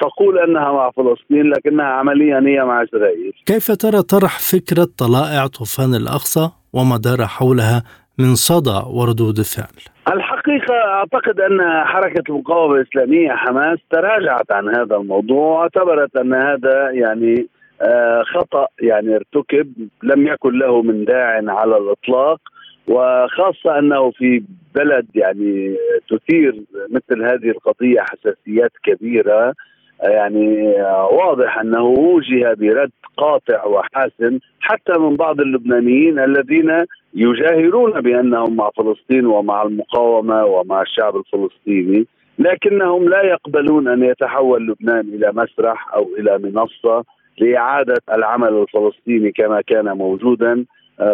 تقول 0.00 0.38
أنها 0.38 0.72
مع 0.72 0.90
فلسطين 0.90 1.50
لكنها 1.50 1.84
عمليا 1.84 2.40
هي 2.46 2.64
مع 2.64 2.82
إسرائيل. 2.82 3.32
كيف 3.46 3.66
ترى 3.72 4.02
طرح 4.02 4.38
فكرة 4.52 4.88
طلائع 4.98 5.46
طوفان 5.46 5.94
الأقصى 5.94 6.50
وما 6.72 6.96
دار 6.96 7.26
حولها 7.26 7.82
من 8.18 8.34
صدى 8.34 8.80
وردود 8.96 9.40
فعل؟ 9.40 9.82
الحقيقة 10.14 10.74
أعتقد 10.74 11.40
أن 11.40 11.84
حركة 11.84 12.22
المقاومه 12.28 12.74
الإسلامية 12.74 13.30
حماس 13.32 13.78
تراجعت 13.90 14.52
عن 14.52 14.68
هذا 14.68 14.96
الموضوع 14.96 15.58
واعتبرت 15.58 16.16
أن 16.16 16.34
هذا 16.34 16.90
يعني 16.90 17.46
آه، 17.82 18.22
خطأ 18.34 18.66
يعني 18.80 19.16
ارتكب 19.16 19.72
لم 20.02 20.26
يكن 20.26 20.58
له 20.58 20.82
من 20.82 21.04
داع 21.04 21.42
على 21.46 21.76
الإطلاق 21.76 22.40
وخاصة 22.88 23.78
أنه 23.78 24.10
في 24.10 24.42
بلد 24.74 25.06
يعني 25.14 25.76
تثير 26.08 26.62
مثل 26.90 27.22
هذه 27.22 27.50
القضية 27.50 28.00
حساسيات 28.00 28.72
كبيرة 28.84 29.54
يعني 30.02 30.72
واضح 31.12 31.58
أنه 31.58 31.84
وجه 31.84 32.54
برد 32.54 32.90
قاطع 33.16 33.64
وحاسم 33.64 34.38
حتى 34.60 34.98
من 34.98 35.16
بعض 35.16 35.40
اللبنانيين 35.40 36.18
الذين 36.18 36.84
يجاهرون 37.14 38.00
بأنهم 38.00 38.56
مع 38.56 38.70
فلسطين 38.76 39.26
ومع 39.26 39.62
المقاومة 39.62 40.44
ومع 40.44 40.82
الشعب 40.82 41.16
الفلسطيني 41.16 42.06
لكنهم 42.38 43.08
لا 43.08 43.22
يقبلون 43.22 43.88
أن 43.88 44.02
يتحول 44.02 44.66
لبنان 44.66 45.00
إلى 45.00 45.32
مسرح 45.34 45.94
أو 45.94 46.08
إلى 46.18 46.38
منصة 46.38 47.04
لإعادة 47.38 48.02
العمل 48.12 48.48
الفلسطيني 48.48 49.32
كما 49.32 49.60
كان 49.60 49.84
موجودا. 49.84 50.64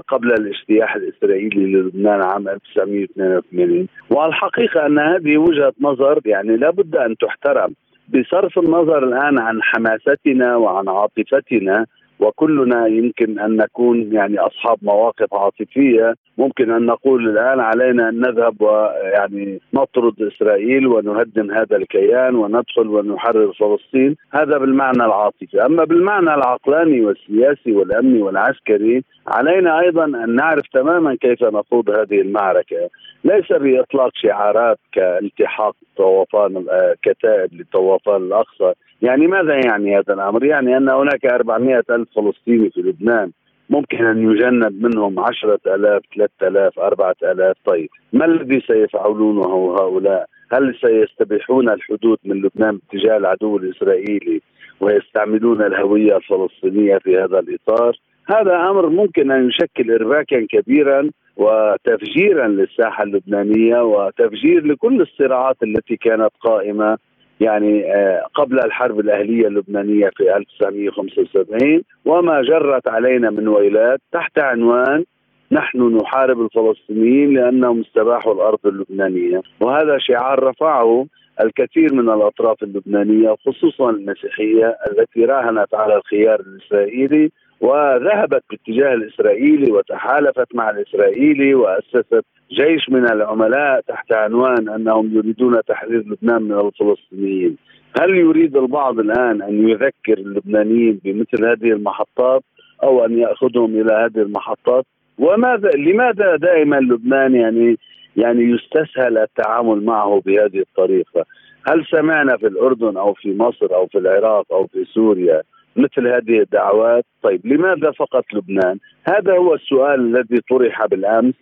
قبل 0.09 0.33
الاجتياح 0.33 0.95
الإسرائيلي 0.95 1.73
للبنان 1.73 2.23
عام 2.23 2.49
1982 2.49 3.89
والحقيقة 4.11 4.87
أن 4.87 4.99
هذه 4.99 5.37
وجهة 5.37 5.73
نظر 5.81 6.21
يعني 6.27 6.57
لابد 6.57 6.97
أن 6.97 7.17
تحترم. 7.17 7.75
بصرف 8.09 8.59
النظر 8.59 9.05
الآن 9.05 9.39
عن 9.39 9.63
حماستنا 9.63 10.57
وعن 10.57 10.89
عاطفتنا 10.89 11.87
وكلنا 12.23 12.87
يمكن 12.87 13.39
أن 13.39 13.57
نكون 13.57 14.13
يعني 14.13 14.39
أصحاب 14.39 14.79
مواقف 14.83 15.35
عاطفية. 15.35 16.15
ممكن 16.39 16.71
أن 16.71 16.87
نقول 16.87 17.29
الآن 17.29 17.61
علينا 17.61 18.09
أن 18.09 18.21
نذهب 18.21 18.63
ويعني 18.63 19.61
نطرد 19.75 20.23
إسرائيل 20.23 20.87
ونهدم 20.87 21.51
هذا 21.51 21.77
الكيان 21.77 22.35
وندخل 22.35 22.89
ونحرر 22.89 23.53
فلسطين. 23.53 24.17
هذا 24.33 24.59
بالمعنى 24.59 25.05
العاطفي. 25.05 25.67
أما 25.67 25.85
بالمعنى 25.85 26.35
العقلاني 26.35 27.01
والسياسي 27.01 27.73
والأمني 27.73 28.23
والعسكري 28.23 29.05
علينا 29.27 29.81
أيضا 29.81 30.05
أن 30.05 30.35
نعرف 30.35 30.67
تماما 30.73 31.17
كيف 31.21 31.43
نخوض 31.43 31.91
هذه 31.91 32.21
المعركة. 32.21 32.89
ليس 33.25 33.53
بإطلاق 33.53 34.11
شعارات 34.15 34.79
كالتحاق 34.93 35.75
طوفان 35.97 36.67
كتائب 37.03 37.51
لطوفان 37.61 38.17
الأقصى. 38.17 38.73
يعني 39.03 39.27
ماذا 39.27 39.55
يعني 39.55 39.99
هذا 39.99 40.15
الأمر؟ 40.15 40.45
يعني 40.45 40.77
أن 40.77 40.89
هناك 40.89 41.27
400 41.27 41.83
ألف 41.91 42.09
فلسطيني 42.17 42.71
في 42.71 42.81
لبنان 42.81 43.31
ممكن 43.71 44.07
أن 44.07 44.31
يجند 44.31 44.83
منهم 44.83 45.21
10000 45.21 46.03
3000 46.17 46.79
4000 46.79 47.57
طيب 47.65 47.89
ما 48.13 48.25
الذي 48.25 48.61
سيفعلونه 48.67 49.75
هؤلاء؟ 49.81 50.27
هل 50.53 50.75
سيستبيحون 50.81 51.71
الحدود 51.71 52.19
من 52.25 52.37
لبنان 52.37 52.79
باتجاه 52.79 53.17
العدو 53.17 53.57
الإسرائيلي 53.57 54.41
ويستعملون 54.81 55.63
الهوية 55.63 56.17
الفلسطينية 56.17 56.99
في 56.99 57.19
هذا 57.19 57.39
الإطار؟ 57.39 57.97
هذا 58.27 58.57
أمر 58.57 58.89
ممكن 58.89 59.31
أن 59.31 59.49
يشكل 59.49 59.93
ارباكا 59.93 60.47
كبيرا 60.51 61.11
وتفجيرا 61.37 62.49
للساحة 62.49 63.05
اللبنانية 63.05 63.83
وتفجير 63.83 64.67
لكل 64.67 65.01
الصراعات 65.01 65.57
التي 65.63 65.97
كانت 65.97 66.31
قائمة 66.41 66.99
يعني 67.43 67.95
آه، 67.95 68.27
قبل 68.35 68.61
الحرب 68.65 69.01
الأهلية 69.01 69.47
اللبنانية 69.47 70.11
في 70.17 70.37
1975 70.37 71.83
وما 72.05 72.43
جرت 72.43 72.89
علينا 72.89 73.31
من 73.31 73.49
ويلات 73.49 74.01
تحت 74.13 74.39
عنوان 74.39 75.05
نحن 75.53 75.97
نحارب 75.97 76.41
الفلسطينيين 76.41 77.35
لأنهم 77.35 77.81
استباحوا 77.81 78.35
الأرض 78.35 78.59
اللبنانية. 78.67 79.41
وهذا 79.61 79.99
شعار 79.99 80.43
رفعه 80.45 81.07
الكثير 81.45 81.95
من 81.95 82.11
الأطراف 82.11 82.63
اللبنانية 82.63 83.37
خصوصا 83.47 83.91
المسيحية 83.91 84.77
التي 84.91 85.25
راهنت 85.25 85.75
على 85.75 85.97
الخيار 85.97 86.41
الإسرائيلي 86.41 87.31
وذهبت 87.63 88.43
باتجاه 88.51 88.95
الإسرائيلي 88.95 89.73
وتحالفت 89.73 90.55
مع 90.55 90.71
الإسرائيلي 90.71 91.55
وأسست 91.55 92.25
جيش 92.51 92.91
من 92.91 93.13
العملاء 93.13 93.81
تحت 93.81 94.13
عنوان 94.13 94.69
أنهم 94.69 95.17
يريدون 95.17 95.61
تحرير 95.69 96.01
لبنان 96.01 96.43
من 96.43 96.53
الفلسطينيين. 96.53 97.57
هل 98.01 98.15
يريد 98.15 98.57
البعض 98.57 98.99
الآن 98.99 99.43
أن 99.43 99.69
يذكر 99.69 100.19
اللبنانيين 100.19 101.01
بمثل 101.05 101.47
هذه 101.47 101.73
المحطات 101.73 102.43
أو 102.83 103.05
أن 103.05 103.19
يأخذهم 103.19 103.81
إلى 103.81 103.93
هذه 103.95 104.23
المحطات؟ 104.23 104.85
وماذا 105.19 105.71
لماذا 105.71 106.37
دائما 106.37 106.77
لبنان 106.77 107.35
يعني 107.35 107.77
يعني 108.17 108.43
يستسهل 108.43 109.19
التعامل 109.19 109.85
معه 109.85 110.23
بهذه 110.27 110.59
الطريقة؟ 110.59 111.25
هل 111.69 111.87
سمعنا 111.91 112.37
في 112.37 112.47
الأردن 112.47 112.97
أو 112.97 113.15
في 113.15 113.35
مصر 113.37 113.75
أو 113.75 113.87
في 113.87 113.99
العراق 113.99 114.53
أو 114.53 114.67
في 114.67 114.85
سوريا 114.85 115.43
مثل 115.77 116.09
هذه 116.09 116.41
الدعوات. 116.41 117.05
طيب 117.23 117.47
لماذا 117.47 117.91
فقط 117.91 118.25
لبنان؟ 118.33 118.79
هذا 119.05 119.37
هو 119.37 119.55
السؤال 119.55 120.01
الذي 120.01 120.41
طرح 120.51 120.87
بالأمس 120.87 121.35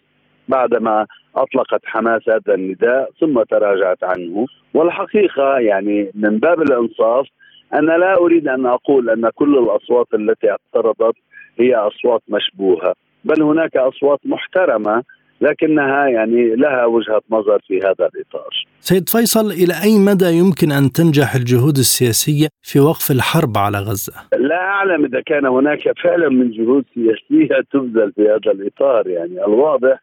بعدما 0.48 1.06
أطلقت 1.36 1.80
حماس 1.84 2.28
هذا 2.28 2.54
النداء 2.54 3.10
ثم 3.20 3.42
تراجعت 3.42 4.04
عنه. 4.04 4.46
والحقيقة 4.74 5.58
يعني 5.58 6.10
من 6.14 6.38
باب 6.38 6.62
الإنصاف 6.62 7.26
أنا 7.74 7.92
لا 7.92 8.16
أريد 8.16 8.48
أن 8.48 8.66
أقول 8.66 9.10
أن 9.10 9.30
كل 9.34 9.58
الأصوات 9.58 10.06
التي 10.14 10.50
اعترضت 10.50 11.14
هي 11.58 11.74
أصوات 11.74 12.22
مشبوهة 12.28 12.94
بل 13.24 13.42
هناك 13.42 13.76
أصوات 13.76 14.20
محترمة 14.24 15.02
لكنها 15.40 16.06
يعني 16.06 16.56
لها 16.56 16.84
وجهة 16.84 17.22
نظر 17.30 17.60
في 17.66 17.78
هذا 17.78 18.10
الإطار. 18.14 18.66
سيد 18.80 19.08
فيصل 19.08 19.46
إلى 19.50 19.74
أي 19.82 19.98
مدى 19.98 20.38
يمكن 20.38 20.72
أن 20.72 20.92
تنجح 20.92 21.34
الجهود 21.34 21.76
السياسية 21.76 22.48
في 22.62 22.80
وقف 22.80 23.10
الحرب 23.10 23.58
على 23.58 23.78
غزة؟ 23.78 24.12
لا 24.38 24.60
أعلم 24.60 25.04
إذا 25.04 25.20
كان 25.20 25.46
هناك 25.46 25.98
فعلا 26.04 26.28
من 26.28 26.50
جهود 26.50 26.84
سياسية 26.94 27.60
تبذل 27.72 28.12
في 28.12 28.22
هذا 28.22 28.52
الإطار 28.52 29.08
يعني 29.08 29.44
الواضح 29.44 30.02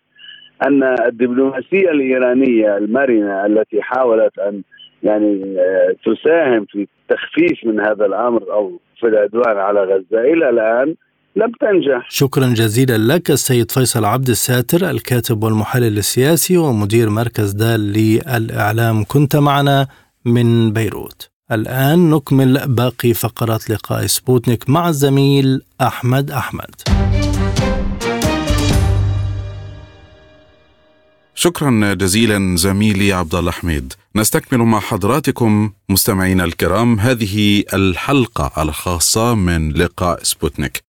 أن 0.63 0.83
الدبلوماسية 0.83 1.89
الإيرانية 1.91 2.77
المرنة 2.77 3.45
التي 3.45 3.81
حاولت 3.81 4.39
أن 4.39 4.61
يعني 5.03 5.55
آه، 5.59 5.95
تساهم 6.05 6.65
في 6.65 6.87
التخفيف 7.01 7.65
من 7.65 7.79
هذا 7.79 8.05
الأمر 8.05 8.53
أو 8.53 8.79
في 8.99 9.07
العدوان 9.07 9.57
على 9.57 9.83
غزة 9.83 10.21
إلى 10.21 10.49
الآن 10.49 10.95
لم 11.37 11.51
تنجح. 11.61 12.07
شكرا 12.09 12.47
جزيلا 12.47 12.97
لك 12.97 13.31
السيد 13.31 13.71
فيصل 13.71 14.05
عبد 14.05 14.29
الساتر 14.29 14.89
الكاتب 14.89 15.43
والمحلل 15.43 15.97
السياسي 15.97 16.57
ومدير 16.57 17.09
مركز 17.09 17.51
دال 17.51 17.79
للإعلام. 17.79 19.03
كنت 19.03 19.35
معنا 19.35 19.87
من 20.25 20.73
بيروت. 20.73 21.29
الآن 21.51 22.09
نكمل 22.09 22.61
باقي 22.67 23.13
فقرات 23.13 23.69
لقاء 23.69 24.05
سبوتنيك 24.05 24.69
مع 24.69 24.89
الزميل 24.89 25.61
أحمد 25.81 26.31
أحمد. 26.31 26.75
شكرا 31.39 31.93
جزيلا 31.93 32.55
زميلي 32.57 33.13
عبد 33.13 33.35
الله 33.35 33.51
حميد. 33.51 33.93
نستكمل 34.15 34.59
مع 34.59 34.79
حضراتكم 34.79 35.71
مستمعينا 35.89 36.43
الكرام 36.43 36.99
هذه 36.99 37.63
الحلقة 37.73 38.61
الخاصة 38.63 39.35
من 39.35 39.71
لقاء 39.71 40.23
سبوتنيك. 40.23 40.83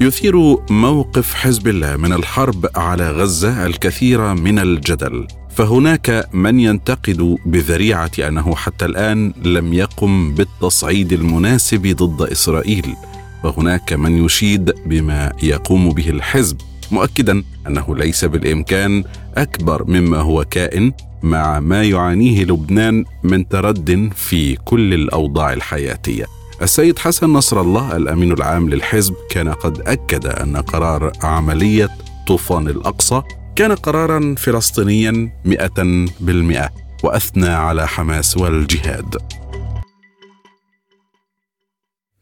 يثير 0.00 0.36
موقف 0.70 1.34
حزب 1.34 1.68
الله 1.68 1.96
من 1.96 2.12
الحرب 2.12 2.66
على 2.76 3.10
غزة 3.10 3.66
الكثير 3.66 4.34
من 4.34 4.58
الجدل 4.58 5.26
فهناك 5.56 6.28
من 6.32 6.60
ينتقد 6.60 7.36
بذريعة 7.46 8.12
أنه 8.18 8.54
حتى 8.54 8.84
الآن 8.84 9.32
لم 9.44 9.72
يقم 9.72 10.34
بالتصعيد 10.34 11.12
المناسب 11.12 11.86
ضد 11.86 12.30
إسرائيل 12.30 12.96
وهناك 13.44 13.92
من 13.92 14.24
يشيد 14.24 14.72
بما 14.86 15.32
يقوم 15.42 15.90
به 15.90 16.10
الحزب. 16.10 16.73
مؤكدا 16.92 17.42
أنه 17.66 17.96
ليس 17.96 18.24
بالإمكان 18.24 19.04
أكبر 19.36 19.84
مما 19.84 20.18
هو 20.18 20.44
كائن 20.44 20.92
مع 21.22 21.60
ما 21.60 21.82
يعانيه 21.82 22.44
لبنان 22.44 23.04
من 23.22 23.48
ترد 23.48 24.10
في 24.16 24.56
كل 24.56 24.94
الأوضاع 24.94 25.52
الحياتية. 25.52 26.24
السيد 26.62 26.98
حسن 26.98 27.32
نصر 27.32 27.60
الله 27.60 27.96
الأمين 27.96 28.32
العام 28.32 28.70
للحزب 28.70 29.14
كان 29.30 29.48
قد 29.48 29.80
أكد 29.80 30.26
أن 30.26 30.56
قرار 30.56 31.12
عملية 31.22 31.90
طوفان 32.26 32.68
الأقصى 32.68 33.22
كان 33.56 33.72
قرارا 33.72 34.34
فلسطينيا 34.38 35.32
مئة 35.44 36.06
بالمئة 36.20 36.70
وأثنى 37.04 37.48
على 37.48 37.88
حماس 37.88 38.36
والجهاد. 38.36 39.16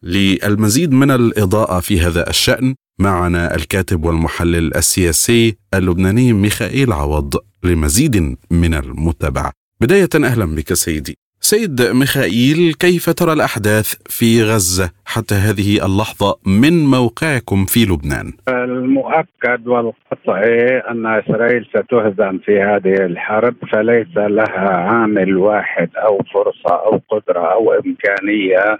للمزيد 0.02 0.92
من 0.92 1.10
الإضاءة 1.10 1.80
في 1.80 2.00
هذا 2.00 2.30
الشأن 2.30 2.74
معنا 2.98 3.54
الكاتب 3.54 4.04
والمحلل 4.04 4.76
السياسي 4.76 5.56
اللبناني 5.74 6.32
ميخائيل 6.32 6.92
عوض 6.92 7.34
لمزيد 7.64 8.36
من 8.50 8.74
المتابعة. 8.74 9.52
بداية 9.80 10.08
أهلا 10.14 10.44
بك 10.56 10.72
سيدي. 10.72 11.16
سيد 11.40 11.82
ميخائيل 11.82 12.74
كيف 12.74 13.10
ترى 13.10 13.32
الأحداث 13.32 13.94
في 14.06 14.42
غزة 14.42 14.90
حتى 15.06 15.34
هذه 15.34 15.86
اللحظة؟ 15.86 16.36
من 16.46 16.86
موقعكم 16.86 17.64
في 17.64 17.84
لبنان؟ 17.84 18.32
المؤكد 18.48 19.66
والقطعي 19.66 20.78
أن 20.90 21.06
إسرائيل 21.06 21.64
ستهزم 21.64 22.38
في 22.38 22.60
هذه 22.60 23.04
الحرب 23.04 23.54
فليس 23.72 24.16
لها 24.16 24.70
عامل 24.70 25.36
واحد 25.36 25.90
أو 25.96 26.22
فرصة 26.34 26.74
أو 26.74 27.00
قدرة 27.10 27.52
أو 27.52 27.72
إمكانية 27.72 28.78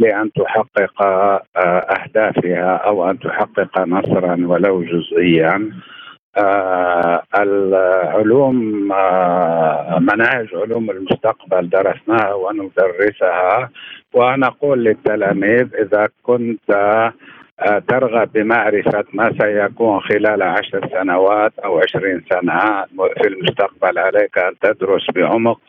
لأن 0.00 0.32
تحقق 0.32 1.02
آه، 1.02 1.42
أهدافها 1.56 2.76
أو 2.76 3.10
أن 3.10 3.18
تحقق 3.18 3.78
نصرا 3.78 4.36
ولو 4.46 4.82
جزئيا. 4.82 5.70
آه 6.36 7.22
العلوم 7.36 8.92
آه 8.92 9.98
مناهج 9.98 10.48
علوم 10.54 10.90
المستقبل 10.90 11.68
درسناها 11.68 12.34
وندرسها 12.34 13.70
ونقول 14.14 14.84
للتلاميذ 14.84 15.66
إذا 15.74 16.08
كنت 16.22 16.70
ترغب 17.88 18.32
بمعرفة 18.32 19.04
ما 19.12 19.32
سيكون 19.40 20.00
خلال 20.00 20.42
عشر 20.42 20.88
سنوات 20.92 21.52
أو 21.64 21.78
عشرين 21.78 22.24
سنة 22.30 22.84
في 23.22 23.28
المستقبل 23.28 23.98
عليك 23.98 24.38
أن 24.38 24.54
تدرس 24.62 25.06
بعمق 25.14 25.60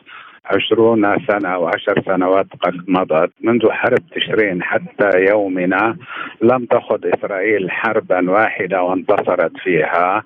عشرون 0.44 1.26
سنة 1.26 1.58
وعشر 1.58 2.02
سنوات 2.06 2.46
قد 2.60 2.74
مضت 2.88 3.32
منذ 3.40 3.70
حرب 3.70 4.02
تشرين 4.14 4.62
حتى 4.62 5.10
يومنا 5.30 5.96
لم 6.42 6.64
تخض 6.64 7.06
إسرائيل 7.06 7.70
حربا 7.70 8.30
واحدة 8.30 8.82
وانتصرت 8.82 9.52
فيها 9.64 10.22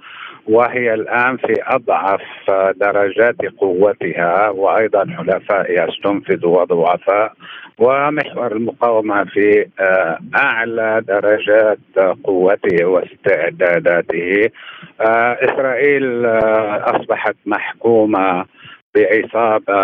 وهي 0.49 0.95
الآن 0.95 1.37
في 1.37 1.55
أضعف 1.67 2.51
درجات 2.77 3.37
قوتها 3.59 4.49
وأيضا 4.49 5.07
حلفائها 5.07 5.89
استنفذوا 5.89 6.61
وضعفاء 6.61 7.33
ومحور 7.79 8.53
المقاومة 8.53 9.25
في 9.25 9.67
آه، 9.81 10.19
أعلى 10.37 11.03
درجات 11.09 11.79
قوته 12.25 12.85
واستعداداته. 12.85 14.51
آه، 15.01 15.37
إسرائيل 15.41 16.27
آه، 16.27 16.91
بعصابة 18.97 19.75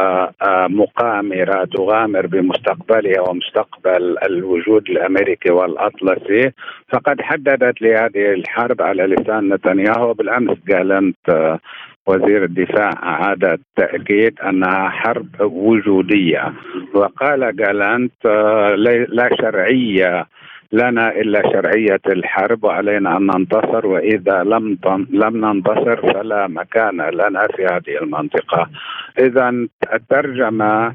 آه، 0.42 0.66
مقامرة 0.68 1.64
تغامر 1.64 2.26
بمستقبلها 2.26 3.20
ومستقبل 3.20 4.16
الوجود 4.26 4.90
الأمريكي 4.90 5.52
والأطلسي. 5.52 6.52
فقد 6.92 7.20
حددت 7.20 7.82
لهذه 7.82 8.32
الحرب 8.32 8.82
على 8.82 9.02
لسان 9.02 9.54
نتنياهو 9.54 10.12
بالأمس 10.12 10.58
قالت 10.72 11.16
آه، 11.28 11.58
وزير 12.06 12.44
الدفاع 12.44 12.90
أعاد 13.02 13.44
التأكيد 13.44 14.40
أنها 14.40 14.88
حرب 14.88 15.28
وجودية. 15.40 16.52
وقال 16.94 17.56
جالانت 17.56 18.26
آه، 18.26 18.74
لا 19.08 19.28
شرعية 19.40 20.26
لنا 20.72 21.10
إلا 21.10 21.42
شرعية 21.52 22.00
الحرب 22.06 22.64
وعلينا 22.64 23.16
أن 23.16 23.26
ننتصر 23.26 23.86
وإذا 23.86 24.42
لم 24.42 24.78
لم 25.10 25.46
ننتصر 25.46 26.12
فلا 26.12 26.46
مكان 26.46 27.00
لنا 27.00 27.46
في 27.56 27.64
هذه 27.64 28.02
المنطقة. 28.02 28.70
اذا 29.18 29.66
الترجمة 29.94 30.94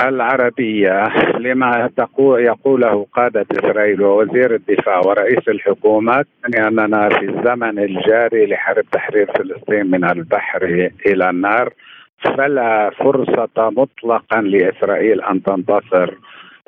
العربية 0.00 1.08
لما 1.38 1.90
يقوله 2.20 3.06
قادة 3.12 3.46
إسرائيل 3.52 4.02
ووزير 4.02 4.54
الدفاع 4.54 4.98
ورئيس 4.98 5.48
الحكومة 5.48 6.24
أننا 6.58 7.08
في 7.08 7.24
الزمن 7.24 7.78
الجاري 7.78 8.46
لحرب 8.46 8.84
تحرير 8.92 9.30
فلسطين 9.38 9.90
من 9.90 10.04
البحر 10.04 10.90
إلى 11.06 11.30
النار 11.30 11.72
فلا 12.24 12.90
فرصة 12.90 13.70
مطلقا 13.70 14.40
لإسرائيل 14.40 15.22
أن 15.22 15.42
تنتصر 15.42 16.14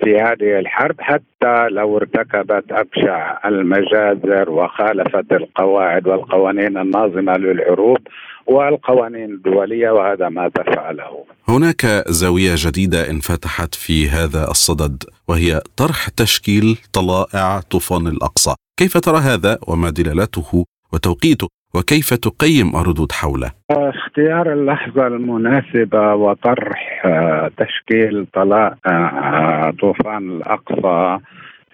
في 0.05 0.17
هذه 0.17 0.59
الحرب 0.59 0.97
حتى 1.01 1.69
لو 1.71 1.97
ارتكبت 1.97 2.65
أبشع 2.71 3.49
المجازر 3.49 4.51
وخالفت 4.51 5.33
القواعد 5.33 6.07
والقوانين 6.09 6.79
الناظمة 6.79 7.37
للعروب 7.37 7.99
والقوانين 8.47 9.31
الدولية 9.31 9.91
وهذا 9.91 10.29
ما 10.29 10.49
تفعله. 10.49 11.25
هناك 11.49 11.87
زاوية 12.09 12.55
جديدة 12.57 13.11
انفتحت 13.11 13.75
في 13.75 14.09
هذا 14.09 14.51
الصدد 14.51 15.05
وهي 15.29 15.61
طرح 15.77 16.09
تشكيل 16.09 16.79
طلائع 16.93 17.61
طوفان 17.61 18.07
الأقصى، 18.07 18.55
كيف 18.79 18.97
ترى 18.99 19.19
هذا 19.19 19.59
وما 19.69 19.91
دلالته 19.91 20.65
وتوقيته 20.93 21.49
وكيف 21.75 22.15
تقيم 22.15 22.77
الردود 22.77 23.13
حوله؟ 23.13 23.51
اختيار 23.71 24.53
اللحظة 24.53 25.07
المناسبة 25.07 26.15
وطرح 26.15 27.03
آه، 27.05 27.51
تشكيل 27.57 28.27
طلائع 28.35 28.77
آه، 28.87 29.71
طوفان 29.81 30.31
الأقصى 30.31 31.19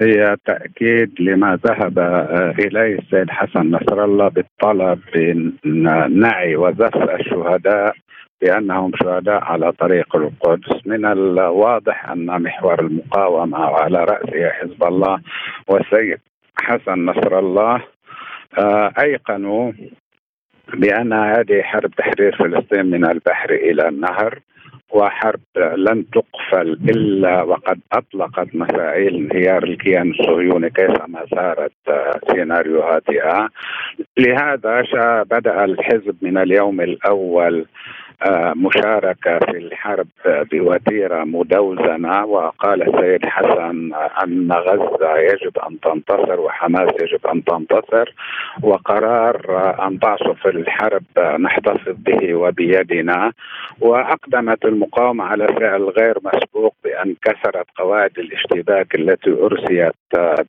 هي 0.00 0.36
تأكيد 0.46 1.10
لما 1.20 1.58
ذهب 1.66 1.98
آه، 1.98 2.54
إليه 2.58 2.98
السيد 2.98 3.30
حسن 3.30 3.70
نصر 3.70 4.04
الله 4.04 4.28
بالطلب 4.28 5.00
بنعي 5.64 6.56
وزف 6.56 6.96
الشهداء 6.96 7.94
بأنهم 8.42 8.92
شهداء 9.02 9.44
على 9.44 9.72
طريق 9.72 10.16
القدس 10.16 10.86
من 10.86 11.04
الواضح 11.04 12.10
أن 12.10 12.42
محور 12.42 12.80
المقاومة 12.80 13.58
وعلى 13.58 14.04
رأسه 14.04 14.50
حزب 14.50 14.84
الله 14.84 15.18
والسيد 15.68 16.18
حسن 16.56 17.04
نصر 17.04 17.38
الله 17.38 17.93
أيقنوا 18.98 19.72
بأن 20.74 21.12
هذه 21.12 21.62
حرب 21.62 21.90
تحرير 21.90 22.36
فلسطين 22.36 22.86
من 22.86 23.04
البحر 23.04 23.50
إلى 23.50 23.88
النهر 23.88 24.38
وحرب 24.90 25.40
لن 25.76 26.04
تقفل 26.10 26.72
إلا 26.88 27.42
وقد 27.42 27.80
أطلقت 27.92 28.54
مفاعيل 28.54 29.14
انهيار 29.14 29.64
الكيان 29.64 30.10
الصهيوني 30.10 30.70
كيفما 30.70 31.26
سارت 31.34 31.72
سيناريوهاتها 32.30 33.50
لهذا 34.18 34.82
بدأ 35.22 35.64
الحزب 35.64 36.16
من 36.22 36.38
اليوم 36.38 36.80
الأول 36.80 37.66
مشاركة 38.56 39.38
في 39.38 39.58
الحرب 39.58 40.06
بوتيرة 40.26 41.24
مدوزنة 41.24 42.24
وقال 42.24 42.82
السيد 42.82 43.26
حسن 43.26 43.92
أن 44.24 44.52
غزة 44.52 45.16
يجب 45.18 45.58
أن 45.68 45.80
تنتصر 45.80 46.40
وحماس 46.40 46.92
يجب 47.00 47.26
أن 47.26 47.44
تنتصر 47.44 48.14
وقرار 48.62 49.36
أن 49.88 49.98
تعصف 49.98 50.46
الحرب 50.46 51.02
نحتفظ 51.40 51.94
به 51.98 52.34
وبيدنا. 52.34 53.32
وأقدمت 53.80 54.64
المقاومة 54.64 55.24
على 55.24 55.46
فعل 55.46 55.82
غير 55.82 56.18
مسبوق 56.24 56.74
بأن 56.84 57.14
كسرت 57.22 57.66
قواعد 57.76 58.18
الاشتباك 58.18 58.94
التي 58.94 59.30
أرسيت 59.30 59.94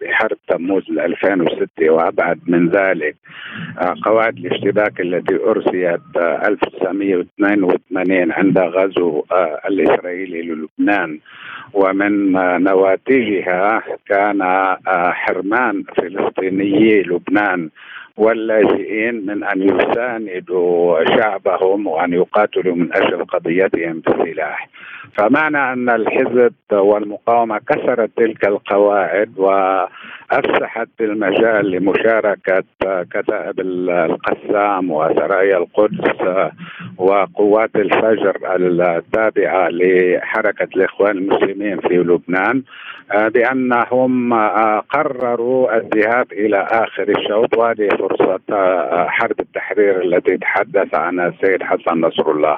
بحرب 0.01 0.38
تموز 0.47 0.84
2006 0.89 1.89
وأبعد 1.89 2.39
من 2.47 2.70
ذلك. 2.70 3.16
قواعد 4.05 4.38
الاشتباك 4.38 5.01
التي 5.01 5.36
أرسيت 5.36 6.01
1982 6.18 7.55
1982 7.56 8.32
عند 8.32 8.58
غزو 8.58 9.24
آه، 9.32 9.62
الاسرائيلي 9.68 10.41
للبنان. 10.41 11.20
ومن 11.74 12.36
آه، 12.36 12.58
نواتجها 12.58 13.82
كان 14.08 14.41
آه، 14.41 15.12
حرمان 15.12 15.84
فلسطينيي 15.97 17.03
لبنان. 17.03 17.70
واللاجئين 18.18 19.26
من 19.26 19.43
أن 19.43 19.61
يساندوا 19.61 21.05
شعبهم 21.05 21.88
وأن 21.88 22.13
يقاتلوا 22.13 22.76
من 22.76 22.93
أجل 22.93 23.26
قضيتهم 23.26 23.99
بالسلاح. 23.99 24.70
فمعنى 25.13 25.57
أن 25.74 25.89
الحزب 25.89 26.53
والمقاومة 26.72 27.57
كسرت 27.57 28.09
تلك 28.18 28.47
القواعد 28.47 29.39
وأفسحت 29.39 30.88
المجال 31.01 31.72
لمشاركة 31.72 32.63
كتائب 33.11 33.59
القسام 33.59 34.91
وسرايا 34.91 35.57
القدس 35.57 36.51
وقوات 36.97 37.76
الفجر 37.76 38.38
التابعة 38.55 39.70
لحركة 39.70 40.68
الإخوان 40.76 41.18
المسلمين 41.18 41.80
في 41.80 41.97
لبنان 41.97 42.63
بأنهم 43.13 44.34
قرروا 44.80 45.78
الذهاب 45.78 46.32
إلى 46.32 46.68
آخر 46.72 47.09
الشوط 47.09 47.57
وهذه 47.57 47.88
فرصة 48.08 48.39
حرب 49.08 49.39
التحرير 49.39 50.01
التي 50.01 50.38
تحدث 50.38 50.95
عنها 50.95 51.28
السيد 51.28 51.64
حسن 51.64 52.01
نصر 52.01 52.32
الله. 52.32 52.58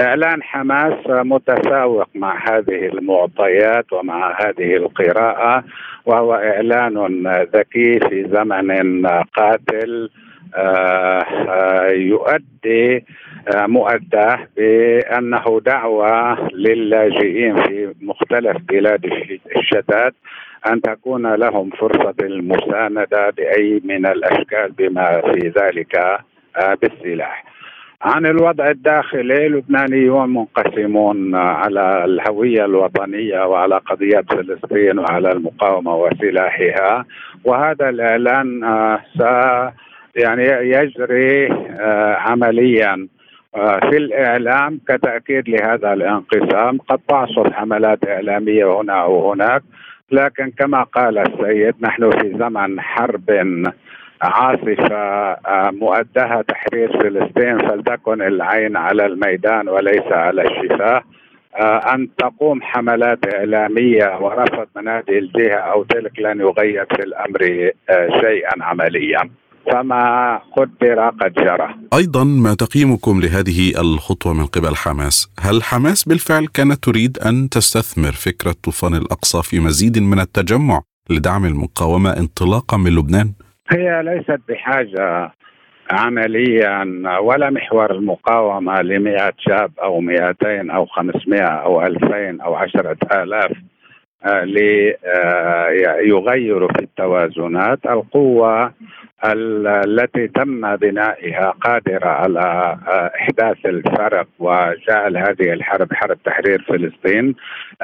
إعلان 0.00 0.42
حماس 0.42 1.06
متساوق 1.08 2.08
مع 2.14 2.38
هذه 2.48 2.86
المعطيات 2.86 3.92
ومع 3.92 4.36
هذه 4.40 4.76
القراءة 4.76 5.64
وهو 6.06 6.34
إعلان 6.34 7.26
ذكي 7.54 8.00
في 8.00 8.28
زمن 8.32 9.06
قاتل 9.06 10.10
آه، 10.56 11.86
يؤدي 11.88 13.04
آه، 13.56 13.66
مؤداه 13.66 14.38
بأنه 14.56 15.60
دعوة 15.66 16.38
للاجئين 16.54 17.62
في 17.62 17.94
مختلف 18.00 18.56
بلاد 18.68 19.04
الشتات 19.56 20.14
أن 20.66 20.80
تكون 20.80 21.34
لهم 21.34 21.70
فرصة 21.70 22.14
المساندة 22.20 23.30
بأي 23.36 23.80
من 23.84 24.06
الأشكال 24.06 24.72
بما 24.72 25.20
في 25.20 25.52
ذلك 25.58 25.96
آه، 26.56 26.74
بالسلاح. 26.82 27.44
عن 28.02 28.26
الوضع 28.26 28.70
الداخلي 28.70 29.46
اللبنانيون 29.46 30.34
منقسمون 30.34 31.34
على 31.34 32.04
الهوية 32.04 32.64
الوطنية 32.64 33.46
وعلى 33.46 33.76
قضية 33.76 34.20
فلسطين 34.30 34.98
وعلى 34.98 35.32
المقاومة 35.32 35.96
وسلاحها. 35.96 37.04
وهذا 37.44 37.88
الإعلان 37.88 38.64
آه، 38.64 39.00
س 39.18 39.20
يعني 40.16 40.44
يجري 40.44 41.52
آه، 41.80 42.14
عمليا. 42.14 43.08
آه، 43.54 43.80
في 43.90 43.96
الإعلام 43.96 44.80
كتأكيد 44.88 45.48
لهذا 45.48 45.92
الانقسام 45.92 46.78
قد 46.78 47.00
تعصف 47.08 47.52
حملات 47.52 48.08
إعلامية 48.08 48.80
هنا 48.80 49.04
وهناك. 49.04 49.62
لكن 50.12 50.50
كما 50.58 50.82
قال 50.82 51.18
السيد 51.18 51.74
نحن 51.80 52.10
في 52.10 52.38
زمن 52.38 52.80
حرب 52.80 53.30
عاصفة 54.22 54.94
آه، 54.94 55.70
مؤدها 55.70 56.42
تحرير 56.48 57.00
فلسطين 57.00 57.58
فلتكن 57.58 58.22
العين 58.22 58.76
على 58.76 59.06
الميدان 59.06 59.68
وليس 59.68 60.12
على 60.12 60.42
الشفاه. 60.42 61.02
آه، 61.56 61.94
أن 61.94 62.08
تقوم 62.18 62.62
حملات 62.62 63.34
إعلامية 63.34 64.18
ورفض 64.20 64.66
من 64.76 64.88
هذه 64.88 65.18
الجهة 65.18 65.56
أو 65.56 65.82
تلك 65.84 66.18
لن 66.18 66.40
يغير 66.40 66.86
في 66.96 67.02
الأمر 67.02 67.70
آه، 67.90 68.20
شيئا 68.20 68.64
عمليا. 68.64 69.30
فما 69.66 70.36
قدر 70.56 71.08
قد 71.20 71.32
جرى. 71.32 71.74
أيضا 71.94 72.24
ما 72.24 72.54
تقييمكم 72.54 73.20
لهذه 73.20 73.80
الخطوة 73.80 74.32
من 74.32 74.46
قبل 74.46 74.76
حماس. 74.76 75.32
هل 75.40 75.62
حماس 75.62 76.08
بالفعل 76.08 76.46
كانت 76.46 76.84
تريد 76.84 77.18
أن 77.18 77.48
تستثمر 77.48 78.12
فكرة 78.12 78.54
طوفان 78.64 78.94
الأقصى 78.94 79.42
في 79.42 79.60
مزيد 79.60 79.98
من 79.98 80.18
التجمع 80.18 80.82
لدعم 81.10 81.44
المقاومة 81.44 82.10
انطلاقا 82.10 82.76
من 82.76 82.90
لبنان؟ 82.90 83.32
هي 83.70 84.02
ليست 84.02 84.40
بحاجة 84.48 85.32
عمليا 85.90 86.84
ولا 87.22 87.50
محور 87.50 87.90
المقاومة 87.90 88.82
لمئة 88.82 89.32
شاب 89.38 89.72
أو 89.82 90.00
مئتين 90.00 90.70
أو 90.70 90.86
خمسمائة 90.86 91.62
أو 91.64 91.82
ألفين 91.82 92.40
أو 92.40 92.54
عشرة 92.54 92.96
آلاف 93.12 93.52
آه، 94.24 94.44
ليغيروا 96.04 96.72
في 96.72 96.78
التوازنات. 96.78 97.78
القوة 97.86 98.72
التي 99.24 100.28
تم 100.28 100.76
بنائها 100.76 101.50
قادرة 101.50 102.08
على 102.08 102.76
إحداث 103.20 103.66
الفرق 103.66 104.26
وجعل 104.38 105.16
هذه 105.16 105.52
الحرب 105.52 105.92
حرب 105.94 106.18
تحرير 106.24 106.62
فلسطين. 106.68 107.34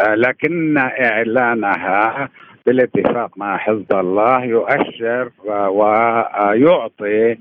لكن 0.09 0.79
إعلانها 0.79 2.29
بالاتفاق 2.67 3.31
مع 3.37 3.57
حزب 3.57 3.93
الله 3.93 4.45
يؤشر 4.45 5.31
ويعطي 5.71 7.37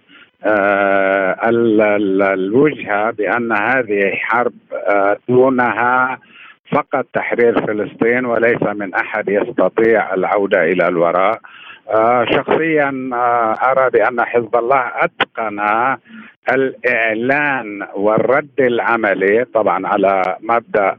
الوجهه 2.34 3.12
بأن 3.12 3.52
هذه 3.52 4.12
حرب 4.16 4.54
دونها 5.30 6.20
فقط 6.72 7.06
تحرير 7.14 7.66
فلسطين 7.68 8.26
وليس 8.26 8.64
من 8.64 8.93
أحد 8.93 9.30
يستطيع 9.30 10.14
العودة 10.14 10.64
إلى 10.64 10.88
الوراء. 10.88 11.39
شخصيا 12.35 13.09
ارى 13.63 13.89
بان 13.89 14.21
حزب 14.25 14.55
الله 14.55 14.91
أتقن 14.95 15.59
الإعلان 16.51 17.88
والرد 17.95 18.59
العملي 18.59 19.45
طبعا 19.53 19.88
على 19.88 20.35
مبدأ 20.41 20.95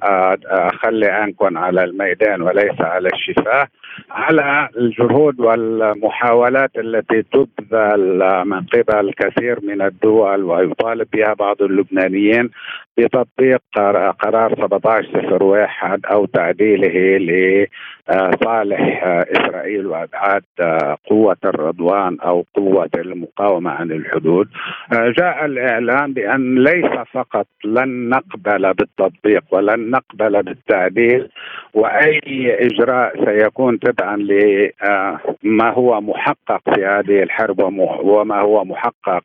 خلي 0.82 1.24
انكم 1.24 1.58
على 1.58 1.84
الميدان 1.84 2.42
وليس 2.42 2.80
على 2.80 3.08
الشفاه. 3.14 3.68
على 4.10 4.68
الجهود 4.76 5.40
والمحاولات 5.40 6.70
التي 6.78 7.22
تبذل 7.22 8.42
من 8.46 8.60
قبل 8.60 9.12
كثير 9.12 9.58
من 9.62 9.82
الدول 9.82 10.44
ويطالب 10.44 11.08
بها 11.12 11.34
بعض 11.34 11.62
اللبنانيين 11.62 12.50
بتطبيق 12.98 13.60
قرار 14.20 14.54
1701 14.62 16.06
أو 16.06 16.26
تعديله 16.26 17.18
لصالح 17.18 19.04
إسرائيل 19.06 19.86
وأبعاد 19.86 20.42
قوة 21.10 21.36
الرضوان 21.44 22.16
أو 22.20 22.44
قوة 22.54 22.90
المقاومة 22.96 23.70
عن 23.70 23.92
الحدود. 23.92 24.48
جاء 24.92 25.44
الإعلان 25.44 26.12
بأن 26.12 26.64
ليس 26.64 26.92
فقط 27.12 27.46
لن 27.64 28.08
نقبل 28.08 28.74
بالتطبيق 28.74 29.42
ولن 29.50 29.90
نقبل 29.90 30.42
بالتعديل 30.42 31.28
وأي 31.74 32.56
إجراء 32.66 33.24
سيكون 33.24 33.78
تبعا 33.92 34.16
لما 34.16 35.70
هو 35.70 36.00
محقق 36.00 36.74
في 36.74 36.86
هذه 36.86 37.22
الحرب 37.22 37.60
وما 38.02 38.40
هو 38.40 38.64
محقق. 38.64 39.22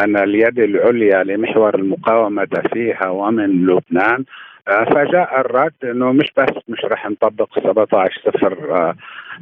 أن 0.00 0.16
اليد 0.16 0.58
العليا 0.58 1.24
لمحور 1.24 1.74
المقاومة 1.74 2.62
فيها 2.72 3.08
ومن 3.08 3.66
لبنان 3.66 4.24
فجاء 4.68 5.40
الرد 5.40 5.72
إنه 5.84 6.12
مش 6.12 6.32
بس 6.36 6.54
مش 6.68 6.84
رح 6.84 7.10
نطبق 7.10 7.58
17 7.58 8.20
صفر 8.24 8.76
آه، 8.76 8.94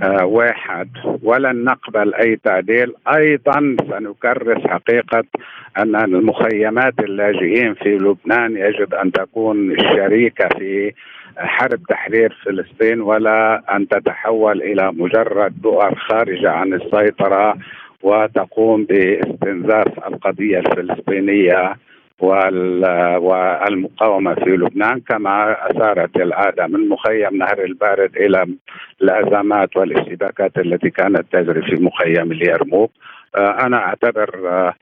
آه، 0.02 0.24
واحد 0.24 0.88
ولن 1.22 1.64
نقبل 1.64 2.14
أي 2.14 2.36
تعديل. 2.36 2.94
أيضا 3.08 3.76
سنكرس 3.90 4.66
حقيقة 4.66 5.24
أن 5.78 5.96
المخيمات 5.96 6.94
اللاجئين 7.00 7.74
في 7.74 7.96
لبنان 7.96 8.56
يجب 8.56 8.94
أن 8.94 9.12
تكون 9.12 9.76
شريكه 9.78 10.48
في 10.48 10.92
حرب 11.36 11.82
تحرير 11.88 12.36
فلسطين 12.44 13.00
ولا 13.00 13.62
أن 13.76 13.88
تتحول 13.88 14.62
إلى 14.62 14.92
مجرد 14.92 15.62
بؤر 15.62 15.94
خارجه 15.94 16.50
عن 16.50 16.72
السيطرة 16.72 17.56
وتقوم 18.02 18.84
باستنزاف 18.84 20.06
القضية 20.06 20.58
الفلسطينية. 20.58 21.76
والمقاومة 22.20 24.34
في 24.34 24.50
لبنان 24.50 25.00
كما 25.00 25.56
أثارت 25.70 26.16
العاده 26.16 26.66
من 26.66 26.88
مخيم 26.88 27.36
نهر 27.36 27.64
البارد 27.64 28.16
إلى 28.16 28.46
الأزمات 29.02 29.76
والاشتباكات 29.76 30.58
التي 30.58 30.90
كانت 30.90 31.26
تجري 31.32 31.62
في 31.62 31.82
مخيم 31.82 32.32
اليرموك. 32.32 32.90
آه، 33.36 33.66
أنا 33.66 33.76
أعتبر 33.76 34.48
آه، 34.48 34.74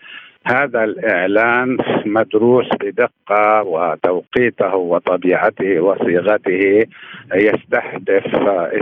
هذا 0.47 0.85
الإعلان 0.85 1.79
مدروس 2.07 2.67
بدقة 2.81 3.63
وتوقيته 3.63 4.75
وطبيعته 4.75 5.81
وصيغته 5.81 6.87
يستهدف 7.35 8.27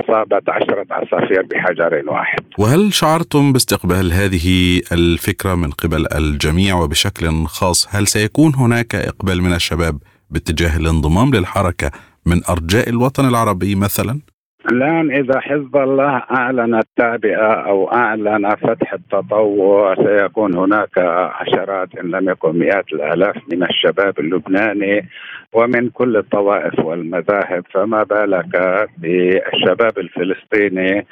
إصابة 0.01 0.43
عشرة 0.49 0.87
عصافير 0.91 1.43
بحجر 1.43 2.03
واحد 2.07 2.41
وهل 2.59 2.93
شعرتم 2.93 3.53
باستقبال 3.53 4.13
هذه 4.13 4.81
الفكرة 4.93 5.55
من 5.55 5.71
قبل 5.71 6.07
الجميع 6.15 6.75
وبشكل 6.75 7.47
خاص 7.47 7.89
هل 7.95 8.07
سيكون 8.07 8.55
هناك 8.55 8.95
إقبال 8.95 9.43
من 9.43 9.53
الشباب 9.53 9.99
باتجاه 10.31 10.77
الانضمام 10.77 11.35
للحركة 11.35 11.91
من 12.27 12.41
أرجاء 12.51 12.89
الوطن 12.89 13.29
العربي 13.29 13.75
مثلاً؟ 13.75 14.32
الآن 14.71 15.11
إذا 15.11 15.41
حزب 15.41 15.77
الله 15.77 16.23
أعلن 16.31 16.75
التعبئة 16.75 17.53
أو 17.53 17.93
أعلن 17.93 18.55
فتح 18.55 18.93
التطوع 18.93 19.95
سيكون 19.95 20.55
هناك 20.57 20.99
عشرات 21.41 21.89
إن 21.99 22.11
لم 22.11 22.29
يكن 22.31 22.59
مئات 22.59 22.93
الآلاف 22.93 23.37
من 23.53 23.63
الشباب 23.63 24.19
اللبناني 24.21 25.09
ومن 25.53 25.89
كل 25.91 26.17
الطوائف 26.17 26.79
والمذاهب 26.79 27.65
فما 27.75 28.03
بالك 28.03 28.87
بالشباب 28.99 29.99
الفلسطيني 29.99 31.07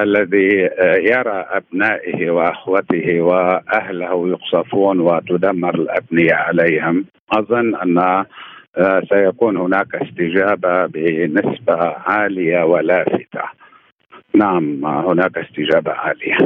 الذي 0.00 0.68
يرى 1.12 1.46
أبنائه 1.50 2.30
وأخوته 2.30 3.20
وأهله 3.20 4.28
يقصفون 4.28 5.00
وتدمر 5.00 5.74
الأبنية 5.74 6.34
عليهم؟ 6.34 7.04
أظن 7.32 7.74
أن 7.74 8.24
سيكون 9.08 9.56
هناك 9.56 9.94
استجابة 9.94 10.86
بنسبة 10.86 11.76
عالية 11.84 12.64
ولافتة. 12.64 13.42
نعم 14.34 14.84
هناك 14.84 15.38
استجابة 15.38 15.92
عالية. 15.92 16.36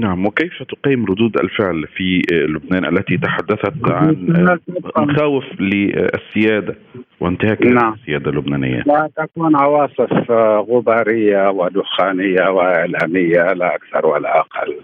نعم 0.00 0.26
وكيف 0.26 0.62
تقيم 0.62 1.04
ردود 1.04 1.36
الفعل 1.36 1.86
في 1.96 2.22
لبنان 2.32 2.96
التي 2.96 3.18
تحدثت 3.18 3.90
عن 3.90 4.58
مخاوف 4.96 5.44
للسيادة 5.60 6.74
وانتهاك 7.20 7.66
نعم. 7.66 7.92
السيادة 7.92 8.30
اللبنانية؟ 8.30 8.82
لا 8.86 9.10
تكون 9.16 9.56
عواصف 9.56 10.30
غبارية 10.70 11.50
ودخانية 11.50 12.48
وإعلامية 12.50 13.52
لا 13.52 13.74
أكثر 13.74 14.06
ولا 14.06 14.38
أقل. 14.38 14.76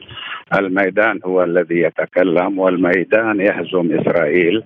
الميدان 0.58 1.20
هو 1.24 1.44
الذي 1.44 1.80
يتكلم 1.80 2.58
والميدان 2.58 3.40
يهزم 3.40 3.98
إسرائيل 4.00 4.62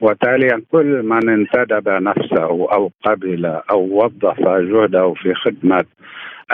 وتاليا 0.00 0.62
كل 0.72 1.02
من 1.02 1.28
انتدب 1.28 1.88
نفسه 1.88 2.44
أو 2.72 2.90
قبل 3.04 3.46
أو 3.70 4.04
وظف 4.04 4.40
جهده 4.40 5.14
في 5.14 5.34
خدمة 5.34 5.84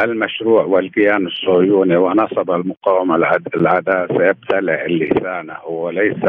المشروع 0.01 0.65
والكيان 0.65 1.27
الصهيوني 1.27 1.97
ونصب 1.97 2.51
المقاومة 2.51 3.17
العداء 3.55 4.07
سيبتلع 4.19 4.87
لسانه 4.87 5.65
وليس 5.67 6.25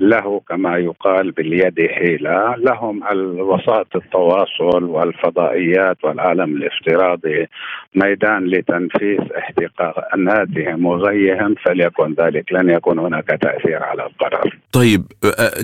له 0.00 0.40
كما 0.48 0.78
يقال 0.78 1.30
باليد 1.30 1.74
حيلة. 1.90 2.56
لهم 2.56 3.02
وسائط 3.40 3.96
التواصل 3.96 4.84
والفضائيات 4.84 6.04
والعالم 6.04 6.56
الافتراضي 6.56 7.46
ميدان 7.94 8.46
لتنفيذ 8.46 9.20
احتقاناتهم 9.38 10.86
وغيهم 10.86 11.54
فليكن 11.64 12.14
ذلك. 12.18 12.52
لن 12.52 12.70
يكون 12.70 12.98
هناك 12.98 13.26
تأثير 13.26 13.82
على 13.82 14.06
القرار. 14.06 14.58
طيب 14.72 15.02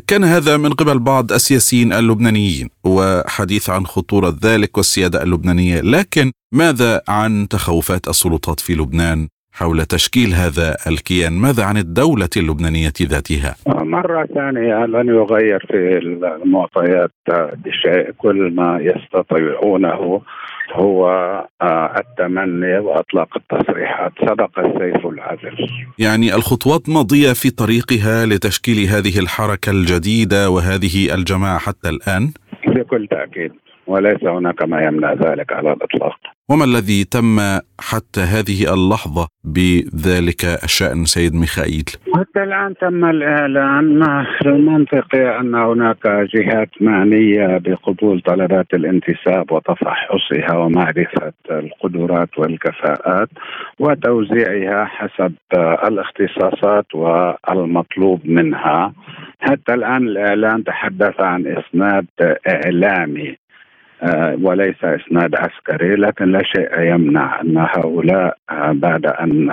كان 0.07 0.25
هذا 0.25 0.57
من 0.57 0.73
قبل 0.73 0.99
بعض 0.99 1.33
السياسيين 1.33 1.93
اللبنانيين 1.93 2.69
وحديث 2.85 3.71
عن 3.71 3.87
خطورة 3.87 4.35
ذلك 4.45 4.77
والسيادة 4.77 5.23
اللبنانية 5.23 5.81
لكن 5.81 6.33
ماذا 6.53 7.03
عن 7.09 7.49
تخوفات 7.49 8.09
السلطات 8.09 8.61
في 8.61 8.75
لبنان؟ 8.75 9.29
حول 9.61 9.85
تشكيل 9.85 10.35
هذا 10.35 10.77
الكيان. 10.87 11.33
ماذا 11.33 11.65
عن 11.65 11.77
الدولة 11.77 12.29
اللبنانية 12.37 12.93
ذاتها؟ 13.03 13.55
مرة 13.67 14.27
ثانية 14.35 14.87
لن 14.87 15.09
يغير 15.09 15.67
في 15.69 15.99
المعطيات 15.99 17.11
بشيء 17.65 18.11
كل 18.19 18.55
ما 18.55 18.79
يستطيعونه 18.81 20.23
هو 20.73 21.09
آه، 21.63 22.01
التمني 22.01 22.79
وإطلاق 22.79 23.29
التصريحات. 23.37 24.13
سبق 24.29 24.59
السيف 24.59 25.07
العزل 25.07 25.57
يعني 25.99 26.35
الخطوات 26.35 26.89
ماضية 26.89 27.33
في 27.33 27.51
طريقها 27.51 28.27
لتشكيل 28.27 28.79
هذه 28.89 29.19
الحركة 29.19 29.71
الجديدة 29.71 30.51
وهذه 30.51 31.15
الجماعة 31.15 31.59
حتى 31.59 31.89
الآن؟ 31.89 32.33
بكل 32.67 33.07
تأكيد. 33.11 33.53
وليس 33.91 34.25
هناك 34.25 34.63
ما 34.63 34.83
يمنع 34.83 35.13
ذلك 35.13 35.53
على 35.53 35.73
الإطلاق. 35.73 36.19
وما 36.51 36.65
الذي 36.65 37.05
تم 37.05 37.39
حتى 37.81 38.21
هذه 38.21 38.75
اللحظة 38.75 39.29
بذلك 39.45 40.45
الشأن 40.65 41.05
سيد 41.05 41.35
ميخائيل؟ 41.35 41.85
حتى 42.15 42.43
الآن 42.43 42.75
تم 42.75 43.05
الإعلان 43.05 44.03
المنطقي 44.47 45.41
أن 45.41 45.55
هناك 45.55 46.07
جهات 46.07 46.71
معنية 46.81 47.59
بقبول 47.59 48.21
طلبات 48.21 48.67
الانتساب 48.75 49.53
وتفحصها 49.53 50.57
ومعرفة 50.57 51.33
القدرات 51.51 52.39
والكفاءات 52.39 53.29
وتوزيعها 53.79 54.85
حسب 54.85 55.33
الاختصاصات 55.89 56.95
والمطلوب 56.95 58.21
منها. 58.25 58.93
حتى 59.41 59.75
الآن 59.75 60.03
الإعلان 60.09 60.65
تحدث 60.65 61.21
عن 61.21 61.47
إسناد 61.47 62.07
إعلامي. 62.49 63.29
آه، 63.31 63.40
وليس 64.43 64.85
إسناد 64.85 65.35
عسكري 65.35 65.95
لكن 65.95 66.33
لا 66.33 66.43
شيء 66.43 66.81
يمنع 66.81 67.41
أن 67.41 67.59
هؤلاء 67.59 68.37
آه، 68.51 68.73
بعد 68.73 69.07
أن 69.07 69.51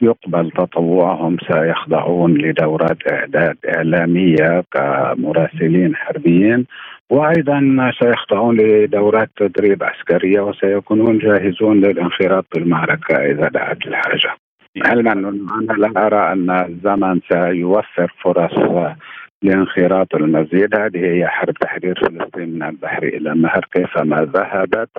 يقبل 0.00 0.50
تطوعهم 0.50 1.36
سيخضعون 1.52 2.34
لدورات 2.34 3.12
إعداد 3.12 3.56
إعلامية 3.76 4.64
كمراسلين 4.72 5.96
حربيين 5.96 6.66
وأيضا 7.10 7.90
سيخضعون 8.02 8.56
لدورات 8.56 9.30
تدريب 9.36 9.82
عسكرية 9.82 10.40
وسيكونون 10.40 11.18
جاهزون 11.18 11.80
للانخراط 11.80 12.46
بالمعركه 12.54 13.16
إذا 13.16 13.48
دعت 13.48 13.86
الحاجة. 13.86 14.30
علما 14.84 15.12
أنا 15.12 15.72
لا 15.72 16.06
أرى 16.06 16.32
أن 16.32 16.50
الزمن 16.50 17.20
سيوفر 17.28 18.12
فرص 18.22 18.58
لانخراط 19.48 20.14
المزيد. 20.14 20.74
هذه 20.74 20.98
هي 20.98 21.26
حرب 21.26 21.54
تحرير 21.54 21.94
فلسطين 22.00 22.54
من 22.54 22.62
البحر 22.62 23.02
إلى 23.02 23.32
النهر. 23.32 23.66
كيفما 23.72 24.30
ذهبت 24.34 24.90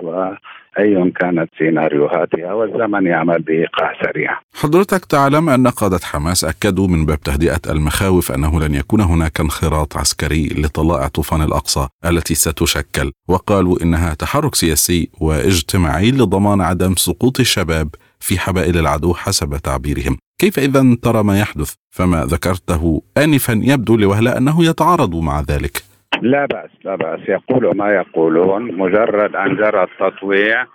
أي 0.78 1.10
كانت 1.10 1.48
سيناريوهاتها 1.58 2.52
والزمن 2.52 3.06
يعمل 3.06 3.42
بإيقاع 3.42 3.92
سريع. 4.02 4.38
حضرتك 4.54 5.04
تعلم 5.04 5.48
أن 5.48 5.66
قادة 5.66 5.98
حماس 6.02 6.44
أكدوا 6.44 6.88
من 6.88 7.06
باب 7.06 7.20
تهدئة 7.20 7.60
المخاوف 7.70 8.32
أنه 8.32 8.60
لن 8.60 8.74
يكون 8.74 9.00
هناك 9.00 9.40
انخراط 9.40 9.96
عسكري 9.96 10.48
لطلائع 10.58 11.08
طوفان 11.08 11.42
الأقصى 11.42 11.88
التي 12.04 12.34
ستشكل 12.34 13.12
وقالوا 13.28 13.82
إنها 13.82 14.14
تحرك 14.14 14.54
سياسي 14.54 15.10
واجتماعي 15.20 16.10
لضمان 16.10 16.60
عدم 16.60 16.94
سقوط 16.94 17.40
الشباب 17.40 17.88
في 18.20 18.38
حبائل 18.38 18.78
العدو 18.78 19.14
حسب 19.14 19.56
تعبيرهم. 19.56 20.18
كيف 20.38 20.58
إذا 20.58 20.96
ترى 21.02 21.22
ما 21.22 21.40
يحدث؟ 21.40 21.74
فما 21.90 22.24
ذكرته 22.24 23.02
آنفا 23.16 23.52
يبدو 23.52 23.96
لوهلة 23.96 24.38
أنه 24.38 24.64
يتعارض 24.64 25.16
مع 25.16 25.40
ذلك. 25.40 25.82
لا 26.22 26.46
بأس 26.46 26.70
لا 26.84 26.94
بأس. 26.96 27.20
يقولوا 27.28 27.74
ما 27.74 27.90
يقولون 27.90 28.76
مجرد 28.76 29.36
أن 29.36 29.56
جرى 29.56 29.82
التطويع 29.82 30.66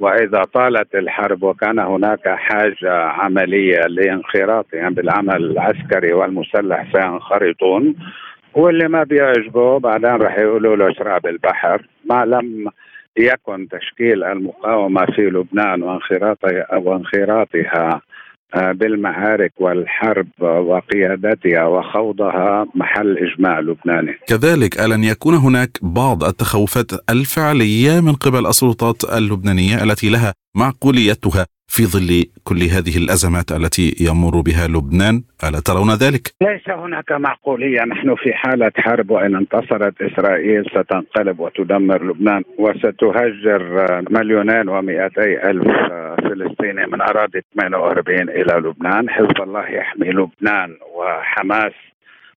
وإذا 0.00 0.44
طالت 0.54 0.94
الحرب 0.94 1.42
وكان 1.42 1.78
هناك 1.78 2.28
حاجة 2.28 2.92
عملية 2.92 3.80
لانخراطهم 3.80 4.94
بالعمل 4.94 5.36
العسكري 5.36 6.12
والمسلح 6.12 6.92
سينخرطون. 6.92 7.94
واللي 8.54 8.88
ما 8.88 9.02
بيعجبه 9.02 9.78
بعدين 9.78 10.14
رح 10.14 10.38
يقولوا 10.38 10.76
له 10.76 10.90
اشرب 10.90 11.26
البحر. 11.26 11.86
ما 12.10 12.24
لم 12.24 12.70
يكن 13.18 13.68
تشكيل 13.68 14.24
المقاومة 14.24 15.06
في 15.06 15.22
لبنان 15.22 15.82
وانخراطها 15.82 16.76
وانخراطها 16.76 18.02
آه، 18.54 18.72
بالمعارك 18.72 19.52
والحرب 19.60 20.28
وقيادتها 20.42 21.64
وخوضها 21.64 22.66
محل 22.74 23.18
إجماع 23.18 23.60
لبناني. 23.60 24.14
كذلك 24.26 24.80
ألن 24.80 25.04
يكون 25.04 25.34
هناك 25.34 25.78
بعض 25.82 26.24
التخوفات 26.24 27.10
الفعلية 27.10 28.00
من 28.00 28.12
قبل 28.12 28.46
السلطات 28.46 29.04
اللبنانية 29.04 29.82
التي 29.84 30.08
لها 30.10 30.34
معقوليتها 30.56 31.46
في 31.74 31.86
ظل 31.86 32.24
كل 32.44 32.62
هذه 32.62 32.96
الأزمات 33.04 33.52
التي 33.52 33.96
يمر 34.00 34.40
بها 34.40 34.66
لبنان 34.66 35.22
ألا 35.44 35.60
ترون 35.60 35.90
ذلك؟ 36.04 36.24
ليس 36.42 36.68
هناك 36.68 37.12
معقولية. 37.12 37.80
نحن 37.84 38.14
في 38.14 38.32
حالة 38.34 38.72
حرب 38.76 39.10
وإن 39.10 39.36
انتصرت 39.36 40.02
إسرائيل 40.02 40.64
ستنقلب 40.70 41.40
وتدمر 41.40 42.04
لبنان 42.04 42.42
وستهجر 42.58 43.62
مليونين 44.10 44.68
ومئتي 44.68 45.50
ألف 45.50 45.66
فلسطيني 46.24 46.86
من 46.86 47.00
أراضي 47.00 47.40
48 47.54 48.28
إلى 48.28 48.54
لبنان. 48.68 49.10
حزب 49.10 49.42
الله 49.42 49.68
يحمي 49.68 50.10
لبنان 50.10 50.76
وحماس 50.96 51.72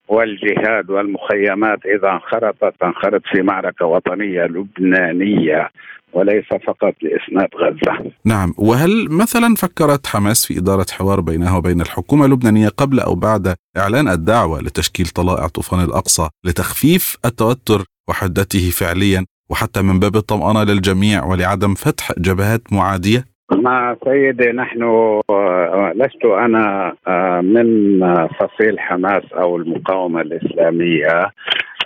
والجهاد 0.08 0.90
والمخيمات 0.90 1.80
إذا 1.86 2.10
انخرطت 2.12 2.74
تنخرط 2.82 3.22
في 3.32 3.42
معركة 3.42 3.86
وطنية 3.86 4.44
لبنانية. 4.44 5.70
وليس 6.16 6.46
فقط 6.68 6.94
لإسناد 7.02 7.50
غزة. 7.56 8.12
نعم، 8.26 8.54
وهل 8.58 9.08
مثلا 9.12 9.56
فكرت 9.56 10.08
حماس 10.08 10.46
في 10.46 10.60
إدارة 10.60 10.86
حوار 10.92 11.22
بينها 11.22 11.58
وبين 11.58 11.82
الحكومة 11.82 12.26
اللبنانية 12.26 12.70
قبل 12.70 13.00
أو 13.00 13.16
بعد 13.16 13.56
إعلان 13.78 14.08
الدعوة 14.08 14.62
لتشكيل 14.62 15.06
طلائع 15.06 15.48
طوفان 15.48 15.84
الأقصى 15.84 16.30
لتخفيف 16.46 17.18
التوتر 17.26 17.84
وحدته 18.10 18.70
فعليا 18.70 19.26
وحتى 19.50 19.82
من 19.82 20.00
باب 20.00 20.16
الطمأنة 20.16 20.64
للجميع 20.64 21.26
ولعدم 21.26 21.74
فتح 21.74 22.12
جبهات 22.18 22.62
معادية؟ 22.72 23.36
ما 23.52 23.98
سيدي 24.04 24.52
نحن 24.52 24.84
آه، 24.84 25.94
لست 25.96 26.26
أنا 26.26 26.96
آه، 27.08 27.42
من 27.42 28.00
فصيل 28.28 28.80
حماس 28.80 29.24
أو 29.34 29.58
المقاومة 29.58 30.22
الإسلامية 30.22 31.08
آه، 31.08 31.32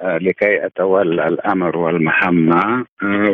لكي 0.04 0.66
أتولى 0.66 1.28
الأمر 1.28 1.78
والمهمه 1.78 2.86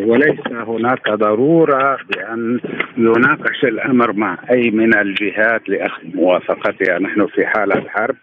وليس 0.07 0.47
هناك 0.47 1.09
ضرورة 1.09 1.97
بأن 2.09 2.59
يناقش 2.97 3.63
الأمر 3.63 4.13
مع 4.13 4.37
أي 4.51 4.69
من 4.71 4.97
الجهات 4.97 5.69
لأخذ 5.69 6.03
موافقتها. 6.13 6.99
نحن 6.99 7.27
في 7.27 7.45
حالة 7.45 7.83
حرب. 7.89 8.15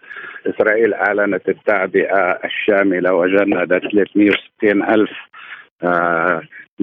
إسرائيل 0.47 0.93
أعلنت 0.93 1.49
التعبئة 1.49 2.39
الشاملة 2.45 3.13
وجندت 3.13 3.81
360 3.91 4.83
ألف 4.83 5.11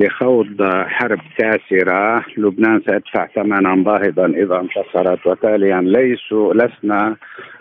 لخوض 0.01 0.63
حرب 0.87 1.21
كاسرة. 1.39 2.25
لبنان 2.37 2.81
سيدفع 2.87 3.27
ثمنا 3.35 3.75
باهظا 3.75 4.27
إذا 4.27 4.61
انتصرت. 4.61 5.27
وتاليا 5.27 5.81
ليسوا 5.81 6.55
لسنا 6.55 7.17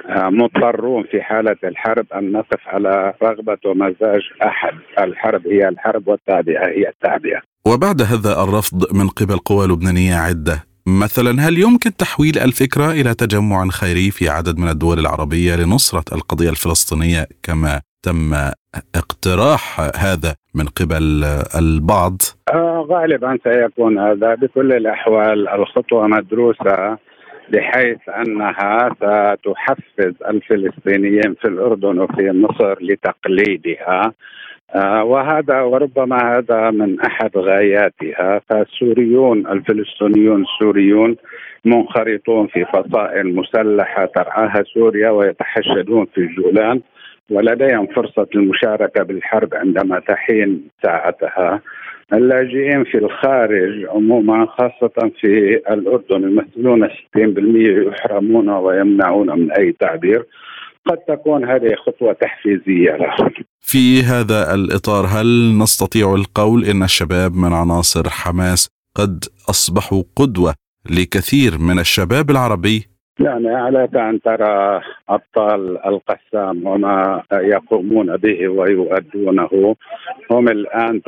آه، 0.09 0.29
مضطرون 0.29 1.03
في 1.11 1.21
حالة 1.21 1.57
الحرب 1.63 2.05
أن 2.15 2.31
نقف 2.31 2.67
على 2.67 3.13
رغبة 3.23 3.57
ومزاج 3.65 4.21
أحد. 4.43 4.73
الحرب 4.99 5.47
هي 5.47 5.67
الحرب 5.69 6.07
والتعبئة 6.07 6.67
هي 6.67 6.89
التعبئة 6.89 7.41
وبعد 7.67 8.01
هذا 8.01 8.43
الرفض 8.43 8.95
من 8.95 9.07
قبل 9.07 9.37
قوى 9.37 9.67
لبنانية 9.67 10.15
عدة. 10.15 10.69
مثلا 10.87 11.47
هل 11.47 11.57
يمكن 11.57 11.95
تحويل 11.95 12.39
الفكرة 12.39 12.91
إلى 12.91 13.13
تجمع 13.13 13.67
خيري 13.67 14.11
في 14.11 14.29
عدد 14.29 14.57
من 14.57 14.69
الدول 14.69 14.99
العربية 14.99 15.55
لنصرة 15.55 16.15
القضية 16.15 16.49
الفلسطينية 16.49 17.27
كما 17.43 17.81
تم 18.03 18.33
اقتراح 18.95 19.79
هذا 19.79 20.35
من 20.55 20.65
قبل 20.65 21.23
البعض؟ 21.59 22.17
آه 22.53 22.87
غالبا 22.89 23.37
سيكون 23.43 23.99
هذا 23.99 24.35
بكل 24.35 24.73
الأحوال 24.73 25.47
الخطوة 25.49 26.07
مدروسة 26.07 26.97
بحيث 27.49 28.09
أنها 28.09 28.89
ستحفز 28.95 30.13
الفلسطينيين 30.29 31.35
في 31.41 31.47
الأردن 31.47 31.99
وفي 31.99 32.31
مصر 32.31 32.75
لتقليدها. 32.81 34.13
آه 34.75 35.03
وهذا 35.03 35.61
وربما 35.61 36.37
هذا 36.37 36.71
من 36.71 36.99
أحد 37.01 37.37
غاياتها. 37.37 38.41
فالسوريون 38.49 39.47
الفلسطينيون 39.47 40.41
السوريون 40.43 41.15
منخرطون 41.65 42.47
في 42.47 42.65
فصائل 42.65 43.35
مسلحة 43.35 44.05
ترعاها 44.05 44.63
سوريا 44.73 45.09
ويتحشدون 45.09 46.05
في 46.15 46.17
الجولان. 46.17 46.81
ولديهم 47.29 47.87
فرصة 47.87 48.27
المشاركة 48.35 49.03
بالحرب 49.03 49.53
عندما 49.53 49.99
تحين 49.99 50.61
ساعتها. 50.83 51.61
اللاجئين 52.13 52.83
في 52.83 52.97
الخارج 52.97 53.85
عموما 53.89 54.45
خاصة 54.45 55.11
في 55.21 55.61
الأردن 55.69 56.23
يمثلون 56.23 56.89
60% 56.89 56.91
يحرمون 57.87 58.49
ويمنعون 58.49 59.39
من 59.39 59.51
أي 59.51 59.75
تعبير. 59.79 60.25
قد 60.85 60.97
تكون 60.97 61.49
هذه 61.49 61.75
خطوة 61.75 62.13
تحفيزية 62.13 62.91
لهم. 62.91 63.29
في 63.61 64.01
هذا 64.03 64.53
الإطار 64.55 65.05
هل 65.05 65.57
نستطيع 65.57 66.15
القول 66.15 66.65
إن 66.65 66.83
الشباب 66.83 67.35
من 67.35 67.53
عناصر 67.53 68.09
حماس 68.09 68.69
قد 68.95 69.23
أصبحوا 69.49 70.03
قدوة 70.15 70.53
لكثير 70.91 71.51
من 71.59 71.79
الشباب 71.79 72.29
العربي؟ 72.31 72.98
يعني 73.19 73.49
عليك 73.49 73.95
أن 73.95 74.21
ترى 74.21 74.81
أبطال 75.09 75.85
القسام 75.85 76.67
وما 76.67 77.23
يقومون 77.33 78.17
به 78.17 78.47
ويؤدونه. 78.47 79.75
هم 80.31 80.47
الآن 80.47 81.01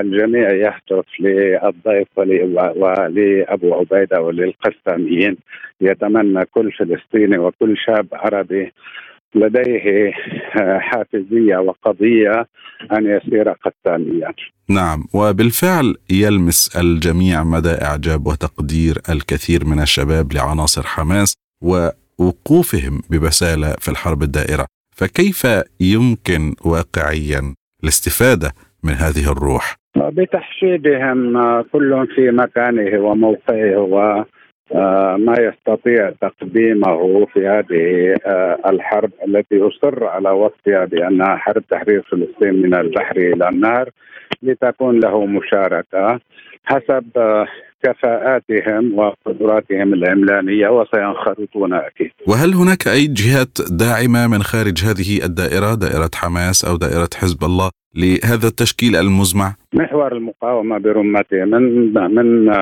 الجميع 0.00 0.52
يهتف 0.52 1.06
للضيف 1.20 2.08
ولأبو 2.16 3.74
عبيدة 3.74 4.20
وللقساميين. 4.20 5.36
يتمنى 5.80 6.44
كل 6.44 6.72
فلسطيني 6.72 7.38
وكل 7.38 7.76
شاب 7.86 8.06
عربي 8.12 8.72
لديه 9.34 10.12
حافزية 10.78 11.56
وقضية 11.56 12.46
أن 12.92 13.06
يصير 13.06 13.52
قساميا. 13.52 14.32
نعم 14.68 15.04
وبالفعل 15.14 15.94
يلمس 16.10 16.76
الجميع 16.76 17.44
مدى 17.44 17.74
اعجاب 17.82 18.26
وتقدير 18.26 18.94
الكثير 19.10 19.64
من 19.64 19.82
الشباب 19.82 20.32
لعناصر 20.32 20.82
حماس. 20.82 21.45
ووقوفهم 21.62 23.02
ببسالة 23.10 23.74
في 23.78 23.88
الحرب 23.88 24.22
الدائرة. 24.22 24.66
فكيف 24.96 25.46
يمكن 25.80 26.54
واقعيا 26.64 27.54
الاستفادة 27.84 28.52
من 28.84 28.92
هذه 28.92 29.32
الروح؟ 29.32 29.74
بتحشيدهم 29.96 31.40
كل 31.62 32.06
في 32.14 32.30
مكانه 32.30 33.00
وموقعه 33.00 33.78
و 33.78 34.24
ما 35.16 35.34
يستطيع 35.38 36.10
تقديمه 36.10 37.26
في 37.26 37.46
هذه 37.46 38.14
الحرب 38.66 39.10
التي 39.28 39.60
اصر 39.60 40.04
على 40.04 40.30
وصفها 40.30 40.84
بأنها 40.84 41.36
حرب 41.36 41.62
تحرير 41.70 42.02
فلسطين 42.02 42.62
من 42.62 42.74
البحر 42.74 43.16
إلى 43.16 43.48
النهر 43.48 43.90
لتكون 44.42 45.00
له 45.00 45.26
مشاركة. 45.26 46.20
حسب 46.64 47.04
كفاءاتهم 47.84 48.98
وقدراتهم 48.98 49.94
العملانية 49.94 50.68
وسينخرطون 50.68 51.74
أكيد. 51.74 52.10
وهل 52.26 52.54
هناك 52.54 52.88
أي 52.88 53.06
جهات 53.06 53.58
داعمة 53.70 54.26
من 54.26 54.42
خارج 54.42 54.84
هذه 54.84 55.24
الدائرة 55.24 55.74
دائرة 55.74 56.10
حماس 56.14 56.64
أو 56.64 56.76
دائرة 56.76 57.08
حزب 57.14 57.44
الله 57.44 57.70
لهذا 57.94 58.46
التشكيل 58.46 58.96
المزمع؟ 58.96 59.54
محور 59.72 60.16
المقاومة 60.16 60.78
برمته 60.78 61.44
من 61.44 61.94
من 62.14 62.54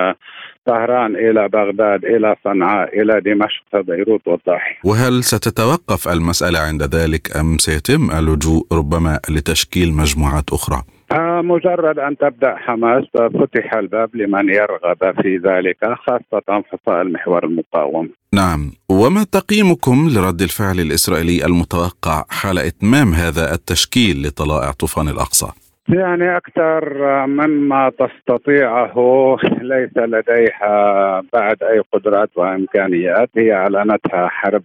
طهران 0.66 1.16
إلى 1.16 1.48
بغداد 1.48 2.04
إلى 2.04 2.36
صنعاء 2.44 3.00
إلى 3.02 3.20
دمشق 3.20 3.80
بيروت 3.86 4.28
والضاحيه. 4.28 4.76
وهل 4.84 5.24
ستتوقف 5.24 6.08
المسألة 6.08 6.58
عند 6.58 6.82
ذلك 6.82 7.36
أم 7.36 7.58
سيتم 7.58 8.10
اللجوء 8.10 8.66
ربما 8.72 9.20
لتشكيل 9.30 9.92
مجموعات 9.92 10.52
أخرى؟ 10.52 10.82
آه 11.14 11.42
مجرد 11.42 11.98
أن 11.98 12.16
تبدأ 12.16 12.54
حماس 12.56 13.04
فتح 13.14 13.74
الباب 13.74 14.16
لمن 14.16 14.48
يرغب 14.48 15.22
في 15.22 15.36
ذلك 15.36 15.76
خاصة 16.06 16.62
فصائل 16.72 17.12
محور 17.12 17.44
المقاومة. 17.44 18.08
نعم، 18.34 18.70
وما 18.90 19.24
تقييمكم 19.32 20.08
لرد 20.16 20.40
الفعل 20.42 20.80
الإسرائيلي 20.80 21.46
المتوقع 21.46 22.24
حال 22.30 22.58
إتمام 22.58 23.12
هذا 23.14 23.54
التشكيل 23.54 24.26
لطلائع 24.26 24.70
طوفان 24.70 25.08
الأقصى؟ 25.08 25.46
يعني 25.88 26.36
أكثر 26.36 26.98
مما 27.26 27.92
تستطيعه 27.98 28.94
ليس 29.72 29.96
لديها 29.96 31.22
بعد 31.32 31.62
أي 31.62 31.82
قدرات 31.92 32.30
وإمكانيات 32.36 33.30
هي 33.36 33.52
أعلنتها 33.52 34.28
حرب 34.28 34.62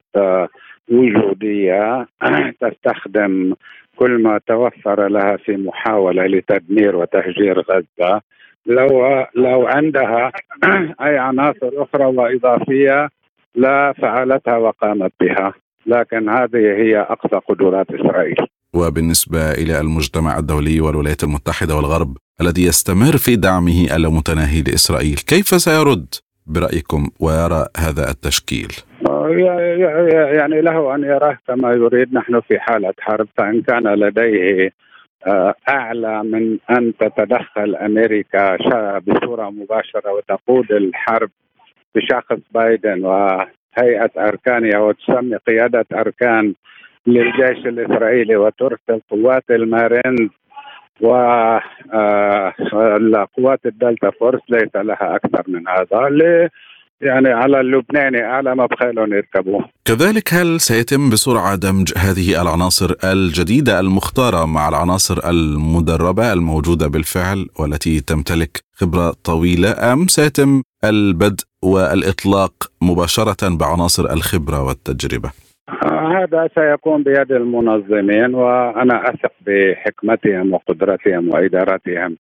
وجودية 0.92 2.08
تستخدم 2.62 3.54
كل 4.00 4.24
ما 4.24 4.40
توفر 4.48 5.08
لها 5.08 5.38
في 5.38 5.58
محاولة 5.58 6.26
لتدمير 6.26 6.96
وتهجير 6.96 7.60
غزة 7.60 8.22
لو 8.66 9.26
لو 9.36 9.68
عندها 9.68 10.32
أي 11.06 11.18
عناصر 11.18 11.70
أخرى 11.74 12.06
وإضافية 12.06 13.10
لا 13.56 13.94
فعلتها 14.02 14.58
وقامت 14.58 15.12
بها. 15.22 15.54
لكن 15.86 16.30
هذه 16.30 16.64
هي 16.82 17.00
أقصى 17.00 17.40
قدرات 17.50 17.88
إسرائيل. 17.92 18.36
وبالنسبة 18.74 19.52
إلى 19.52 19.80
المجتمع 19.80 20.38
الدولي 20.38 20.82
والولايات 20.82 21.24
المتحدة 21.24 21.76
والغرب 21.76 22.18
الذي 22.42 22.66
يستمر 22.66 23.18
في 23.18 23.36
دعمه 23.36 23.96
اللامتناهي 23.96 24.62
لإسرائيل 24.62 25.16
كيف 25.16 25.48
سيرد؟ 25.48 26.16
برأيكم 26.50 27.10
ويرى 27.20 27.66
هذا 27.78 28.10
التشكيل؟ 28.10 28.72
يعني 30.40 30.62
له 30.62 30.96
أن 30.96 31.04
يراه 31.04 31.38
كما 31.48 31.72
يريد. 31.72 32.14
نحن 32.14 32.42
في 32.42 32.60
حالة 32.60 32.94
حرب. 33.00 33.28
فإن 33.38 33.62
كان 33.62 33.88
لديه 33.88 34.72
آه، 35.28 35.56
أعلى 35.70 36.24
من 36.24 36.58
أن 36.70 36.94
تتدخل 37.00 37.76
أمريكا 37.76 38.58
بصورة 39.00 39.50
مباشرة 39.50 40.12
وتقود 40.12 40.72
الحرب 40.72 41.30
بشخص 41.96 42.40
بايدن 42.52 43.06
وهيئة 43.06 44.12
اركانها 44.18 44.80
وتسمي 44.80 45.36
قيادة 45.48 45.86
أركان 45.94 46.54
للجيش 47.08 47.66
الإسرائيلي 47.66 48.36
وترسل 48.36 49.02
قوات 49.10 49.44
المارينز 49.50 50.30
آه، 51.04 52.54
ال 53.66 53.74
Delta 53.74 54.12
Force 54.20 54.42
ليس 54.50 54.76
لها 54.76 55.16
أكثر 55.16 55.44
من 55.48 55.68
هذا 55.68 56.50
يعني 57.02 57.30
على 57.30 57.60
اللبناني 57.60 58.24
اعلى 58.24 58.56
ما 58.56 58.66
بخيلهم 58.66 59.14
يركبوه 59.14 59.66
كذلك 59.86 60.34
هل 60.34 60.60
سيتم 60.60 61.10
بسرعة 61.10 61.56
دمج 61.56 61.94
هذه 61.98 62.42
العناصر 62.42 62.96
الجديدة 63.04 63.80
المختارة 63.80 64.46
مع 64.46 64.70
العناصر 64.70 65.30
المدربة 65.30 66.34
الموجودة 66.34 66.88
بالفعل 66.88 67.48
والتي 67.60 68.00
تمتلك 68.00 68.64
خبرة 68.74 69.14
طويلة 69.24 69.94
أم 69.94 70.08
سيتم 70.08 70.62
البدء 70.84 71.44
والإطلاق 71.64 72.54
مباشرة 72.82 73.56
بعناصر 73.56 74.14
الخبرة 74.14 74.64
والتجربة؟ 74.64 75.32
هذا 76.10 76.50
سيكون 76.56 77.04
بيد 77.04 77.32
المنظمين 77.32 78.36
وأنا 78.36 79.10
أثق 79.10 79.32
بحكمتهم 79.48 80.54
وقدرتهم 80.54 81.30
وإدارتهم 81.30 82.18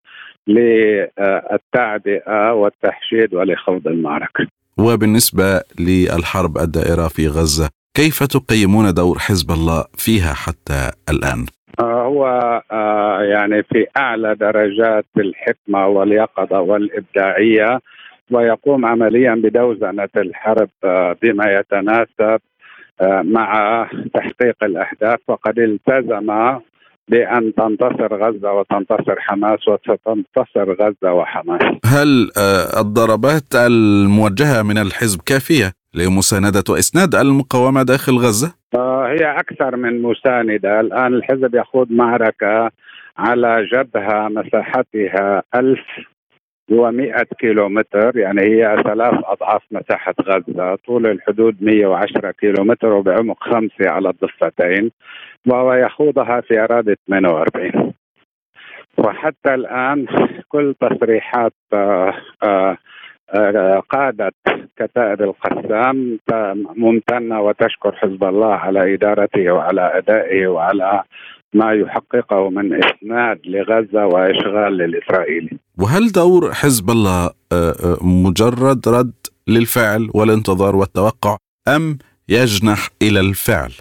للتعبئه 0.47 2.53
والتحشيد 2.53 3.33
ولخوض 3.33 3.87
المعركة. 3.87 4.47
وبالنسبة 4.79 5.61
للحرب 5.79 6.57
الدائرة 6.57 7.07
في 7.07 7.27
غزة 7.27 7.69
كيف 7.93 8.23
تقيمون 8.23 8.93
دور 8.93 9.19
حزب 9.19 9.51
الله 9.51 9.85
فيها 9.97 10.33
حتى 10.33 10.91
الآن؟ 11.09 11.45
آه، 11.79 12.03
هو 12.03 12.25
آه، 12.71 13.21
يعني 13.21 13.63
في 13.63 13.85
أعلى 13.97 14.35
درجات 14.35 15.05
الحكمة 15.17 15.87
واليقظة 15.87 16.59
والإبداعية 16.59 17.79
ويقوم 18.31 18.85
عمليا 18.85 19.35
بدوزنة 19.35 20.09
الحرب 20.17 20.69
آه، 20.83 21.15
بما 21.21 21.59
يتناسب 21.59 22.39
مع 23.23 23.87
تحقيق 24.13 24.63
الأهداف 24.63 25.19
وقد 25.27 25.59
التزم 25.59 26.59
بأن 27.09 27.53
تنتصر 27.55 28.15
غزة 28.23 28.53
وتنتصر 28.53 29.19
حماس 29.19 29.67
وستنتصر 29.67 30.73
غزة 30.73 31.13
وحماس. 31.13 31.61
هل 31.85 32.31
آه، 32.37 32.81
الضربات 32.81 33.55
الموجهة 33.55 34.61
من 34.63 34.77
الحزب 34.77 35.21
كافية 35.25 35.71
لمساندة 35.93 36.63
وإسناد 36.69 37.15
المقاومة 37.15 37.83
داخل 37.83 38.13
غزة؟ 38.13 38.53
آه، 38.75 39.07
هي 39.07 39.39
أكثر 39.39 39.75
من 39.75 40.01
مساندة، 40.01 40.79
الآن 40.79 41.13
الحزب 41.13 41.55
يخوض 41.55 41.91
معركة 41.91 42.71
على 43.17 43.67
جبهة 43.73 44.27
مساحتها 44.27 45.43
ألف 45.55 45.79
و100 46.71 47.23
كيلومتر 47.39 48.17
يعني 48.17 48.41
هي 48.41 48.81
ثلاث 48.83 49.13
أضعاف 49.23 49.61
مساحة 49.71 50.13
غزة 50.21 50.75
طول 50.75 51.07
الحدود 51.07 51.63
110 51.63 52.31
كيلومتر 52.31 52.93
وبعمق 52.93 53.43
خمسة 53.43 53.89
على 53.89 54.09
الضفتين 54.09 54.91
وهو 55.47 55.73
يخوضها 55.73 56.41
في 56.41 56.59
أراضي 56.59 56.95
48 57.07 57.93
وحتى 58.97 59.53
الآن 59.53 60.05
كل 60.47 60.75
تصريحات 60.81 61.53
آه، 61.73 62.13
آه، 62.43 62.77
آه، 63.35 63.79
قادة 63.89 64.31
كتائب 64.77 65.21
القسام 65.21 66.19
ممتنة 66.75 67.41
وتشكر 67.41 67.95
حزب 67.95 68.23
الله 68.23 68.53
على 68.53 68.93
إدارته 68.93 69.51
وعلى 69.51 69.97
أدائه 69.97 70.47
وعلى 70.47 71.03
ما 71.53 71.73
يحققه 71.73 72.49
من 72.49 72.73
إسناد 72.73 73.39
لغزة 73.45 74.05
وإشغال 74.05 74.77
للإسرائيلي 74.77 75.57
وهل 75.77 76.11
دور 76.11 76.53
حزب 76.53 76.89
الله 76.89 77.29
مجرد 78.01 78.87
رد 78.87 79.13
للفعل 79.47 80.09
والانتظار 80.13 80.75
والتوقع 80.75 81.37
أم 81.67 81.97
يجنح 82.29 82.89
إلى 83.01 83.19
الفعل؟ 83.19 83.71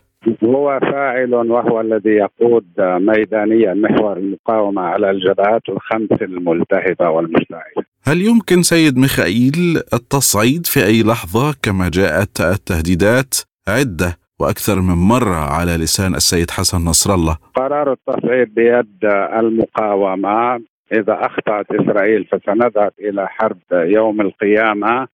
هو 0.44 0.80
فاعل 0.82 1.34
وهو 1.34 1.80
الذي 1.80 2.10
يقود 2.10 2.64
ميدانيا 2.78 3.74
محور 3.74 4.16
المقاومة 4.16 4.82
على 4.82 5.10
الجبهات 5.10 5.62
الخمس 5.68 6.22
الملتهبة 6.22 7.10
والمشتعلة. 7.10 7.84
هل 8.04 8.22
يمكن 8.22 8.62
سيد 8.62 8.98
ميخائيل 8.98 9.82
التصعيد 9.94 10.66
في 10.66 10.84
أي 10.84 11.02
لحظة 11.02 11.54
كما 11.62 11.88
جاءت 11.88 12.40
التهديدات 12.40 13.34
عدة 13.68 14.18
وأكثر 14.40 14.80
من 14.80 14.94
مرة 14.94 15.36
على 15.36 15.76
لسان 15.76 16.14
السيد 16.14 16.50
حسن 16.50 16.78
نصر 16.84 17.14
الله؟ 17.14 17.36
قرار 17.54 17.92
التصعيد 17.92 18.54
بيد 18.54 19.04
المقاومة. 19.38 20.60
إذا 20.92 21.18
أخطأت 21.20 21.66
إسرائيل 21.70 22.24
فسنذهب 22.24 22.92
إلى 23.00 23.28
حرب 23.28 23.58
يوم 23.72 24.20
القيامة. 24.20 25.06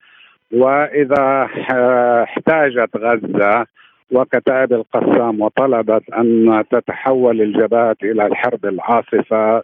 وإذا 0.53 1.49
احتاجت 2.23 2.97
غزة 2.97 3.67
وكتائب 4.13 4.73
القسام 4.73 5.41
وطلبت 5.41 6.11
أن 6.11 6.65
تتحول 6.71 7.41
الجبهات 7.41 7.97
إلى 8.03 8.27
الحرب 8.27 8.67
العاصفة 8.67 9.63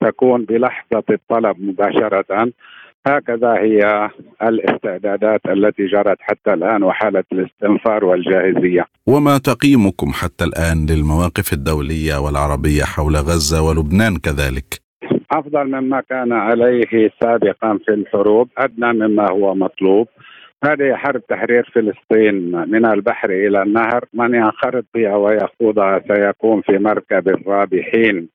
تكون 0.00 0.44
بلحظة 0.44 1.04
الطلب 1.10 1.56
مباشرة. 1.60 2.52
هكذا 3.06 3.52
هي 3.52 4.10
الاستعدادات 4.42 5.40
التي 5.46 5.86
جرت 5.86 6.16
حتى 6.20 6.54
الآن 6.54 6.82
وحالة 6.82 7.24
الاستنفار 7.32 8.04
والجاهزية. 8.04 8.84
وما 9.06 9.38
تقييمكم 9.38 10.10
حتى 10.12 10.44
الآن 10.44 10.86
للمواقف 10.90 11.52
الدولية 11.52 12.16
والعربية 12.20 12.82
حول 12.82 13.16
غزة 13.16 13.62
ولبنان 13.62 14.16
كذلك؟ 14.16 14.82
أفضل 15.32 15.64
مما 15.64 16.00
كان 16.00 16.32
عليه 16.32 17.10
سابقا 17.22 17.78
في 17.84 17.94
الحروب، 17.94 18.48
أدنى 18.58 18.92
مما 18.92 19.30
هو 19.30 19.54
مطلوب. 19.54 20.08
هذه 20.64 20.94
حرب 20.94 21.26
تحرير 21.26 21.70
فلسطين 21.74 22.34
من 22.70 22.86
البحر 22.86 23.30
إلى 23.30 23.62
النهر 23.62 24.04
من 24.14 24.34
ينخرط 24.34 24.84
بها 24.94 25.16
ويخوضها 25.16 26.02
سيكون 26.08 26.60
في 26.60 26.78
مركب 26.78 27.28
الرابحين 27.28 28.28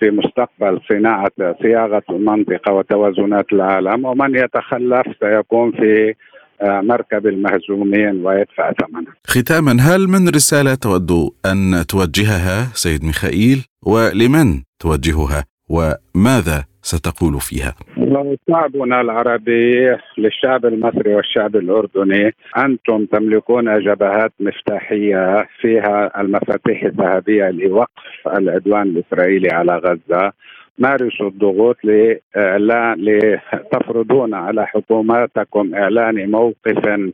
في 0.00 0.10
مستقبل 0.10 0.80
صناعة 0.88 1.32
صياغه 1.62 2.02
المنطقة 2.10 2.72
وتوازنات 2.72 3.46
العالم 3.52 4.04
ومن 4.04 4.36
يتخلف 4.36 5.06
سيكون 5.20 5.72
في 5.72 6.14
آه، 6.62 6.80
مركب 6.80 7.26
المهزومين 7.26 8.26
ويدفع 8.26 8.72
ثمنها. 8.72 9.14
ختاما 9.26 9.76
هل 9.80 10.08
من 10.08 10.28
رسالة 10.28 10.74
تود 10.74 11.10
أن 11.46 11.84
توجهها 11.88 12.68
سيد 12.74 13.04
ميخائيل 13.04 13.64
ولمن 13.86 14.62
توجهها 14.78 15.44
وماذا 15.70 16.64
ستقول 16.82 17.40
فيها؟ 17.40 17.74
شعبنا 18.48 19.00
العربي 19.00 19.96
للشعب 20.18 20.66
المصري 20.66 21.14
والشعب 21.14 21.56
الأردني 21.56 22.34
أنتم 22.58 23.06
تملكون 23.06 23.80
جبهات 23.80 24.32
مفتاحية 24.40 25.48
فيها 25.60 26.20
المفاتيح 26.20 26.82
الذهبية 26.82 27.50
لوقف 27.50 28.28
العدوان 28.36 28.82
الإسرائيلي 28.82 29.48
على 29.48 29.76
غزة 29.76 30.32
مارسوا 30.78 31.28
الضغوط 31.28 31.76
لاعلان 31.84 32.96
لتفرضون 32.98 34.34
على 34.34 34.66
حكوماتكم 34.66 35.74
إعلان 35.74 36.30
موقف 36.30 37.10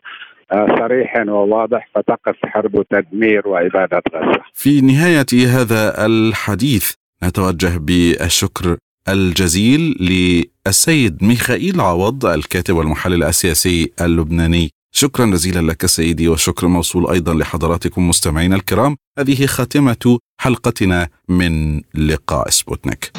آه، 0.53 0.67
صريح 0.79 1.17
وواضح 1.29 1.89
فتقف 1.95 2.37
حرب 2.45 2.85
تدمير 2.91 3.49
واباده 3.49 4.03
غزة. 4.15 4.41
في 4.55 4.81
نهاية 4.81 5.47
هذا 5.57 6.07
الحديث 6.07 7.06
نتوجه 7.25 7.77
بالشكر 7.77 8.77
الجزيل 9.09 9.81
للسيد 10.67 11.25
ميخائيل 11.25 11.81
عوض 11.81 12.27
الكاتب 12.27 12.75
والمحلل 12.75 13.25
السياسي 13.25 13.93
اللبناني. 14.01 14.71
شكرا 14.95 15.27
جزيلا 15.27 15.61
لك 15.61 15.87
سيدي 15.87 16.29
وشكر 16.29 16.67
موصول 16.67 17.11
أيضا 17.11 17.35
لحضراتكم 17.35 18.09
مستمعينا 18.09 18.57
الكرام. 18.57 18.97
هذه 19.19 19.47
خاتمة 19.47 20.19
حلقتنا 20.41 21.09
من 21.29 21.81
لقاء 21.95 22.51
سبوتنيك. 22.51 23.12